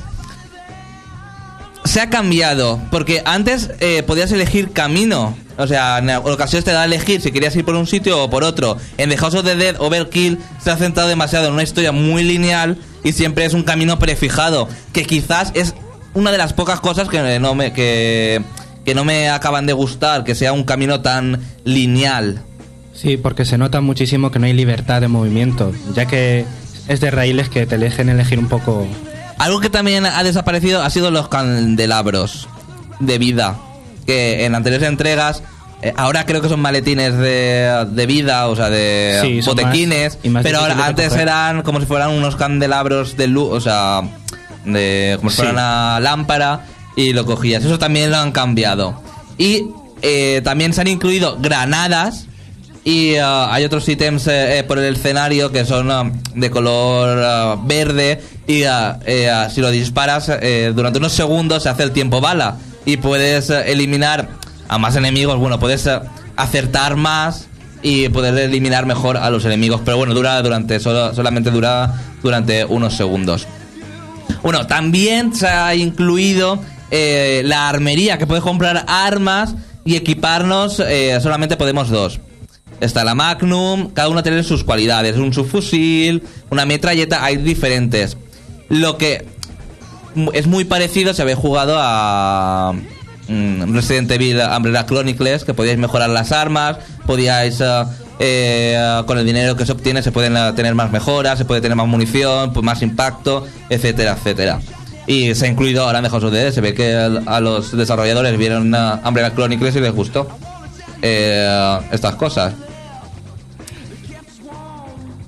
Se 1.85 2.01
ha 2.01 2.11
cambiado, 2.11 2.81
porque 2.91 3.23
antes 3.25 3.71
eh, 3.81 4.03
podías 4.03 4.31
elegir 4.33 4.73
camino. 4.73 5.37
O 5.57 5.67
sea, 5.67 5.99
en 5.99 6.09
ocasiones 6.11 6.65
te 6.65 6.73
da 6.73 6.83
a 6.83 6.85
elegir 6.85 7.21
si 7.21 7.33
querías 7.33 7.55
ir 7.57 7.65
por 7.65 7.75
un 7.75 7.87
sitio 7.87 8.25
o 8.25 8.31
por 8.31 8.45
otro. 8.45 8.79
En 8.97 9.11
The 9.11 9.17
House 9.19 9.35
of 9.35 9.45
the 9.45 9.57
Dead, 9.57 9.77
Overkill 9.79 10.39
se 10.63 10.71
ha 10.71 10.77
centrado 10.77 11.09
demasiado 11.09 11.49
en 11.49 11.55
una 11.55 11.63
historia 11.63 11.93
muy 11.93 12.23
lineal 12.23 12.79
y 13.05 13.13
siempre 13.13 13.45
es 13.45 13.55
un 13.55 13.63
camino 13.63 13.99
prefijado. 13.99 14.69
Que 14.93 15.05
quizás 15.05 15.53
es 15.55 15.75
una 16.15 16.33
de 16.33 16.39
las 16.39 16.53
pocas 16.53 16.81
cosas 16.81 17.09
que 17.09 17.39
no 17.39 17.55
me, 17.55 17.73
que, 17.73 18.43
que 18.85 18.95
no 18.95 19.05
me 19.05 19.29
acaban 19.29 19.67
de 19.67 19.73
gustar, 19.73 20.25
que 20.25 20.35
sea 20.35 20.53
un 20.53 20.65
camino 20.65 21.01
tan 21.01 21.41
lineal. 21.65 22.43
Sí, 22.95 23.17
porque 23.17 23.45
se 23.45 23.59
nota 23.59 23.81
muchísimo 23.81 24.31
que 24.31 24.39
no 24.39 24.47
hay 24.47 24.53
libertad 24.53 25.01
de 25.01 25.09
movimiento, 25.09 25.73
ya 25.95 26.07
que 26.07 26.45
es 26.89 27.01
de 27.01 27.11
raíles 27.11 27.49
que 27.49 27.67
te 27.67 27.79
dejen 27.79 28.09
elegir 28.09 28.39
un 28.39 28.49
poco. 28.49 28.87
Algo 29.41 29.61
que 29.61 29.71
también 29.71 30.05
ha 30.07 30.23
desaparecido 30.23 30.83
ha 30.83 30.91
sido 30.91 31.11
los 31.11 31.29
candelabros 31.29 32.47
de 32.99 33.19
vida. 33.19 33.57
Que 34.07 34.45
en 34.45 34.55
anteriores 34.55 34.89
entregas, 34.89 35.43
eh, 35.83 35.93
ahora 35.97 36.27
creo 36.27 36.43
que 36.43 36.49
son 36.49 36.61
maletines 36.61 37.17
de, 37.17 37.87
de 37.91 38.07
vida, 38.07 38.49
o 38.49 38.57
sea, 38.57 38.69
de 38.71 39.19
Sí, 39.23 39.41
botequines. 39.47 40.17
más- 40.17 40.25
y 40.25 40.29
más 40.29 40.43
pero 40.43 40.59
ahora 40.61 40.85
antes 40.87 41.09
coger. 41.09 41.23
eran 41.23 41.63
como 41.63 41.81
si 41.81 41.87
fueran 41.87 42.11
unos 42.11 42.37
candelabros 42.37 43.17
de 43.17 43.29
luz, 43.29 43.49
o 43.53 43.61
sea, 43.61 44.03
de, 44.65 45.15
como 45.19 45.31
si 45.31 45.37
Sí. 45.37 45.43
fuera 45.43 45.53
una 45.53 46.01
lámpara 46.01 46.67
y 46.97 47.13
lo 47.15 47.25
cogías. 47.25 47.65
Eso 47.65 47.79
también 47.79 48.11
lo 48.11 48.19
han 48.19 48.33
cambiado. 48.33 49.01
Y 49.39 49.69
eh, 50.03 50.43
también 50.45 50.73
se 50.75 50.83
han 50.83 50.89
incluido 50.89 51.39
granadas. 51.41 52.27
Y 52.85 53.17
ah, 53.17 53.53
hay 53.53 53.65
otros 53.65 53.87
ítems 53.89 54.27
eh, 54.27 54.59
eh, 54.59 54.65
por 54.65 54.79
el 54.79 54.95
escenario 54.95 55.53
que 55.53 55.65
son 55.67 55.91
ah, 55.91 56.11
de 56.35 56.51
color 56.51 57.23
ah, 57.23 57.57
verde 57.63 58.23
y 58.47 58.63
eh, 58.65 59.47
si 59.53 59.61
lo 59.61 59.71
disparas 59.71 60.31
durante 60.75 60.99
unos 60.99 61.13
segundos 61.13 61.63
se 61.63 61.69
hace 61.69 61.85
el 61.85 61.93
tiempo 61.93 62.21
bala 62.21 62.57
y 62.85 62.97
puedes 62.97 63.51
eliminar 63.51 64.29
a 64.67 64.79
más 64.79 64.97
enemigos, 64.97 65.39
bueno, 65.39 65.61
puedes 65.61 65.89
acertar 66.37 66.97
más 66.97 67.49
y 67.83 68.09
poder 68.09 68.37
eliminar 68.39 68.87
mejor 68.87 69.17
a 69.19 69.31
los 69.31 69.45
enemigos. 69.45 69.83
Pero 69.85 69.99
bueno, 69.99 70.15
dura 70.15 70.41
durante 70.43 70.81
solo, 70.81 71.15
solamente 71.15 71.51
dura 71.51 71.95
durante 72.23 72.65
unos 72.65 72.97
segundos. 72.97 73.47
Bueno, 74.43 74.67
también 74.67 75.35
se 75.35 75.47
ha 75.47 75.75
incluido 75.75 76.61
la 76.91 77.69
armería, 77.69 78.19
que 78.19 78.27
puedes 78.27 78.43
comprar 78.43 78.85
armas 78.89 79.55
y 79.85 79.97
equiparnos, 79.97 80.83
solamente 81.21 81.57
podemos 81.57 81.89
dos. 81.91 82.21
Está 82.81 83.05
la 83.05 83.15
Magnum, 83.15 83.91
cada 83.91 84.09
una 84.09 84.23
tiene 84.23 84.43
sus 84.43 84.65
cualidades, 84.65 85.17
un 85.17 85.35
subfusil, 85.35 86.23
una 86.51 86.65
metralleta, 86.65 87.23
hay 87.23 87.37
diferentes. 87.37 88.17
Lo 88.71 88.97
que 88.97 89.27
es 90.33 90.47
muy 90.47 90.65
parecido 90.65 91.13
si 91.13 91.21
habéis 91.21 91.39
jugado 91.39 91.77
a 91.79 92.73
mm, 93.29 93.75
Resident 93.75 94.11
Evil 94.11 94.41
Umbrella 94.57 94.87
Chronicles, 94.87 95.45
que 95.45 95.53
podíais 95.55 95.79
mejorar 95.79 96.11
las 96.11 96.33
armas, 96.33 96.79
podíais... 97.07 97.61
eh, 97.61 97.85
eh, 98.23 99.03
con 99.07 99.17
el 99.17 99.25
dinero 99.25 99.57
que 99.57 99.65
se 99.65 99.73
obtiene 99.73 100.03
se 100.03 100.13
pueden 100.13 100.37
eh, 100.37 100.53
tener 100.55 100.75
más 100.75 100.93
mejoras, 100.93 101.39
se 101.39 101.47
puede 101.47 101.63
tener 101.63 101.75
más 101.75 101.87
munición, 101.87 102.53
pues 102.53 102.63
más 102.63 102.83
impacto, 102.83 103.47
etcétera, 103.71 104.13
etcétera. 104.13 104.61
Y 105.07 105.35
se 105.35 105.47
ha 105.47 105.49
incluido 105.49 105.85
ahora 105.85 106.03
The 106.03 106.11
House. 106.11 106.55
Se 106.55 106.61
ve 106.61 106.75
que 106.75 106.95
a 106.95 107.41
los 107.41 107.75
desarrolladores 107.75 108.37
vieron 108.37 108.75
Umbrella 109.05 109.33
Chronicles 109.35 109.75
y 109.75 109.81
les 109.81 109.93
gustó 109.93 110.29
estas 111.01 112.15
cosas. 112.17 112.53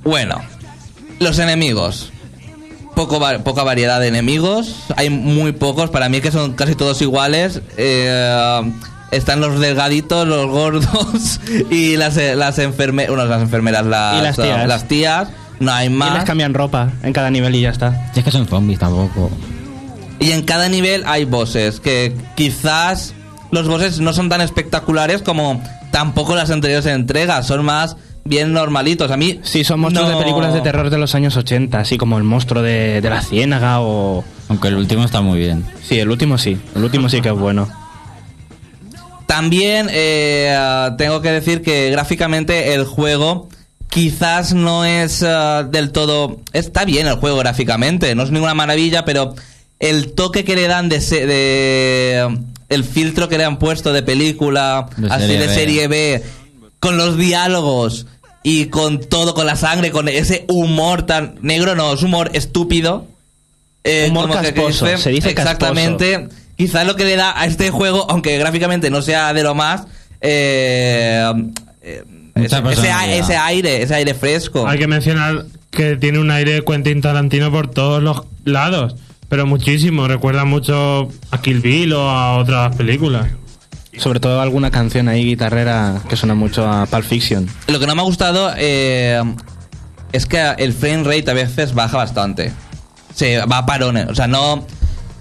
Bueno, 0.04 0.40
los 1.20 1.38
enemigos. 1.38 2.10
Poco 2.94 3.20
poca 3.42 3.62
variedad 3.62 4.00
de 4.00 4.08
enemigos. 4.08 4.74
Hay 4.96 5.08
muy 5.10 5.52
pocos. 5.52 5.90
Para 5.90 6.08
mí 6.08 6.20
que 6.20 6.30
son 6.30 6.52
casi 6.52 6.74
todos 6.74 7.00
iguales. 7.00 7.62
Eh, 7.78 8.72
están 9.10 9.40
los 9.40 9.58
delgaditos, 9.60 10.26
los 10.28 10.46
gordos 10.46 11.40
y 11.70 11.96
las, 11.96 12.16
eh, 12.16 12.34
las, 12.34 12.58
enferme- 12.58 13.06
bueno, 13.08 13.24
las 13.24 13.40
enfermeras, 13.42 13.86
las, 13.86 14.18
Y 14.18 14.22
las 14.22 14.36
tías. 14.36 14.68
las 14.68 14.88
tías. 14.88 15.28
No 15.60 15.72
hay 15.72 15.86
Y 15.86 15.90
les 15.90 15.98
más. 15.98 16.24
cambian 16.24 16.54
ropa 16.54 16.90
en 17.02 17.12
cada 17.12 17.30
nivel 17.30 17.54
y 17.54 17.60
ya 17.62 17.70
está. 17.70 18.10
Si 18.12 18.18
es 18.20 18.24
que 18.24 18.30
son 18.30 18.46
zombies 18.46 18.78
tampoco. 18.80 19.30
Y 20.18 20.32
en 20.32 20.42
cada 20.42 20.68
nivel 20.68 21.02
hay 21.06 21.24
bosses 21.24 21.80
que 21.80 22.14
quizás 22.36 23.14
los 23.50 23.68
bosses 23.68 24.00
no 24.00 24.12
son 24.12 24.28
tan 24.28 24.40
espectaculares 24.40 25.22
como 25.22 25.62
tampoco 25.92 26.34
las 26.34 26.50
anteriores 26.50 26.86
entregas, 26.86 27.46
son 27.46 27.64
más 27.64 27.96
bien 28.24 28.52
normalitos. 28.52 29.10
A 29.10 29.16
mí 29.16 29.40
Sí, 29.42 29.64
son 29.64 29.80
monstruos 29.80 30.08
no- 30.10 30.16
de 30.16 30.22
películas 30.22 30.54
de 30.54 30.60
terror 30.60 30.90
de 30.90 30.98
los 30.98 31.14
años 31.14 31.36
80, 31.36 31.78
así 31.80 31.96
como 31.98 32.18
el 32.18 32.24
monstruo 32.24 32.62
de, 32.62 33.00
de 33.00 33.10
la 33.10 33.22
ciénaga 33.22 33.80
o... 33.80 34.24
Aunque 34.48 34.68
el 34.68 34.76
último 34.76 35.04
está 35.04 35.20
muy 35.20 35.38
bien. 35.38 35.64
Sí, 35.82 35.98
el 35.98 36.10
último 36.10 36.38
sí. 36.38 36.58
El 36.74 36.84
último 36.84 37.08
sí 37.08 37.20
que 37.20 37.28
es 37.30 37.34
bueno. 37.34 37.68
También 39.26 39.88
eh, 39.90 40.54
tengo 40.98 41.22
que 41.22 41.30
decir 41.30 41.62
que 41.62 41.90
gráficamente 41.90 42.74
el 42.74 42.84
juego 42.84 43.48
quizás 43.88 44.52
no 44.52 44.84
es 44.84 45.22
eh, 45.26 45.64
del 45.70 45.90
todo... 45.90 46.40
Está 46.52 46.84
bien 46.84 47.06
el 47.06 47.14
juego 47.16 47.38
gráficamente, 47.38 48.14
no 48.14 48.22
es 48.24 48.30
ninguna 48.30 48.54
maravilla, 48.54 49.04
pero 49.04 49.34
el 49.78 50.12
toque 50.12 50.44
que 50.44 50.54
le 50.54 50.68
dan 50.68 50.88
de... 50.88 51.00
se- 51.00 51.26
de 51.26 52.38
el 52.68 52.84
filtro 52.84 53.28
que 53.28 53.36
le 53.36 53.44
han 53.44 53.58
puesto 53.58 53.92
de 53.92 54.02
película, 54.02 54.86
De 54.96 55.06
así 55.08 55.26
serie 55.26 55.38
de 55.38 55.46
B. 55.46 55.54
serie 55.54 55.88
B, 55.88 56.22
con 56.80 56.96
los 56.96 57.18
diálogos 57.18 58.06
y 58.42 58.66
con 58.66 59.00
todo, 59.00 59.34
con 59.34 59.46
la 59.46 59.56
sangre, 59.56 59.90
con 59.90 60.08
ese 60.08 60.44
humor 60.48 61.04
tan 61.04 61.36
negro, 61.42 61.74
no, 61.74 61.94
es 61.94 62.02
humor 62.02 62.30
estúpido. 62.34 63.06
Eh, 63.84 64.06
Humor 64.10 64.28
como 64.28 64.40
que 64.40 64.52
casposo, 64.52 64.96
se 64.96 65.10
dice 65.10 65.30
exactamente. 65.30 66.28
Quizás 66.56 66.86
lo 66.86 66.94
que 66.94 67.04
le 67.04 67.16
da 67.16 67.40
a 67.40 67.46
este 67.46 67.70
juego, 67.70 68.06
aunque 68.08 68.38
gráficamente 68.38 68.90
no 68.90 69.02
sea 69.02 69.32
de 69.32 69.42
lo 69.42 69.54
más, 69.54 69.86
eh, 70.20 71.32
eh, 71.82 72.04
ese, 72.36 72.62
ese, 72.70 73.36
aire, 73.36 73.82
ese 73.82 73.94
aire 73.94 74.14
fresco. 74.14 74.66
Hay 74.66 74.78
que 74.78 74.86
mencionar 74.86 75.46
que 75.70 75.96
tiene 75.96 76.18
un 76.18 76.30
aire 76.30 76.52
de 76.52 76.64
Quentin 76.64 77.00
Tarantino 77.00 77.50
por 77.50 77.68
todos 77.68 78.02
los 78.02 78.22
lados, 78.44 78.94
pero 79.28 79.46
muchísimo. 79.46 80.06
Recuerda 80.06 80.44
mucho 80.44 81.08
a 81.30 81.40
Kill 81.40 81.60
Bill 81.60 81.92
o 81.94 82.08
a 82.08 82.36
otras 82.36 82.76
películas. 82.76 83.26
Sobre 83.98 84.20
todo 84.20 84.40
alguna 84.40 84.70
canción 84.70 85.08
ahí 85.08 85.24
guitarrera 85.24 86.00
que 86.08 86.16
suena 86.16 86.34
mucho 86.34 86.66
a 86.66 86.86
Pulp 86.86 87.04
Fiction. 87.04 87.48
Lo 87.66 87.78
que 87.78 87.86
no 87.86 87.94
me 87.94 88.00
ha 88.00 88.04
gustado 88.04 88.52
eh, 88.56 89.22
es 90.12 90.26
que 90.26 90.40
el 90.58 90.72
frame 90.72 91.04
rate 91.04 91.30
a 91.30 91.34
veces 91.34 91.74
baja 91.74 91.98
bastante. 91.98 92.52
Se 93.14 93.44
va 93.44 93.58
a 93.58 93.66
parones. 93.66 94.08
O 94.08 94.14
sea, 94.14 94.26
no, 94.26 94.64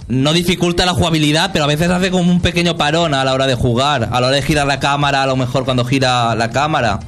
no 0.08 0.34
dificulta 0.34 0.86
la 0.86 0.94
jugabilidad, 0.94 1.52
pero 1.52 1.66
a 1.66 1.68
veces 1.68 1.90
hace 1.90 2.12
como 2.12 2.32
un 2.32 2.42
pequeño 2.42 2.78
parón 2.78 3.14
a 3.14 3.26
la 3.26 3.34
hora 3.34 3.48
de 3.48 3.56
jugar. 3.56 4.10
A 4.12 4.22
la 4.22 4.28
hora 4.28 4.36
de 4.36 4.42
girar 4.42 4.68
la 4.68 4.80
cámara, 4.80 5.24
a 5.24 5.26
lo 5.26 5.36
mejor 5.36 5.66
cuando 5.66 5.84
gira 5.84 6.34
la 6.36 6.52
cámara. 6.52 7.00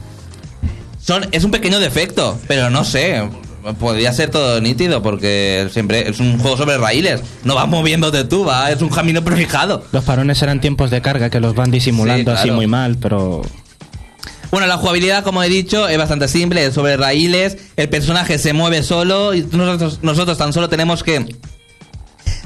Son, 1.02 1.28
es 1.32 1.44
un 1.44 1.52
pequeño 1.52 1.80
defecto, 1.80 2.40
pero 2.48 2.70
no 2.70 2.84
sé. 2.84 3.24
Podría 3.80 4.12
ser 4.14 4.30
todo 4.30 4.60
nítido 4.62 5.02
porque 5.02 5.68
siempre 5.72 6.10
es 6.10 6.20
un 6.20 6.38
juego 6.40 6.58
sobre 6.58 6.78
raíles. 6.78 7.22
No 7.44 7.56
vas 7.56 7.68
moviéndote 7.68 8.24
tú, 8.26 8.46
va, 8.46 8.72
es 8.72 8.82
un 8.82 8.90
camino 8.90 9.24
prefijado. 9.24 9.84
Los 9.92 10.04
parones 10.04 10.42
eran 10.42 10.60
tiempos 10.62 10.92
de 10.92 11.02
carga 11.02 11.30
que 11.30 11.40
los 11.40 11.56
van 11.56 11.72
disimulando 11.72 12.32
Sí, 12.34 12.38
así 12.38 12.52
muy 12.52 12.68
mal, 12.68 12.98
pero 12.98 13.42
Bueno, 14.52 14.68
la 14.68 14.78
jugabilidad, 14.78 15.24
como 15.24 15.42
he 15.42 15.50
dicho, 15.50 15.88
es 15.88 15.98
bastante 15.98 16.28
simple, 16.28 16.66
es 16.66 16.74
sobre 16.74 16.98
raíles, 16.98 17.58
el 17.76 17.90
personaje 17.90 18.38
se 18.38 18.54
mueve 18.54 18.84
solo 18.84 19.34
y 19.34 19.48
nosotros, 19.52 20.00
nosotros 20.04 20.38
tan 20.38 20.54
solo 20.54 20.70
tenemos 20.70 21.02
que 21.04 21.26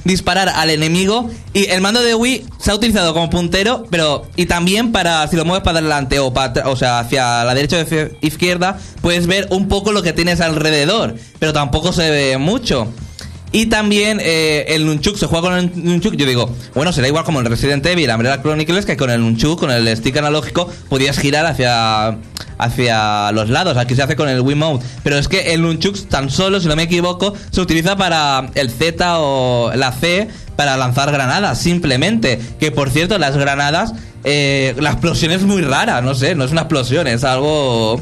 disparar 0.07 0.49
al 0.49 0.69
enemigo 0.69 1.29
y 1.53 1.65
el 1.69 1.81
mando 1.81 2.01
de 2.01 2.15
Wii 2.15 2.45
se 2.59 2.71
ha 2.71 2.75
utilizado 2.75 3.13
como 3.13 3.29
puntero, 3.29 3.85
pero 3.91 4.25
y 4.35 4.45
también 4.45 4.91
para 4.91 5.27
si 5.27 5.35
lo 5.35 5.45
mueves 5.45 5.63
para 5.63 5.79
adelante 5.79 6.19
o 6.19 6.33
para 6.33 6.67
o 6.69 6.75
sea, 6.75 6.99
hacia 6.99 7.43
la 7.43 7.53
derecha 7.53 7.77
o 7.77 8.25
izquierda, 8.25 8.79
puedes 9.01 9.27
ver 9.27 9.47
un 9.51 9.67
poco 9.67 9.91
lo 9.91 10.01
que 10.01 10.13
tienes 10.13 10.41
alrededor, 10.41 11.15
pero 11.39 11.53
tampoco 11.53 11.93
se 11.93 12.09
ve 12.09 12.37
mucho. 12.37 12.87
Y 13.51 13.67
también 13.67 14.19
eh, 14.21 14.65
el 14.69 14.85
Nunchuk 14.85 15.17
se 15.17 15.25
juega 15.25 15.49
con 15.49 15.57
el 15.57 15.71
Nunchuk. 15.73 16.15
Yo 16.15 16.25
digo, 16.25 16.53
bueno, 16.75 16.91
será 16.91 17.07
igual 17.07 17.23
como 17.23 17.39
el 17.39 17.45
Resident 17.45 17.85
Evil, 17.85 18.09
Umbrella 18.09 18.41
Chronicles, 18.41 18.85
que 18.85 18.97
con 18.97 19.09
el 19.09 19.21
Nunchuk, 19.21 19.59
con 19.59 19.71
el 19.71 19.95
stick 19.95 20.17
analógico, 20.17 20.69
podías 20.89 21.17
girar 21.17 21.45
hacia, 21.45 22.17
hacia 22.57 23.31
los 23.31 23.49
lados. 23.49 23.77
Aquí 23.77 23.95
se 23.95 24.03
hace 24.03 24.15
con 24.15 24.27
el 24.27 24.41
Wiimote. 24.41 24.85
Pero 25.03 25.17
es 25.17 25.27
que 25.27 25.53
el 25.53 25.61
Nunchuk 25.61 26.07
tan 26.09 26.29
solo, 26.29 26.59
si 26.59 26.67
no 26.67 26.75
me 26.75 26.83
equivoco, 26.83 27.33
se 27.51 27.61
utiliza 27.61 27.95
para 27.95 28.49
el 28.55 28.69
Z 28.69 29.19
o 29.19 29.71
la 29.75 29.91
C 29.93 30.27
para 30.57 30.75
lanzar 30.75 31.11
granadas, 31.11 31.59
simplemente. 31.59 32.39
Que 32.59 32.71
por 32.71 32.89
cierto, 32.89 33.17
las 33.17 33.37
granadas, 33.37 33.93
eh, 34.25 34.75
la 34.77 34.91
explosión 34.91 35.31
es 35.31 35.43
muy 35.43 35.61
rara, 35.61 36.01
no 36.01 36.15
sé, 36.15 36.35
no 36.35 36.43
es 36.43 36.51
una 36.51 36.61
explosión, 36.61 37.07
es 37.07 37.23
algo. 37.23 38.01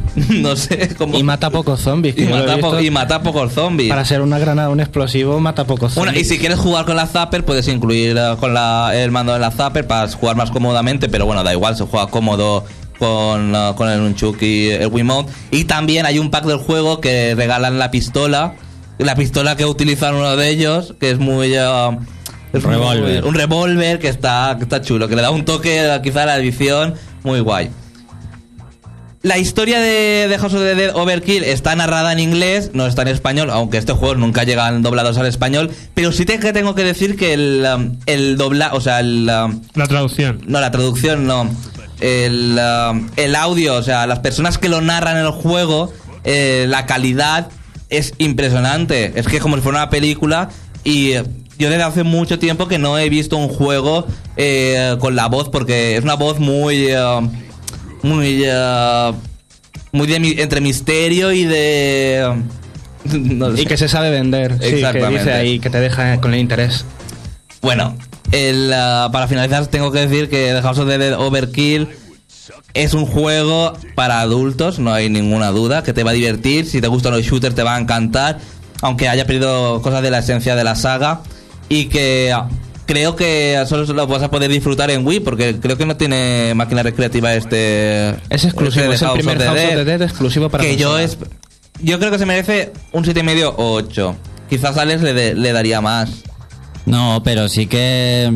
No 0.40 0.56
sé 0.56 0.94
cómo. 0.96 1.16
y 1.18 1.22
mata 1.22 1.48
pocos 1.50 1.80
zombies. 1.80 2.16
y 2.18 2.24
mata, 2.24 2.58
po- 2.58 2.70
visto. 2.72 2.80
y 2.82 2.90
mata 2.90 3.22
pocos 3.22 3.52
zombies. 3.52 3.88
Para 3.88 4.04
ser 4.04 4.20
una 4.20 4.38
granada, 4.38 4.68
un 4.68 4.80
explosivo, 4.80 5.40
mata 5.40 5.64
pocos 5.64 5.94
Bueno, 5.94 6.10
zombies. 6.12 6.26
y 6.26 6.34
si 6.34 6.38
quieres 6.38 6.58
jugar 6.58 6.84
con 6.84 6.96
la 6.96 7.06
Zapper, 7.06 7.44
puedes 7.44 7.66
incluir 7.68 8.16
eh, 8.18 8.36
con 8.38 8.52
la, 8.54 8.90
el 8.94 9.10
mando 9.10 9.32
de 9.32 9.38
la 9.38 9.50
Zapper 9.50 9.86
para 9.86 10.08
jugar 10.08 10.36
más 10.36 10.50
cómodamente, 10.50 11.08
pero 11.08 11.24
bueno, 11.26 11.42
da 11.42 11.52
igual, 11.52 11.76
se 11.76 11.84
juega 11.84 12.08
cómodo 12.08 12.64
con, 12.98 13.54
eh, 13.54 13.72
con 13.76 13.88
el 13.88 14.00
Nunchuk 14.00 14.40
y 14.42 14.68
el 14.70 14.88
Wiimote. 14.88 15.32
Y 15.50 15.64
también 15.64 16.04
hay 16.06 16.18
un 16.18 16.30
pack 16.30 16.44
del 16.44 16.58
juego 16.58 17.00
que 17.00 17.34
regalan 17.34 17.78
la 17.78 17.90
pistola, 17.90 18.54
la 18.98 19.14
pistola 19.14 19.56
que 19.56 19.64
utilizan 19.64 20.14
uno 20.14 20.36
de 20.36 20.48
ellos, 20.50 20.94
que 21.00 21.10
es 21.10 21.18
muy... 21.18 21.54
eh, 21.54 21.98
es 22.52 22.62
muy- 22.64 22.74
Revólver. 22.74 23.24
un 23.24 23.34
revólver 23.34 23.98
que 23.98 24.08
está, 24.08 24.54
que 24.58 24.64
está 24.64 24.82
chulo, 24.82 25.08
que 25.08 25.16
le 25.16 25.22
da 25.22 25.30
un 25.30 25.46
toque 25.46 25.88
quizá 26.02 26.24
a 26.24 26.26
la 26.26 26.36
edición 26.36 26.94
muy 27.22 27.40
guay. 27.40 27.70
La 29.22 29.38
historia 29.38 29.78
de, 29.78 30.26
de 30.28 30.36
House 30.38 30.52
of 30.54 30.60
the 30.60 30.74
Dead 30.74 30.96
Overkill 30.96 31.44
está 31.44 31.76
narrada 31.76 32.10
en 32.12 32.18
inglés, 32.18 32.70
no 32.74 32.88
está 32.88 33.02
en 33.02 33.08
español, 33.08 33.50
aunque 33.50 33.78
estos 33.78 33.96
juegos 33.96 34.18
nunca 34.18 34.42
llegan 34.42 34.82
doblados 34.82 35.16
al 35.16 35.26
español. 35.26 35.70
Pero 35.94 36.10
sí 36.10 36.24
te- 36.24 36.40
que 36.40 36.52
tengo 36.52 36.74
que 36.74 36.82
decir 36.82 37.14
que 37.16 37.32
el, 37.34 37.64
um, 37.72 37.96
el 38.06 38.36
dobla, 38.36 38.70
o 38.74 38.80
sea, 38.80 38.98
el, 38.98 39.30
um, 39.30 39.60
La 39.74 39.86
traducción. 39.86 40.40
no, 40.48 40.60
la 40.60 40.72
traducción 40.72 41.26
no. 41.28 41.48
El, 42.00 42.58
um, 42.58 43.08
el 43.14 43.36
audio, 43.36 43.76
o 43.76 43.82
sea, 43.84 44.08
las 44.08 44.18
personas 44.18 44.58
que 44.58 44.68
lo 44.68 44.80
narran 44.80 45.16
en 45.16 45.24
el 45.26 45.30
juego, 45.30 45.92
eh, 46.24 46.66
la 46.68 46.86
calidad 46.86 47.48
es 47.90 48.14
impresionante. 48.18 49.12
Es 49.14 49.28
que 49.28 49.36
es 49.36 49.42
como 49.42 49.54
si 49.54 49.62
fuera 49.62 49.78
una 49.78 49.90
película 49.90 50.48
y 50.82 51.12
eh, 51.12 51.22
yo 51.60 51.70
desde 51.70 51.84
hace 51.84 52.02
mucho 52.02 52.40
tiempo 52.40 52.66
que 52.66 52.78
no 52.78 52.98
he 52.98 53.08
visto 53.08 53.36
un 53.36 53.46
juego 53.46 54.04
eh, 54.36 54.96
con 54.98 55.14
la 55.14 55.28
voz 55.28 55.48
porque 55.48 55.96
es 55.96 56.02
una 56.02 56.14
voz 56.14 56.40
muy... 56.40 56.86
eh, 56.88 57.20
muy... 58.02 58.42
eh, 58.44 59.12
muy 59.92 60.06
de 60.06 60.16
entre 60.42 60.60
misterio 60.60 61.32
y 61.32 61.44
de... 61.44 62.42
no 63.04 63.54
sé. 63.54 63.62
Y 63.62 63.66
que 63.66 63.76
se 63.76 63.88
sabe 63.88 64.10
vender. 64.10 64.54
Sí, 64.54 64.58
que 64.60 64.74
Exactamente. 64.76 65.18
dice 65.18 65.32
ahí 65.32 65.58
que 65.58 65.70
te 65.70 65.80
deja 65.80 66.20
con 66.20 66.34
el 66.34 66.40
interés. 66.40 66.84
Bueno, 67.60 67.96
el, 68.32 68.72
ah, 68.74 69.10
para 69.12 69.28
finalizar 69.28 69.66
tengo 69.66 69.92
que 69.92 70.06
decir 70.06 70.28
que 70.28 70.52
The 70.54 70.62
House 70.62 70.78
of 70.78 70.88
the 70.88 70.98
Dead 70.98 71.18
Overkill 71.18 71.88
es 72.74 72.94
un 72.94 73.06
juego 73.06 73.74
para 73.94 74.20
adultos, 74.20 74.78
no 74.78 74.92
hay 74.92 75.10
ninguna 75.10 75.50
duda, 75.50 75.82
que 75.82 75.92
te 75.92 76.02
va 76.02 76.10
a 76.10 76.14
divertir, 76.14 76.66
si 76.66 76.80
te 76.80 76.88
gustan 76.88 77.12
los 77.12 77.22
shooters 77.22 77.54
te 77.54 77.62
va 77.62 77.76
a 77.76 77.78
encantar, 77.78 78.38
aunque 78.80 79.08
haya 79.08 79.26
perdido 79.26 79.82
cosas 79.82 80.02
de 80.02 80.10
la 80.10 80.18
esencia 80.20 80.56
de 80.56 80.64
la 80.64 80.74
saga 80.74 81.20
y 81.68 81.86
que 81.86 82.32
ah, 82.34 82.48
creo 82.86 83.16
que 83.16 83.62
solo 83.68 83.84
lo 83.92 84.06
vas 84.06 84.22
a 84.22 84.30
poder 84.30 84.50
disfrutar 84.50 84.90
en 84.90 85.06
Wii 85.06 85.20
porque 85.20 85.58
creo 85.60 85.76
que 85.76 85.86
no 85.86 85.96
tiene 85.96 86.52
máquina 86.54 86.82
recreativa 86.82 87.34
este. 87.34 88.10
Es 88.30 88.44
exclusivo, 88.44 88.84
este 88.92 88.94
es 88.96 89.02
el 89.02 89.08
House 89.08 89.18
primer 89.18 89.36
of 89.36 89.42
the 89.42 89.48
House 89.48 89.60
of 89.70 89.74
the 89.76 89.84
Dead 89.84 90.02
exclusivo 90.02 90.48
para 90.48 90.64
Que 90.64 90.76
yo 90.76 90.98
es. 90.98 91.18
Yo 91.80 91.98
creo 91.98 92.10
que 92.10 92.18
se 92.18 92.26
merece 92.26 92.72
un 92.92 93.04
7,5 93.04 93.54
o 93.56 93.72
8. 93.74 94.16
Quizás 94.48 94.76
a 94.76 94.82
Alex 94.82 95.02
le, 95.02 95.14
de- 95.14 95.34
le 95.34 95.52
daría 95.52 95.80
más. 95.80 96.22
No, 96.86 97.22
pero 97.24 97.48
sí 97.48 97.66
que 97.66 98.30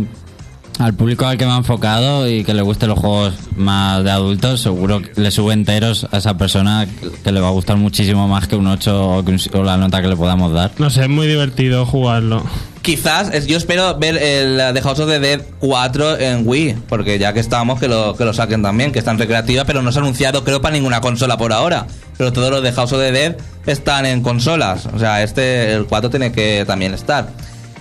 al 0.78 0.94
público 0.94 1.26
al 1.26 1.38
que 1.38 1.46
me 1.46 1.52
ha 1.52 1.56
enfocado 1.56 2.28
y 2.28 2.44
que 2.44 2.54
le 2.54 2.62
gusten 2.62 2.88
los 2.88 2.98
juegos 2.98 3.34
más 3.56 4.02
de 4.04 4.10
adultos, 4.10 4.60
seguro 4.60 5.00
que 5.02 5.20
le 5.20 5.30
sube 5.30 5.52
enteros 5.52 6.06
a 6.12 6.18
esa 6.18 6.36
persona 6.38 6.86
que 7.24 7.32
le 7.32 7.40
va 7.40 7.48
a 7.48 7.52
gustar 7.52 7.76
muchísimo 7.76 8.26
más 8.28 8.46
que 8.46 8.56
un 8.56 8.66
8 8.66 9.08
o, 9.18 9.24
que 9.24 9.32
un- 9.32 9.40
o 9.54 9.62
la 9.62 9.76
nota 9.76 10.00
que 10.02 10.08
le 10.08 10.16
podamos 10.16 10.52
dar. 10.52 10.70
No 10.78 10.90
sé, 10.90 11.02
es 11.02 11.08
muy 11.08 11.26
divertido 11.26 11.86
jugarlo. 11.86 12.42
Quizás, 12.86 13.44
yo 13.48 13.56
espero 13.56 13.98
ver 13.98 14.16
el 14.16 14.72
The 14.72 14.80
House 14.80 15.00
of 15.00 15.08
the 15.08 15.18
Dead 15.18 15.40
4 15.58 16.20
en 16.20 16.46
Wii, 16.46 16.76
porque 16.88 17.18
ya 17.18 17.32
que 17.32 17.40
estamos, 17.40 17.80
que 17.80 17.88
lo, 17.88 18.16
que 18.16 18.24
lo 18.24 18.32
saquen 18.32 18.62
también, 18.62 18.92
que 18.92 19.00
está 19.00 19.10
en 19.10 19.18
recreativa, 19.18 19.64
pero 19.64 19.82
no 19.82 19.90
se 19.90 19.98
ha 19.98 20.02
anunciado, 20.02 20.44
creo, 20.44 20.60
para 20.60 20.74
ninguna 20.76 21.00
consola 21.00 21.36
por 21.36 21.52
ahora. 21.52 21.88
Pero 22.16 22.32
todos 22.32 22.48
los 22.48 22.62
de 22.62 22.70
House 22.70 22.92
of 22.92 23.00
the 23.00 23.10
Dead 23.10 23.36
están 23.66 24.06
en 24.06 24.22
consolas. 24.22 24.86
O 24.94 25.00
sea, 25.00 25.24
este, 25.24 25.72
el 25.72 25.86
4 25.86 26.10
tiene 26.10 26.30
que 26.30 26.62
también 26.64 26.94
estar. 26.94 27.26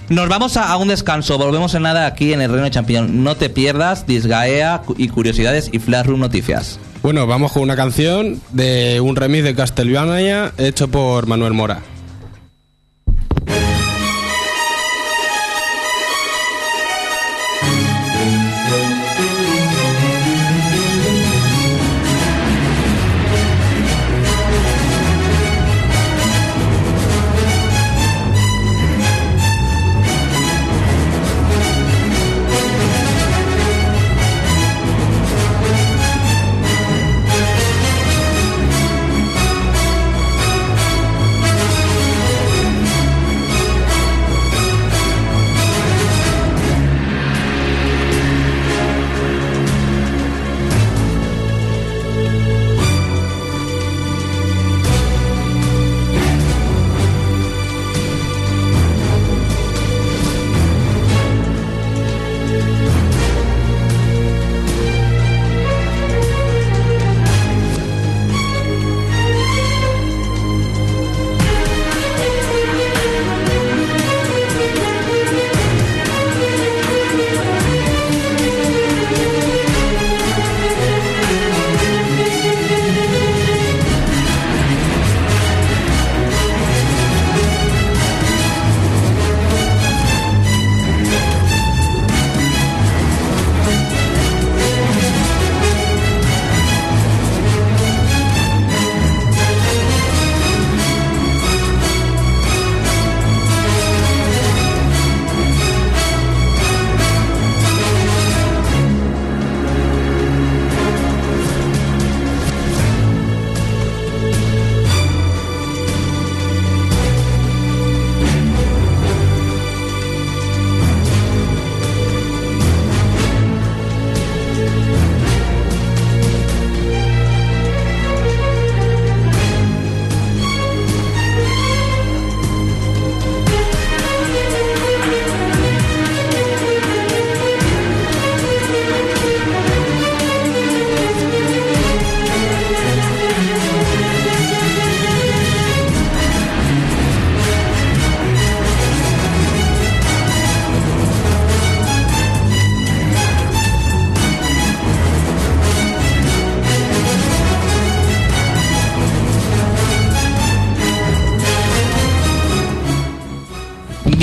Nos 0.10 0.28
vamos 0.28 0.58
a, 0.58 0.76
un 0.76 0.88
descanso, 0.88 1.38
volvemos 1.38 1.76
en 1.76 1.84
nada 1.84 2.08
aquí 2.08 2.34
en 2.34 2.42
el 2.42 2.50
Reino 2.50 2.64
de 2.64 2.72
Champiñón. 2.72 3.24
No 3.24 3.36
te 3.36 3.52
pierdas 3.52 4.08
Disgaea 4.08 4.82
y 4.98 5.10
Curiosidades 5.10 5.70
y 5.72 5.78
Flash 5.78 6.08
Room 6.08 6.22
Noticias. 6.22 6.80
Bueno, 7.04 7.28
vamos 7.28 7.52
con 7.52 7.62
una 7.62 7.76
canción 7.76 8.42
de 8.54 9.00
un 9.02 9.16
remix 9.16 9.44
de 9.44 9.54
Castlevania 9.54 10.52
hecho 10.58 10.88
por 10.88 11.28
Manuel 11.28 11.54
Mora. 11.54 11.84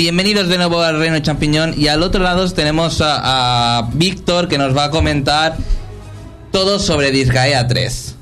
Bienvenidos 0.07 0.49
de 0.49 0.57
nuevo 0.57 0.81
al 0.81 0.99
Reino 0.99 1.15
de 1.15 1.21
Champiñón 1.21 1.75
y 1.77 1.87
al 1.87 2.03
otro 2.03 2.21
lado 2.21 2.51
tenemos 2.51 2.99
a, 2.99 3.77
a 3.77 3.89
Víctor 3.93 4.49
que 4.49 4.57
nos 4.57 4.75
va 4.75 4.83
a 4.83 4.89
comentar 4.89 5.55
todo 6.51 6.77
sobre 6.77 7.09
Disgaea 7.09 7.65
3. 7.69 8.15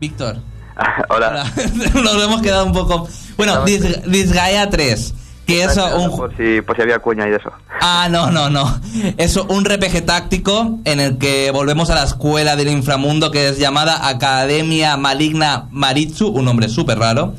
Víctor. 0.00 0.38
Hola. 1.10 1.44
Nos 1.94 2.24
hemos 2.24 2.40
quedado 2.40 2.64
un 2.64 2.72
poco... 2.72 3.06
Bueno, 3.36 3.66
Dis- 3.66 4.02
Disgaea 4.06 4.70
3, 4.70 5.12
que 5.46 5.64
es 5.64 5.76
un... 5.76 6.16
Por 6.16 6.34
si, 6.38 6.62
por 6.62 6.74
si 6.76 6.80
había 6.80 6.98
cuña 7.00 7.28
y 7.28 7.32
eso. 7.34 7.52
Ah, 7.82 8.08
no, 8.10 8.30
no, 8.30 8.48
no. 8.48 8.80
Es 9.18 9.36
un 9.36 9.62
RPG 9.66 10.06
táctico 10.06 10.78
en 10.86 11.00
el 11.00 11.18
que 11.18 11.50
volvemos 11.50 11.90
a 11.90 11.96
la 11.96 12.04
escuela 12.04 12.56
del 12.56 12.68
inframundo 12.68 13.30
que 13.30 13.48
es 13.50 13.58
llamada 13.58 14.08
Academia 14.08 14.96
Maligna 14.96 15.66
Maritsu, 15.70 16.28
un 16.28 16.46
nombre 16.46 16.70
súper 16.70 16.98
raro, 16.98 17.34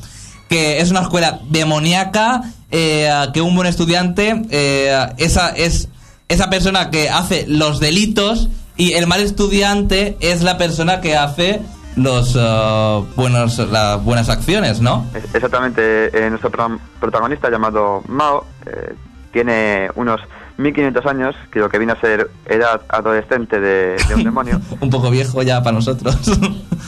que 0.49 0.79
es 0.79 0.91
una 0.91 1.01
escuela 1.01 1.39
demoníaca 1.49 2.41
eh, 2.71 3.09
que 3.33 3.41
un 3.41 3.55
buen 3.55 3.67
estudiante 3.67 4.41
eh, 4.49 4.95
esa 5.17 5.49
es 5.49 5.89
esa 6.27 6.49
persona 6.49 6.89
que 6.89 7.09
hace 7.09 7.45
los 7.47 7.79
delitos 7.79 8.49
y 8.77 8.93
el 8.93 9.07
mal 9.07 9.21
estudiante 9.21 10.17
es 10.19 10.41
la 10.41 10.57
persona 10.57 10.99
que 11.01 11.15
hace 11.15 11.61
los 11.95 12.35
eh, 12.37 13.03
buenos 13.15 13.57
las 13.59 14.03
buenas 14.03 14.27
acciones, 14.29 14.81
¿no? 14.81 15.05
Exactamente, 15.33 16.07
eh, 16.25 16.29
nuestro 16.29 16.51
pro- 16.51 16.79
protagonista 16.99 17.49
llamado 17.49 18.03
Mao 18.07 18.45
eh, 18.65 18.93
tiene 19.31 19.89
unos 19.95 20.19
1500 20.57 21.05
años, 21.05 21.35
que 21.51 21.59
lo 21.59 21.69
que 21.69 21.77
viene 21.77 21.93
a 21.93 21.99
ser 22.01 22.29
edad 22.47 22.81
adolescente 22.89 23.59
de, 23.59 23.95
de 24.07 24.15
un 24.15 24.23
demonio. 24.25 24.59
un 24.81 24.89
poco 24.89 25.09
viejo 25.09 25.41
ya 25.43 25.61
para 25.61 25.75
nosotros. 25.75 26.15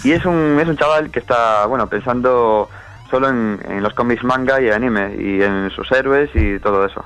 Y 0.04 0.12
es 0.12 0.26
un, 0.26 0.58
es 0.62 0.68
un 0.68 0.78
chaval 0.78 1.10
que 1.12 1.20
está, 1.20 1.66
bueno, 1.68 1.88
pensando 1.88 2.70
solo 3.10 3.30
en, 3.30 3.60
los 3.82 3.94
cómics 3.94 4.24
manga 4.24 4.60
y 4.62 4.70
anime, 4.70 5.16
y 5.18 5.42
en 5.42 5.70
sus 5.72 5.92
héroes 5.92 6.30
y 6.34 6.60
todo 6.60 6.86
eso. 6.86 7.04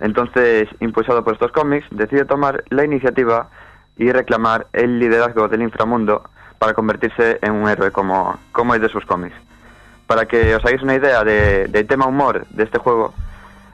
Entonces, 0.00 0.68
impulsado 0.80 1.22
por 1.22 1.34
estos 1.34 1.52
cómics, 1.52 1.86
decide 1.90 2.24
tomar 2.24 2.64
la 2.70 2.84
iniciativa 2.84 3.48
y 3.96 4.10
reclamar 4.10 4.66
el 4.72 4.98
liderazgo 4.98 5.48
del 5.48 5.62
inframundo 5.62 6.28
para 6.58 6.74
convertirse 6.74 7.38
en 7.42 7.52
un 7.52 7.68
héroe 7.68 7.90
como, 7.90 8.38
como 8.52 8.74
es 8.74 8.80
de 8.80 8.88
sus 8.88 9.04
cómics. 9.04 9.34
Para 10.06 10.26
que 10.26 10.54
os 10.54 10.64
hagáis 10.64 10.82
una 10.82 10.94
idea 10.94 11.22
de- 11.24 11.66
del 11.68 11.86
tema 11.86 12.06
humor 12.06 12.46
de 12.50 12.64
este 12.64 12.78
juego, 12.78 13.14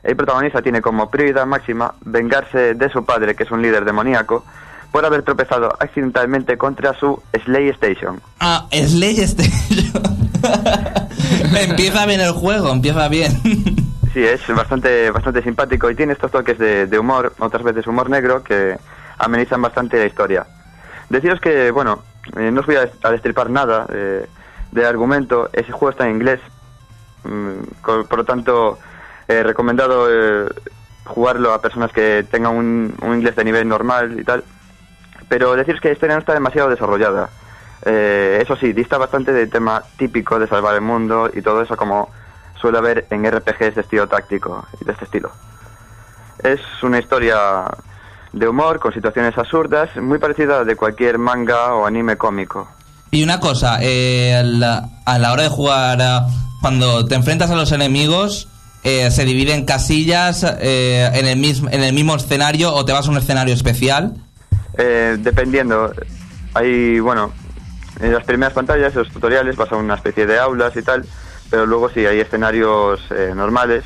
el 0.03 0.17
protagonista 0.17 0.63
tiene 0.63 0.81
como 0.81 1.11
prioridad 1.11 1.47
máxima 1.47 1.95
vengarse 2.05 2.75
de 2.75 2.89
su 2.91 3.05
padre, 3.05 3.35
que 3.35 3.43
es 3.45 3.51
un 3.51 3.63
líder 3.63 3.85
demoníaco, 3.85 4.45
por 4.93 5.05
haber 5.05 5.23
tropezado 5.23 5.69
accidentalmente 5.79 6.57
contra 6.57 6.95
su 6.99 7.23
Slay 7.45 7.69
Station. 7.71 8.21
Ah, 8.41 8.67
Slay 8.73 9.21
Station. 9.21 10.03
empieza 11.69 12.07
bien 12.07 12.21
el 12.21 12.33
juego, 12.33 12.71
empieza 12.71 13.09
bien. 13.09 13.33
Sí, 14.15 14.25
es 14.25 14.41
bastante, 14.49 15.11
bastante 15.11 15.43
simpático 15.43 15.91
y 15.91 15.95
tiene 15.95 16.15
estos 16.15 16.31
toques 16.31 16.59
de, 16.59 16.87
de 16.87 16.99
humor, 16.99 17.35
otras 17.39 17.63
veces 17.63 17.87
humor 17.87 18.09
negro, 18.09 18.43
que 18.43 18.77
amenizan 19.19 19.61
bastante 19.61 19.99
la 19.99 20.07
historia. 20.07 20.47
Deciros 21.11 21.39
que, 21.41 21.71
bueno, 21.71 22.03
eh, 22.37 22.51
no 22.51 22.61
os 22.61 22.67
voy 22.67 22.77
a, 22.77 23.11
destripar 23.11 23.51
nada 23.51 23.87
eh, 23.93 24.27
de 24.73 24.87
argumento, 24.87 25.51
ese 25.53 25.73
juego 25.73 25.91
está 25.91 26.07
en 26.09 26.17
inglés, 26.17 26.41
mm, 27.25 27.83
por 27.83 28.17
lo 28.17 28.25
tanto, 28.25 28.79
eh, 29.29 29.43
recomendado 29.43 30.09
eh, 30.11 30.49
jugarlo 31.05 31.53
a 31.53 31.61
personas 31.61 31.93
que 31.93 32.27
tengan 32.31 32.57
un, 32.57 32.95
un 33.03 33.15
inglés 33.15 33.37
de 33.37 33.45
nivel 33.45 33.69
normal 33.69 34.19
y 34.19 34.25
tal, 34.25 34.43
pero 35.29 35.55
deciros 35.57 35.81
que 35.81 35.89
la 35.89 35.95
historia 35.95 36.15
no 36.17 36.21
está 36.21 36.35
demasiado 36.35 36.69
desarrollada. 36.71 37.29
Eh, 37.85 38.41
eso 38.43 38.57
sí, 38.57 38.73
dista 38.73 38.99
bastante 38.99 39.33
del 39.33 39.51
tema 39.51 39.83
típico 39.97 40.39
de 40.39 40.49
salvar 40.49 40.75
el 40.75 40.81
mundo 40.81 41.31
y 41.33 41.43
todo 41.43 41.63
eso 41.63 41.77
como 41.77 42.11
suele 42.61 42.79
haber 42.79 43.07
en 43.11 43.25
RPGs 43.31 43.77
de 43.77 43.81
estilo 43.83 44.09
táctico 44.09 44.67
y 44.81 44.85
de 44.85 44.93
este 44.93 45.05
estilo. 45.05 45.31
Es 46.43 46.61
una 46.83 46.99
historia 46.99 47.65
de 48.33 48.49
humor 48.49 48.79
con 48.79 48.93
situaciones 48.93 49.37
absurdas, 49.39 49.91
muy 49.97 50.19
parecida 50.19 50.61
a 50.61 50.65
de 50.65 50.77
cualquier 50.77 51.19
manga 51.19 51.75
o 51.75 51.87
anime 51.87 52.17
cómico. 52.17 52.69
Y 53.11 53.23
una 53.23 53.41
cosa, 53.41 53.79
eh, 53.81 54.35
a 54.35 54.43
la- 55.19 55.33
hora 55.33 55.43
de 55.45 55.49
jugar, 55.49 55.99
cuando 56.61 57.07
te 57.07 57.15
enfrentas 57.15 57.51
a 57.51 57.55
los 57.55 57.73
enemigos, 57.73 58.49
eh, 58.85 59.11
se 59.11 59.25
divide 59.25 59.55
en 59.55 59.65
casillas 59.65 60.45
eh, 60.61 61.11
en, 61.15 61.27
el 61.27 61.39
mismo, 61.39 61.69
en 61.71 61.83
el 61.83 61.93
mismo 61.93 62.15
escenario 62.17 62.73
o 62.75 62.85
te 62.85 62.93
vas 62.93 63.07
a 63.09 63.11
un 63.11 63.17
escenario 63.17 63.55
especial. 63.55 64.15
Eh, 64.79 65.17
dependiendo, 65.19 65.93
hay, 66.55 67.01
bueno, 67.01 67.33
en 68.01 68.13
las 68.13 68.25
primeras 68.25 68.55
pantallas, 68.55 68.95
los 68.95 69.11
tutoriales, 69.11 69.57
vas 69.57 69.71
a 69.73 69.77
una 69.77 69.95
especie 69.95 70.27
de 70.27 70.39
aulas 70.39 70.77
y 70.77 70.83
tal, 70.83 71.05
pero 71.51 71.67
luego 71.67 71.91
sí 71.91 72.07
hay 72.07 72.21
escenarios 72.21 73.01
eh, 73.11 73.33
normales 73.35 73.85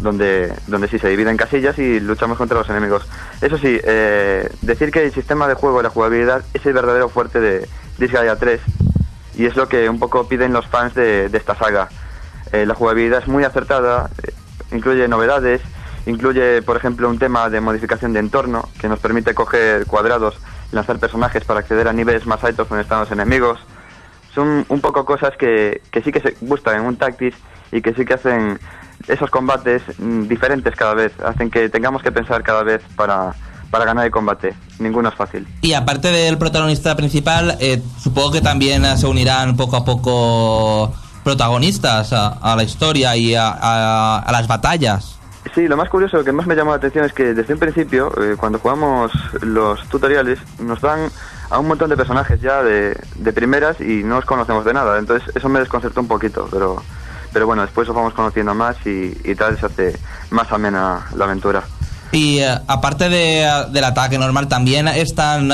donde, 0.00 0.52
donde 0.66 0.88
sí 0.88 0.98
se 0.98 1.08
dividen 1.08 1.36
casillas 1.36 1.78
y 1.78 2.00
luchamos 2.00 2.38
contra 2.38 2.58
los 2.58 2.68
enemigos. 2.68 3.06
Eso 3.40 3.58
sí, 3.58 3.78
eh, 3.84 4.50
decir 4.62 4.90
que 4.90 5.04
el 5.04 5.12
sistema 5.12 5.46
de 5.48 5.54
juego 5.54 5.80
y 5.80 5.82
la 5.82 5.90
jugabilidad 5.90 6.42
es 6.54 6.64
el 6.66 6.72
verdadero 6.72 7.08
fuerte 7.08 7.40
de 7.40 7.68
Disgaea 7.98 8.36
3 8.36 8.60
y 9.36 9.46
es 9.46 9.56
lo 9.56 9.68
que 9.68 9.88
un 9.88 9.98
poco 9.98 10.26
piden 10.28 10.52
los 10.52 10.66
fans 10.66 10.94
de, 10.94 11.28
de 11.28 11.38
esta 11.38 11.54
saga. 11.54 11.88
Eh, 12.52 12.66
la 12.66 12.74
jugabilidad 12.74 13.20
es 13.20 13.28
muy 13.28 13.44
acertada, 13.44 14.10
eh, 14.22 14.32
incluye 14.72 15.06
novedades, 15.06 15.60
incluye, 16.06 16.62
por 16.62 16.76
ejemplo, 16.76 17.08
un 17.08 17.18
tema 17.18 17.48
de 17.50 17.60
modificación 17.60 18.12
de 18.12 18.20
entorno 18.20 18.68
que 18.80 18.88
nos 18.88 18.98
permite 18.98 19.34
coger 19.34 19.86
cuadrados, 19.86 20.36
lanzar 20.72 20.98
personajes 20.98 21.44
para 21.44 21.60
acceder 21.60 21.88
a 21.88 21.92
niveles 21.92 22.26
más 22.26 22.42
altos 22.44 22.68
donde 22.68 22.82
están 22.82 23.00
los 23.00 23.10
enemigos. 23.12 23.58
Son 24.34 24.64
un 24.68 24.80
poco 24.80 25.04
cosas 25.04 25.32
que, 25.38 25.82
que 25.90 26.02
sí 26.02 26.12
que 26.12 26.20
se 26.20 26.36
gustan 26.40 26.76
en 26.76 26.82
un 26.86 26.96
Tactics 26.96 27.36
y 27.72 27.82
que 27.82 27.92
sí 27.94 28.04
que 28.04 28.14
hacen 28.14 28.58
esos 29.08 29.30
combates 29.30 29.82
mm, 29.98 30.22
diferentes 30.28 30.74
cada 30.76 30.94
vez, 30.94 31.12
hacen 31.24 31.50
que 31.50 31.68
tengamos 31.68 32.02
que 32.02 32.12
pensar 32.12 32.42
cada 32.42 32.62
vez 32.62 32.80
para, 32.96 33.34
para 33.70 33.84
ganar 33.84 34.04
el 34.06 34.10
combate. 34.12 34.54
Ninguno 34.78 35.08
es 35.08 35.14
fácil. 35.14 35.46
Y 35.62 35.72
aparte 35.72 36.08
del 36.12 36.38
protagonista 36.38 36.94
principal, 36.96 37.56
eh, 37.60 37.82
supongo 37.98 38.30
que 38.32 38.40
también 38.40 38.84
eh, 38.84 38.96
se 38.96 39.06
unirán 39.06 39.56
poco 39.56 39.76
a 39.76 39.84
poco 39.84 40.94
protagonistas 41.24 42.12
a, 42.12 42.54
la 42.56 42.62
historia 42.62 43.16
y 43.16 43.34
a- 43.34 43.50
a 44.18 44.32
las 44.32 44.46
batallas. 44.46 45.19
Sí, 45.54 45.66
lo 45.66 45.76
más 45.76 45.88
curioso, 45.88 46.18
lo 46.18 46.24
que 46.24 46.32
más 46.32 46.46
me 46.46 46.54
llamó 46.54 46.70
la 46.70 46.76
atención 46.76 47.04
es 47.04 47.12
que 47.12 47.34
desde 47.34 47.54
un 47.54 47.58
principio, 47.58 48.12
eh, 48.22 48.36
cuando 48.36 48.58
jugamos 48.58 49.10
los 49.40 49.88
tutoriales, 49.88 50.38
nos 50.58 50.80
dan 50.80 51.10
a 51.48 51.58
un 51.58 51.66
montón 51.66 51.88
de 51.88 51.96
personajes 51.96 52.40
ya 52.40 52.62
de, 52.62 52.94
primeras 53.34 53.80
y 53.80 54.04
no 54.04 54.18
os 54.18 54.24
conocemos 54.24 54.64
de 54.64 54.74
nada. 54.74 54.98
Entonces 54.98 55.34
eso 55.34 55.48
me 55.48 55.58
desconcertó 55.58 56.00
un 56.00 56.08
poquito, 56.08 56.46
pero, 56.50 56.82
pero 57.32 57.46
bueno, 57.46 57.62
después 57.62 57.88
os 57.88 57.94
vamos 57.94 58.12
conociendo 58.12 58.54
más 58.54 58.76
y, 58.84 59.34
tal, 59.34 59.58
se 59.58 59.66
hace 59.66 59.98
más 60.30 60.52
amena 60.52 61.06
la 61.16 61.24
aventura. 61.24 61.64
Y 62.12 62.40
eh, 62.40 62.58
aparte 62.66 63.08
de, 63.08 63.42
eh, 63.42 63.50
del 63.72 63.84
ataque 63.84 64.18
normal, 64.18 64.46
también 64.46 64.88
están 64.88 65.48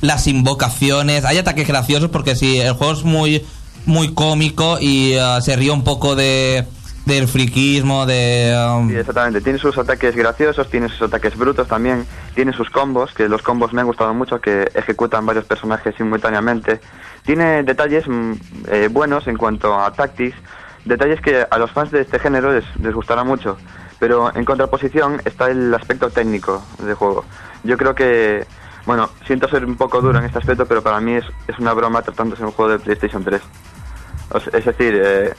las 0.00 0.26
invocaciones. 0.26 1.24
Hay 1.24 1.38
ataques 1.38 1.66
graciosos 1.66 2.10
porque 2.10 2.36
sí, 2.36 2.60
el 2.60 2.74
juego 2.74 2.92
es 2.92 3.04
muy, 3.04 3.44
muy 3.86 4.12
cómico 4.12 4.78
y 4.78 5.16
se 5.40 5.56
ríe 5.56 5.70
un 5.70 5.82
poco 5.82 6.14
de 6.14 6.66
del 7.10 7.28
friquismo, 7.28 8.06
de... 8.06 8.54
um, 8.56 8.88
Sí, 8.88 8.96
exactamente. 8.96 9.40
Tiene 9.42 9.58
sus 9.58 9.76
ataques 9.76 10.16
graciosos, 10.16 10.68
tiene 10.70 10.88
sus 10.88 11.02
ataques 11.02 11.36
brutos 11.36 11.68
también, 11.68 12.06
tiene 12.34 12.52
sus 12.54 12.70
combos, 12.70 13.12
que 13.12 13.28
los 13.28 13.42
combos 13.42 13.72
me 13.74 13.82
han 13.82 13.86
gustado 13.86 14.14
mucho, 14.14 14.40
que 14.40 14.70
ejecutan 14.74 15.26
varios 15.26 15.44
personajes 15.44 15.94
simultáneamente. 15.96 16.80
Tiene 17.24 17.62
detalles 17.62 18.06
mm, 18.08 18.32
eh, 18.68 18.88
buenos 18.90 19.26
en 19.26 19.36
cuanto 19.36 19.74
a 19.78 19.92
tactics, 19.92 20.36
detalles 20.86 21.20
que 21.20 21.46
a 21.50 21.58
los 21.58 21.70
fans 21.72 21.90
de 21.90 22.00
este 22.00 22.18
género 22.18 22.52
les, 22.52 22.64
les 22.80 22.94
gustará 22.94 23.24
mucho. 23.24 23.58
Pero 23.98 24.34
en 24.34 24.44
contraposición 24.46 25.20
está 25.26 25.50
el 25.50 25.74
aspecto 25.74 26.08
técnico 26.08 26.64
del 26.78 26.94
juego. 26.94 27.24
Yo 27.64 27.76
creo 27.76 27.94
que, 27.94 28.46
bueno, 28.86 29.10
siento 29.26 29.46
ser 29.48 29.66
un 29.66 29.76
poco 29.76 30.00
duro 30.00 30.18
en 30.18 30.24
este 30.24 30.38
aspecto, 30.38 30.64
pero 30.64 30.82
para 30.82 31.00
mí 31.00 31.12
es, 31.14 31.24
es 31.48 31.58
una 31.58 31.74
broma 31.74 32.00
tratándose 32.00 32.40
de 32.40 32.46
un 32.46 32.52
juego 32.52 32.70
de 32.72 32.78
PlayStation 32.78 33.22
3. 33.22 33.42
O 34.30 34.40
se- 34.40 34.56
es 34.56 34.64
decir, 34.64 34.98
eh, 35.04 35.34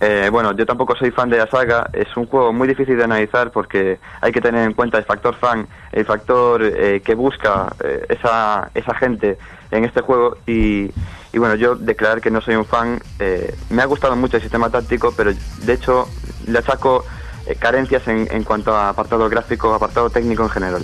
eh, 0.00 0.28
bueno, 0.32 0.52
yo 0.56 0.64
tampoco 0.64 0.96
soy 0.96 1.10
fan 1.10 1.28
de 1.28 1.36
la 1.38 1.46
saga. 1.46 1.90
Es 1.92 2.16
un 2.16 2.26
juego 2.26 2.52
muy 2.52 2.66
difícil 2.66 2.96
de 2.96 3.04
analizar 3.04 3.50
porque 3.50 3.98
hay 4.20 4.32
que 4.32 4.40
tener 4.40 4.64
en 4.66 4.72
cuenta 4.72 4.96
el 4.98 5.04
factor 5.04 5.34
fan, 5.36 5.66
el 5.92 6.04
factor 6.06 6.62
eh, 6.64 7.02
que 7.04 7.14
busca 7.14 7.72
eh, 7.84 8.06
esa, 8.08 8.70
esa 8.74 8.94
gente 8.94 9.38
en 9.70 9.84
este 9.84 10.00
juego. 10.00 10.38
Y, 10.46 10.90
y 11.32 11.38
bueno, 11.38 11.54
yo 11.54 11.74
declarar 11.76 12.20
que 12.20 12.30
no 12.30 12.40
soy 12.40 12.54
un 12.56 12.64
fan, 12.64 13.00
eh, 13.18 13.54
me 13.68 13.82
ha 13.82 13.86
gustado 13.86 14.16
mucho 14.16 14.36
el 14.36 14.42
sistema 14.42 14.70
táctico, 14.70 15.12
pero 15.16 15.32
de 15.32 15.72
hecho 15.72 16.08
le 16.46 16.62
eh, 17.46 17.54
carencias 17.56 18.06
en, 18.08 18.26
cuanto 18.44 18.74
a 18.74 18.88
apartado 18.88 19.28
gráfico, 19.28 19.74
apartado 19.74 20.08
técnico 20.10 20.42
en 20.44 20.50
general. 20.50 20.82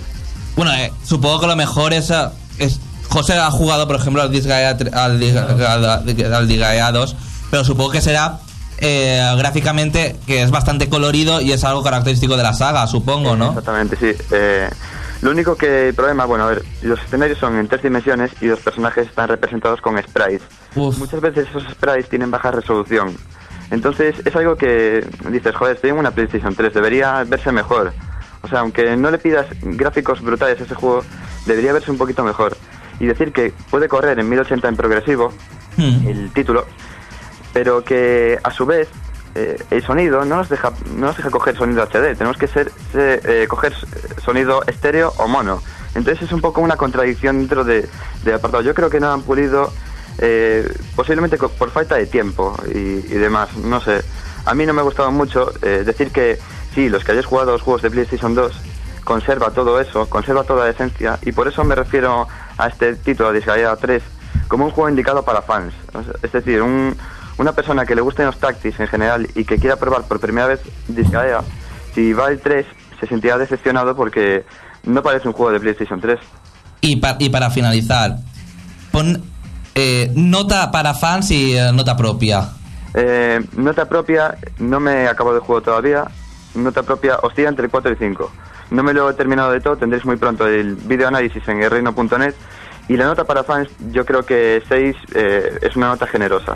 Bueno, 0.55 0.71
supongo 1.03 1.39
que 1.41 1.47
lo 1.47 1.55
mejor 1.55 1.91
es, 1.93 2.11
es- 2.59 2.79
José 3.09 3.33
ha 3.37 3.49
jugado, 3.49 3.87
por 3.87 3.95
ejemplo, 3.95 4.21
al 4.21 4.29
Disgaea, 4.31 4.71
al, 4.93 5.85
al 6.33 6.47
Disgaea 6.47 6.91
2, 6.91 7.15
pero 7.49 7.63
supongo 7.63 7.91
que 7.91 8.01
será 8.01 8.37
eh, 8.79 9.21
gráficamente 9.37 10.15
que 10.25 10.43
es 10.43 10.51
bastante 10.51 10.89
colorido 10.89 11.41
y 11.41 11.51
es 11.51 11.63
algo 11.63 11.83
característico 11.83 12.37
de 12.37 12.43
la 12.43 12.53
saga, 12.53 12.85
supongo, 12.87 13.35
¿no? 13.35 13.49
Exactamente, 13.49 13.95
sí. 13.95 14.23
Eh, 14.31 14.69
lo 15.21 15.31
único 15.31 15.55
que 15.55 15.89
el 15.89 15.93
problema, 15.95 16.25
bueno, 16.25 16.43
a 16.43 16.47
ver, 16.49 16.63
los 16.83 16.99
escenarios 17.01 17.39
son 17.39 17.57
en 17.57 17.67
tres 17.67 17.81
dimensiones 17.81 18.31
y 18.39 18.45
los 18.45 18.59
personajes 18.59 19.07
están 19.07 19.27
representados 19.29 19.81
con 19.81 19.97
sprites. 20.01 20.43
Muchas 20.75 21.21
veces 21.21 21.47
esos 21.49 21.63
sprites 21.71 22.07
tienen 22.07 22.29
baja 22.29 22.51
resolución. 22.51 23.15
Entonces 23.71 24.15
es 24.23 24.35
algo 24.35 24.55
que 24.55 25.05
dices, 25.29 25.55
joder, 25.55 25.75
estoy 25.75 25.89
en 25.89 25.97
una 25.97 26.11
PlayStation 26.11 26.53
3, 26.53 26.73
debería 26.73 27.23
verse 27.23 27.51
mejor. 27.51 27.93
O 28.43 28.47
sea, 28.47 28.59
aunque 28.59 28.95
no 28.95 29.09
le 29.09 29.17
pidas 29.17 29.47
gráficos 29.61 30.21
brutales 30.21 30.61
a 30.61 30.63
ese 30.63 30.75
juego, 30.75 31.03
debería 31.45 31.73
verse 31.73 31.91
un 31.91 31.97
poquito 31.97 32.23
mejor. 32.23 32.55
Y 32.99 33.07
decir 33.07 33.33
que 33.33 33.53
puede 33.69 33.87
correr 33.87 34.19
en 34.19 34.29
1080 34.29 34.67
en 34.67 34.75
progresivo, 34.75 35.33
el 35.77 36.31
título, 36.33 36.65
pero 37.53 37.83
que 37.83 38.39
a 38.43 38.51
su 38.51 38.65
vez 38.65 38.87
eh, 39.35 39.57
el 39.69 39.83
sonido 39.83 40.25
no 40.25 40.37
nos 40.37 40.49
deja 40.49 40.71
no 40.95 41.07
nos 41.07 41.17
deja 41.17 41.29
coger 41.29 41.55
sonido 41.55 41.83
HD, 41.83 42.15
tenemos 42.17 42.37
que 42.37 42.47
ser, 42.47 42.71
ser, 42.91 43.21
eh, 43.25 43.47
coger 43.47 43.73
sonido 44.23 44.63
estéreo 44.65 45.13
o 45.17 45.27
mono. 45.27 45.61
Entonces 45.95 46.23
es 46.23 46.31
un 46.31 46.41
poco 46.41 46.61
una 46.61 46.77
contradicción 46.77 47.39
dentro 47.39 47.63
de, 47.63 47.87
del 48.23 48.35
apartado. 48.35 48.63
Yo 48.63 48.73
creo 48.73 48.89
que 48.89 48.99
no 48.99 49.11
han 49.11 49.23
pulido, 49.23 49.71
eh, 50.19 50.71
posiblemente 50.95 51.37
por 51.37 51.71
falta 51.71 51.95
de 51.95 52.05
tiempo 52.05 52.55
y, 52.73 52.77
y 52.77 53.17
demás, 53.17 53.55
no 53.57 53.81
sé. 53.81 54.03
A 54.45 54.53
mí 54.53 54.65
no 54.65 54.73
me 54.73 54.79
ha 54.79 54.83
gustado 54.83 55.11
mucho 55.11 55.51
eh, 55.61 55.83
decir 55.85 56.11
que 56.11 56.39
sí, 56.73 56.87
los 56.87 57.03
que 57.03 57.11
hayáis 57.11 57.25
jugado 57.25 57.51
los 57.51 57.61
juegos 57.61 57.81
de 57.81 57.91
PlayStation 57.91 58.33
2 58.33 58.53
conserva 59.03 59.51
todo 59.51 59.79
eso, 59.81 60.09
conserva 60.09 60.43
toda 60.43 60.65
la 60.65 60.71
esencia 60.71 61.19
y 61.21 61.31
por 61.31 61.47
eso 61.47 61.63
me 61.63 61.75
refiero 61.75 62.27
a 62.57 62.67
este 62.67 62.95
título 62.95 63.31
de 63.31 63.39
Disgaea 63.39 63.75
3 63.75 64.01
como 64.47 64.65
un 64.65 64.71
juego 64.71 64.89
indicado 64.89 65.23
para 65.23 65.41
fans. 65.41 65.73
Es 66.23 66.31
decir, 66.31 66.61
un, 66.61 66.95
una 67.37 67.51
persona 67.53 67.85
que 67.85 67.95
le 67.95 68.01
gusten 68.01 68.25
los 68.25 68.37
tactics 68.37 68.79
en 68.79 68.87
general 68.87 69.27
y 69.35 69.45
que 69.45 69.57
quiera 69.57 69.75
probar 69.75 70.03
por 70.03 70.19
primera 70.19 70.47
vez 70.47 70.59
Disgaea, 70.87 71.41
si 71.93 72.13
va 72.13 72.29
el 72.29 72.39
3 72.39 72.65
se 72.99 73.07
sentirá 73.07 73.37
decepcionado 73.37 73.95
porque 73.95 74.43
no 74.83 75.03
parece 75.03 75.27
un 75.27 75.33
juego 75.33 75.51
de 75.51 75.59
PlayStation 75.59 76.01
3. 76.01 76.19
Y, 76.81 76.95
pa- 76.97 77.15
y 77.19 77.29
para 77.29 77.49
finalizar, 77.51 78.17
pon 78.91 79.23
eh, 79.75 80.11
nota 80.15 80.71
para 80.71 80.93
fans 80.95 81.29
y 81.31 81.55
eh, 81.55 81.71
nota 81.73 81.95
propia. 81.95 82.49
Eh, 82.95 83.39
nota 83.55 83.87
propia, 83.87 84.35
no 84.57 84.79
me 84.79 85.07
acabo 85.07 85.33
de 85.33 85.39
juego 85.39 85.61
todavía. 85.61 86.05
Nota 86.55 86.81
propia, 86.81 87.17
oscila 87.21 87.49
entre 87.49 87.69
4 87.69 87.91
y 87.91 87.95
5. 87.97 88.31
No 88.71 88.81
me 88.81 88.93
lo 88.93 89.09
he 89.09 89.13
terminado 89.13 89.51
de 89.51 89.59
todo, 89.61 89.77
tendréis 89.77 90.03
muy 90.05 90.15
pronto 90.17 90.47
el 90.47 90.75
video 90.75 91.07
análisis 91.09 91.47
en 91.47 91.61
elreino.net. 91.61 92.33
Y 92.89 92.97
la 92.97 93.05
nota 93.05 93.25
para 93.25 93.43
fans, 93.43 93.69
yo 93.91 94.05
creo 94.05 94.23
que 94.25 94.63
6 94.67 94.95
eh, 95.13 95.59
es 95.61 95.75
una 95.75 95.87
nota 95.89 96.07
generosa. 96.07 96.55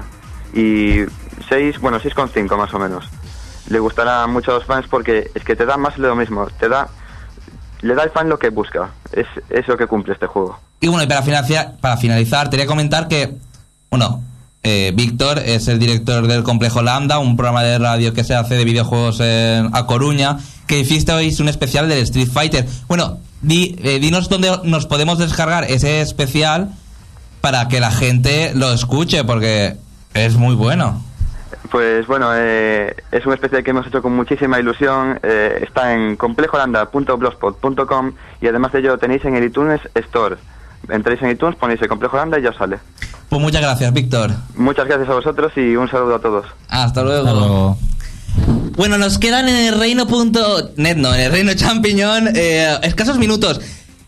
Y 0.53 1.05
6, 1.49 1.79
bueno, 1.79 1.99
6,5 1.99 2.57
más 2.57 2.73
o 2.73 2.79
menos. 2.79 3.05
Le 3.69 3.79
gustará 3.79 4.27
mucho 4.27 4.51
a 4.51 4.55
los 4.55 4.65
fans 4.65 4.85
porque 4.89 5.31
es 5.33 5.43
que 5.43 5.55
te 5.55 5.65
da 5.65 5.77
más 5.77 5.97
lo 5.97 6.15
mismo. 6.15 6.47
Te 6.59 6.67
da, 6.67 6.89
le 7.81 7.95
da 7.95 8.03
al 8.03 8.11
fan 8.11 8.27
lo 8.29 8.37
que 8.39 8.49
busca. 8.49 8.89
Es 9.11 9.27
eso 9.49 9.77
que 9.77 9.87
cumple 9.87 10.13
este 10.13 10.27
juego. 10.27 10.59
Y 10.79 10.87
bueno, 10.87 11.03
y 11.03 11.07
para 11.07 11.21
finalizar, 11.21 11.77
para 11.79 11.97
finalizar, 11.97 12.49
te 12.49 12.57
quería 12.57 12.67
comentar 12.67 13.07
que, 13.07 13.35
bueno, 13.89 14.23
eh, 14.63 14.91
Víctor 14.95 15.39
es 15.39 15.67
el 15.67 15.79
director 15.79 16.27
del 16.27 16.43
Complejo 16.43 16.81
Lambda, 16.81 17.19
un 17.19 17.35
programa 17.37 17.63
de 17.63 17.77
radio 17.79 18.13
que 18.13 18.23
se 18.23 18.35
hace 18.35 18.55
de 18.55 18.65
videojuegos 18.65 19.19
en, 19.21 19.69
a 19.73 19.85
Coruña, 19.85 20.37
que 20.67 20.79
hiciste 20.79 21.11
hoy 21.13 21.35
un 21.39 21.47
especial 21.49 21.87
del 21.87 21.99
Street 21.99 22.29
Fighter. 22.31 22.65
Bueno, 22.87 23.19
di- 23.41 23.75
eh, 23.83 23.99
dinos 23.99 24.27
dónde 24.29 24.51
nos 24.63 24.85
podemos 24.85 25.17
descargar 25.17 25.63
ese 25.65 26.01
especial 26.01 26.71
para 27.41 27.67
que 27.67 27.79
la 27.79 27.91
gente 27.91 28.51
lo 28.55 28.71
escuche, 28.73 29.23
porque 29.23 29.77
es 30.13 30.35
muy 30.35 30.55
bueno. 30.55 31.03
Pues 31.69 32.07
bueno, 32.07 32.31
eh, 32.35 32.95
es 33.11 33.25
un 33.25 33.33
especial 33.33 33.63
que 33.63 33.71
hemos 33.71 33.87
hecho 33.87 34.01
con 34.01 34.13
muchísima 34.15 34.59
ilusión. 34.59 35.19
eh, 35.23 35.63
está 35.65 35.93
en 35.93 36.15
complejolanda.blogspot.com 36.17 38.11
y 38.41 38.47
además 38.47 38.71
de 38.73 38.79
ello 38.79 38.89
lo 38.89 38.97
tenéis 38.97 39.23
en 39.25 39.35
el 39.35 39.43
iTunes 39.45 39.79
Store. 39.95 40.35
Entráis 40.89 41.21
en 41.21 41.29
iTunes, 41.31 41.55
ponéis 41.57 41.81
el 41.81 41.87
Complejo 41.87 42.17
Landa 42.17 42.39
y 42.39 42.41
ya 42.43 42.49
os 42.49 42.57
sale. 42.57 42.79
Pues 43.29 43.41
muchas 43.41 43.61
gracias, 43.61 43.93
Víctor. 43.93 44.31
Muchas 44.55 44.87
gracias 44.87 45.07
a 45.09 45.13
vosotros 45.13 45.51
y 45.55 45.75
un 45.75 45.89
saludo 45.89 46.15
a 46.15 46.19
todos. 46.19 46.45
Hasta 46.69 47.03
luego. 47.03 47.27
Hasta 47.27 47.39
luego. 47.39 47.77
Bueno, 48.75 48.97
nos 48.97 49.17
quedan 49.19 49.47
en 49.47 49.55
el 49.55 49.79
reino.net, 49.79 50.95
no, 50.97 51.13
en 51.13 51.21
el 51.21 51.31
reino 51.31 51.53
champiñón, 51.53 52.29
eh, 52.35 52.77
escasos 52.83 53.17
minutos. 53.17 53.61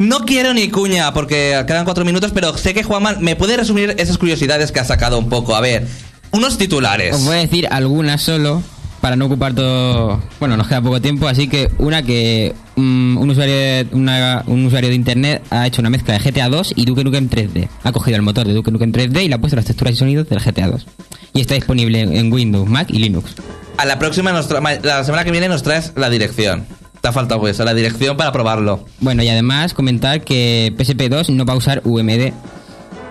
No 0.04 0.26
quiero 0.26 0.54
ni 0.54 0.70
cuña 0.70 1.14
porque 1.14 1.64
quedan 1.66 1.86
cuatro 1.86 2.04
minutos, 2.04 2.32
pero 2.34 2.58
sé 2.58 2.74
que 2.74 2.84
Juanman 2.84 3.22
me 3.22 3.38
puede 3.38 3.56
resumir 3.56 3.96
esas 3.98 4.18
curiosidades 4.18 4.74
que 4.74 4.82
ha 4.82 4.84
sacado 4.84 5.18
un 5.18 5.30
poco. 5.30 5.56
A 5.56 5.62
ver, 5.62 5.88
unos 6.32 6.58
titulares. 6.58 7.16
Os 7.16 7.24
voy 7.24 7.38
a 7.38 7.40
decir 7.40 7.68
algunas 7.72 8.22
solo 8.22 8.62
para 9.00 9.16
no 9.16 9.28
ocupar 9.28 9.54
todo. 9.54 10.22
Bueno, 10.42 10.58
nos 10.58 10.68
queda 10.68 10.82
poco 10.82 11.00
tiempo, 11.00 11.26
así 11.30 11.48
que 11.48 11.72
una 11.78 12.04
que 12.04 12.54
mm, 12.76 13.18
un, 13.18 13.30
usuario 13.30 13.56
de, 13.56 13.88
una- 13.94 14.44
un 14.48 14.66
usuario 14.66 14.90
de 14.90 14.96
internet 14.96 15.42
ha 15.50 15.68
hecho 15.68 15.80
una 15.80 15.90
mezcla 15.90 16.18
de 16.18 16.32
GTA 16.32 16.50
2 16.50 16.74
y 16.76 16.84
Duke 16.84 17.06
Nukem 17.06 17.30
3D. 17.30 17.70
Ha 17.84 17.92
cogido 17.94 18.18
el 18.18 18.24
motor 18.24 18.46
de 18.46 18.54
Duke 18.54 18.72
Nukem 18.72 18.92
3D 18.92 19.24
y 19.24 19.30
le 19.30 19.36
ha 19.36 19.38
puesto 19.38 19.56
las 19.56 19.64
texturas 19.66 19.94
y 19.94 19.98
sonidos 19.98 20.28
del 20.28 20.40
GTA 20.40 20.68
2. 20.68 20.86
Y 21.34 21.40
está 21.40 21.56
disponible 21.56 22.02
en, 22.02 22.32
Windows, 22.32 22.68
Mac 22.68 22.90
y 22.90 23.00
Linux. 23.00 23.36
A 23.78 23.86
la 23.86 24.00
próxima, 24.00 24.34
nos 24.34 24.50
la 24.52 25.04
semana 25.06 25.24
que 25.24 25.32
viene 25.32 25.48
nos 25.48 25.64
traes 25.64 25.94
la 25.96 26.10
dirección. 26.10 26.66
Te 27.04 27.10
ha 27.10 27.12
faltado 27.12 27.46
eso, 27.50 27.66
la 27.66 27.74
dirección 27.74 28.16
para 28.16 28.32
probarlo. 28.32 28.86
Bueno, 29.02 29.24
y 29.24 29.28
además 29.28 29.74
comentar 29.74 30.22
que 30.22 30.74
PSP 30.78 31.10
2 31.10 31.32
no 31.32 31.44
va 31.44 31.52
a 31.52 31.58
usar 31.58 31.82
UMD. 31.84 32.32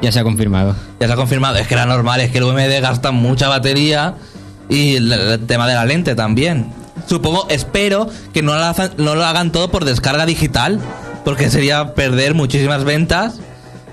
Ya 0.00 0.10
se 0.10 0.18
ha 0.18 0.24
confirmado. 0.24 0.74
Ya 0.98 1.08
se 1.08 1.12
ha 1.12 1.16
confirmado, 1.16 1.58
es 1.58 1.68
que 1.68 1.74
era 1.74 1.84
normal, 1.84 2.22
es 2.22 2.30
que 2.30 2.38
el 2.38 2.44
UMD 2.44 2.80
gasta 2.80 3.10
mucha 3.10 3.48
batería 3.48 4.14
y 4.70 4.96
el, 4.96 5.12
el 5.12 5.40
tema 5.40 5.68
de 5.68 5.74
la 5.74 5.84
lente 5.84 6.14
también. 6.14 6.72
Supongo, 7.06 7.46
espero 7.50 8.08
que 8.32 8.40
no 8.40 8.54
lo, 8.54 8.64
hagan, 8.64 8.92
no 8.96 9.14
lo 9.14 9.26
hagan 9.26 9.52
todo 9.52 9.70
por 9.70 9.84
descarga 9.84 10.24
digital, 10.24 10.80
porque 11.22 11.50
sería 11.50 11.92
perder 11.92 12.32
muchísimas 12.32 12.84
ventas 12.84 13.40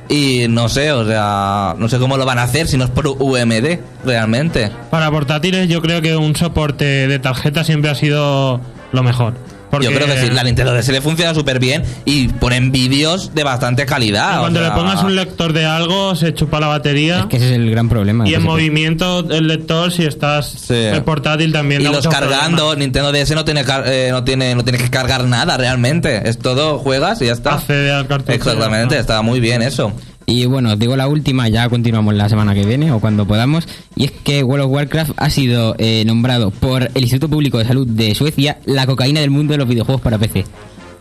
y 0.07 0.45
no 0.47 0.69
sé, 0.69 0.93
o 0.93 1.05
sea, 1.05 1.75
no 1.77 1.89
sé 1.89 1.99
cómo 1.99 2.15
lo 2.15 2.25
van 2.25 2.39
a 2.39 2.43
hacer 2.43 2.69
si 2.69 2.77
no 2.77 2.85
es 2.85 2.89
por 2.89 3.05
UMD, 3.05 3.79
realmente. 4.05 4.71
Para 4.91 5.11
portátiles 5.11 5.67
yo 5.67 5.81
creo 5.81 6.01
que 6.01 6.15
un 6.15 6.37
soporte 6.37 6.85
de 6.85 7.19
tarjeta 7.19 7.65
siempre 7.65 7.91
ha 7.91 7.95
sido 7.95 8.61
lo 8.93 9.03
mejor. 9.03 9.33
Porque 9.69 9.85
Yo 9.85 9.93
creo 9.93 10.07
que 10.07 10.17
sí, 10.17 10.29
la 10.31 10.43
Nintendo 10.43 10.73
DS 10.73 10.89
le 10.89 11.01
funciona 11.01 11.33
súper 11.33 11.59
bien 11.59 11.83
y 12.05 12.27
ponen 12.27 12.71
vídeos 12.71 13.33
de 13.35 13.43
bastante 13.43 13.85
calidad. 13.85 14.37
o 14.37 14.41
cuando 14.41 14.61
le 14.61 14.67
sea, 14.67 14.75
pongas 14.75 15.03
un 15.03 15.15
lector 15.15 15.53
de 15.53 15.65
algo 15.65 16.15
se 16.15 16.33
chupa 16.33 16.59
la 16.59 16.67
batería. 16.67 17.19
Es 17.19 17.25
que 17.27 17.37
ese 17.37 17.49
es 17.49 17.51
el 17.53 17.69
gran 17.69 17.89
problema. 17.89 18.27
Y 18.27 18.33
en 18.33 18.43
movimiento 18.43 19.19
el 19.29 19.47
lector 19.47 19.91
si 19.91 20.03
estás 20.03 20.69
el 20.71 21.03
portátil 21.03 21.51
también 21.53 21.81
y 21.81 21.85
los 21.85 22.07
cargando, 22.07 22.75
Nintendo 22.75 23.11
DS 23.11 23.31
no 23.35 23.45
tiene, 23.45 23.63
eh, 23.85 24.09
no 24.11 24.23
tiene 24.23 24.55
no 24.55 24.63
tiene 24.63 24.77
que 24.79 24.89
cargar 24.89 25.25
nada 25.25 25.57
realmente. 25.57 26.27
Es 26.27 26.39
todo, 26.39 26.79
juegas 26.79 27.21
y 27.21 27.25
ya 27.25 27.33
está. 27.33 27.55
Accede 27.55 27.91
al 27.91 28.07
cartucho. 28.07 28.33
Exactamente, 28.33 28.97
está 28.97 29.21
muy 29.21 29.39
bien 29.39 29.61
eso. 29.61 29.93
Y 30.29 30.45
bueno, 30.45 30.71
os 30.73 30.77
digo 30.79 30.95
la 30.95 31.07
última, 31.07 31.47
ya 31.49 31.67
continuamos 31.69 32.13
la 32.13 32.29
semana 32.29 32.53
que 32.53 32.63
viene 32.63 32.91
o 32.91 32.99
cuando 32.99 33.25
podamos. 33.25 33.67
Y 33.95 34.05
es 34.05 34.11
que 34.11 34.43
World 34.43 34.65
of 34.65 34.71
Warcraft 34.71 35.11
ha 35.17 35.29
sido 35.31 35.75
eh, 35.79 36.03
nombrado 36.05 36.51
por 36.51 36.83
el 36.93 37.01
Instituto 37.01 37.29
Público 37.29 37.57
de 37.57 37.65
Salud 37.65 37.87
de 37.87 38.13
Suecia 38.13 38.59
la 38.65 38.85
cocaína 38.85 39.21
del 39.21 39.31
mundo 39.31 39.53
de 39.53 39.57
los 39.57 39.67
videojuegos 39.67 40.01
para 40.01 40.19
PC. 40.19 40.45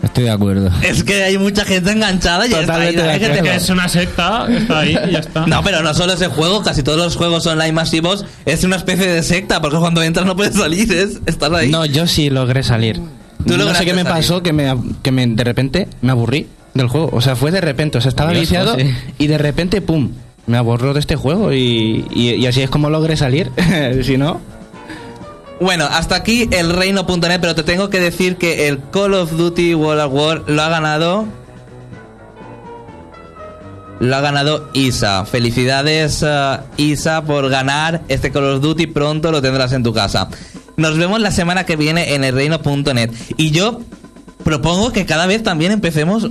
Estoy 0.02 0.24
de 0.24 0.30
acuerdo. 0.30 0.70
Es 0.82 1.04
que 1.04 1.24
hay 1.24 1.36
mucha 1.36 1.64
gente 1.66 1.90
enganchada 1.90 2.46
y 2.46 2.54
está 2.54 2.76
ahí, 2.76 2.96
hay 2.96 3.20
gente 3.20 3.42
que- 3.42 3.54
es 3.56 3.68
una 3.68 3.88
secta, 3.88 4.46
está 4.48 4.78
ahí 4.78 4.96
y 5.08 5.10
ya 5.12 5.18
está. 5.18 5.44
No, 5.46 5.62
pero 5.62 5.82
no 5.82 5.92
solo 5.92 6.12
ese 6.14 6.28
juego, 6.28 6.62
casi 6.62 6.82
todos 6.82 6.98
los 6.98 7.16
juegos 7.16 7.44
online 7.46 7.72
masivos 7.72 8.24
es 8.46 8.62
una 8.64 8.76
especie 8.76 9.08
de 9.08 9.22
secta, 9.24 9.60
porque 9.60 9.76
cuando 9.76 10.02
entras 10.02 10.24
no 10.24 10.36
puedes 10.36 10.54
salir, 10.54 10.90
es, 10.92 11.20
estás 11.26 11.52
ahí. 11.52 11.68
No, 11.70 11.84
yo 11.84 12.06
sí 12.06 12.30
logré 12.30 12.62
salir. 12.62 13.00
Tú 13.46 13.56
no 13.58 13.74
sé 13.74 13.84
qué 13.84 13.92
me 13.92 14.04
salir. 14.04 14.16
pasó, 14.18 14.42
que, 14.42 14.52
me, 14.52 14.72
que 15.02 15.10
me, 15.12 15.26
de 15.26 15.44
repente 15.44 15.88
me 16.00 16.12
aburrí 16.12 16.46
del 16.78 16.88
juego. 16.88 17.10
O 17.12 17.20
sea, 17.20 17.36
fue 17.36 17.50
de 17.50 17.60
repente. 17.60 17.98
O 17.98 18.00
sea, 18.00 18.08
estaba 18.08 18.30
Curioso, 18.30 18.50
viciado 18.50 18.76
sí. 18.76 18.90
y 19.18 19.26
de 19.26 19.36
repente, 19.38 19.80
¡pum! 19.82 20.12
Me 20.46 20.56
aburro 20.56 20.94
de 20.94 21.00
este 21.00 21.14
juego 21.16 21.52
y, 21.52 22.06
y- 22.10 22.34
y 22.36 22.46
así 22.46 22.62
es 22.62 22.70
como 22.70 22.88
logré 22.88 23.16
salir. 23.18 23.50
si 24.02 24.16
no... 24.16 24.40
Bueno, 25.60 25.84
hasta 25.90 26.14
aquí 26.14 26.48
el 26.52 26.70
reino.net, 26.72 27.40
pero 27.40 27.54
te 27.56 27.64
tengo 27.64 27.90
que 27.90 27.98
decir 28.00 28.36
que 28.36 28.68
el 28.68 28.78
Call 28.92 29.12
of 29.14 29.32
Duty 29.32 29.74
World 29.74 30.00
at 30.00 30.10
War 30.10 30.44
lo 30.46 30.62
ha 30.62 30.68
ganado. 30.68 31.26
Lo 34.00 34.14
ha 34.16 34.20
ganado 34.20 34.70
Isa. 34.74 35.24
Felicidades, 35.24 36.24
eh, 36.24 36.58
Isa, 36.76 37.22
por 37.24 37.48
ganar 37.50 38.02
este 38.08 38.30
Call 38.30 38.44
of 38.44 38.60
Duty. 38.62 38.86
Pronto 38.86 39.32
lo 39.32 39.42
tendrás 39.42 39.72
en 39.72 39.82
tu 39.82 39.92
casa. 39.92 40.28
Nos 40.76 40.96
vemos 40.96 41.20
la 41.20 41.32
semana 41.32 41.66
que 41.66 41.74
viene 41.74 42.14
en 42.14 42.22
el 42.22 42.34
reino.net. 42.36 43.10
Y 43.36 43.50
yo 43.50 43.80
propongo 44.44 44.92
que 44.92 45.04
cada 45.06 45.26
vez 45.26 45.42
también 45.42 45.72
empecemos. 45.72 46.28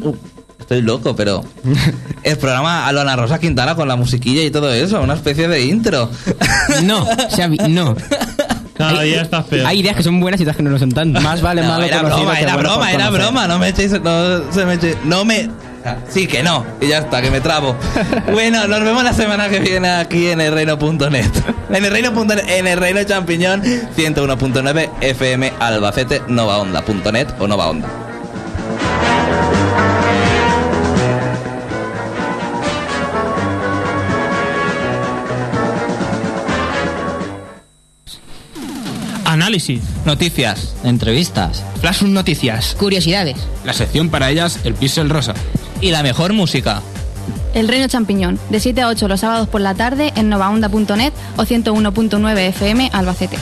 Estoy 0.67 0.81
loco, 0.81 1.15
pero. 1.15 1.43
El 2.23 2.37
programa 2.37 2.85
a 2.87 2.91
lo 2.91 2.99
Ana 3.01 3.15
Rosa 3.15 3.39
Quintana 3.39 3.75
con 3.75 3.87
la 3.87 3.95
musiquilla 3.95 4.41
y 4.43 4.51
todo 4.51 4.71
eso. 4.73 4.99
Una 5.01 5.13
especie 5.13 5.47
de 5.47 5.61
intro. 5.65 6.09
No, 6.83 7.07
Xavi, 7.35 7.57
no. 7.69 7.95
Cada 8.77 9.01
día 9.01 9.21
estás 9.21 9.45
peor. 9.45 9.65
Hay 9.65 9.79
ideas 9.79 9.95
que 9.95 10.03
son 10.03 10.19
buenas 10.19 10.39
y 10.39 10.43
otras 10.43 10.57
que 10.57 10.61
no 10.63 10.69
lo 10.69 10.77
son 10.77 10.91
tanto. 10.91 11.19
Más 11.21 11.41
vale 11.41 11.61
No, 11.63 11.69
malo 11.69 11.85
era 11.85 11.97
conocido 12.01 12.19
broma, 12.25 12.35
que 12.37 12.43
era 12.43 12.53
bueno 12.55 12.69
broma, 12.69 12.91
era 12.91 13.05
conocer. 13.05 13.21
broma. 13.25 13.47
No 13.47 13.59
me 13.59 13.69
echéis, 13.69 13.91
no 14.01 14.51
se 14.51 14.65
me 14.65 14.75
eche- 14.79 14.97
no 15.05 15.25
me. 15.25 15.49
Sí, 16.09 16.27
que 16.27 16.43
no. 16.43 16.65
Y 16.81 16.87
ya 16.87 16.97
está, 16.99 17.21
que 17.21 17.31
me 17.31 17.39
trabo. 17.39 17.75
bueno, 18.33 18.67
nos 18.67 18.81
vemos 18.81 19.03
la 19.05 19.13
semana 19.13 19.47
que 19.47 19.59
viene 19.61 19.89
aquí 19.89 20.27
en 20.27 20.41
el 20.41 20.53
reino.net. 20.53 21.31
En 21.69 21.85
el 21.85 21.91
reino.net, 21.91 22.43
en 22.49 22.67
el 22.67 22.77
reino 22.77 23.01
champiñón 23.03 23.63
101.9 23.63 24.89
FM 24.99 25.53
Albacete, 25.59 26.21
novaonda.net 26.27 27.27
o 27.39 27.47
Nova 27.47 27.67
Onda. 27.69 27.87
Análisis. 39.47 39.81
Noticias. 40.05 40.75
Entrevistas. 40.83 41.63
Flash 41.79 42.01
Noticias. 42.01 42.75
Curiosidades. 42.77 43.37
La 43.63 43.71
sección 43.71 44.09
para 44.09 44.29
ellas, 44.29 44.59
el 44.65 44.73
pixel 44.73 45.09
rosa. 45.09 45.33
Y 45.79 45.91
la 45.91 46.03
mejor 46.03 46.33
música. 46.33 46.81
El 47.53 47.69
Reino 47.69 47.87
Champiñón, 47.87 48.37
de 48.49 48.59
7 48.59 48.81
a 48.81 48.89
8 48.89 49.07
los 49.07 49.21
sábados 49.21 49.47
por 49.47 49.61
la 49.61 49.73
tarde 49.73 50.11
en 50.17 50.27
novaonda.net 50.27 51.13
o 51.37 51.43
101.9 51.43 52.37
FM 52.39 52.89
Albacete. 52.91 53.37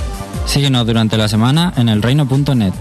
Síguenos 0.46 0.86
durante 0.86 1.18
la 1.18 1.28
semana 1.28 1.74
en 1.76 1.90
elreino.net. 1.90 2.74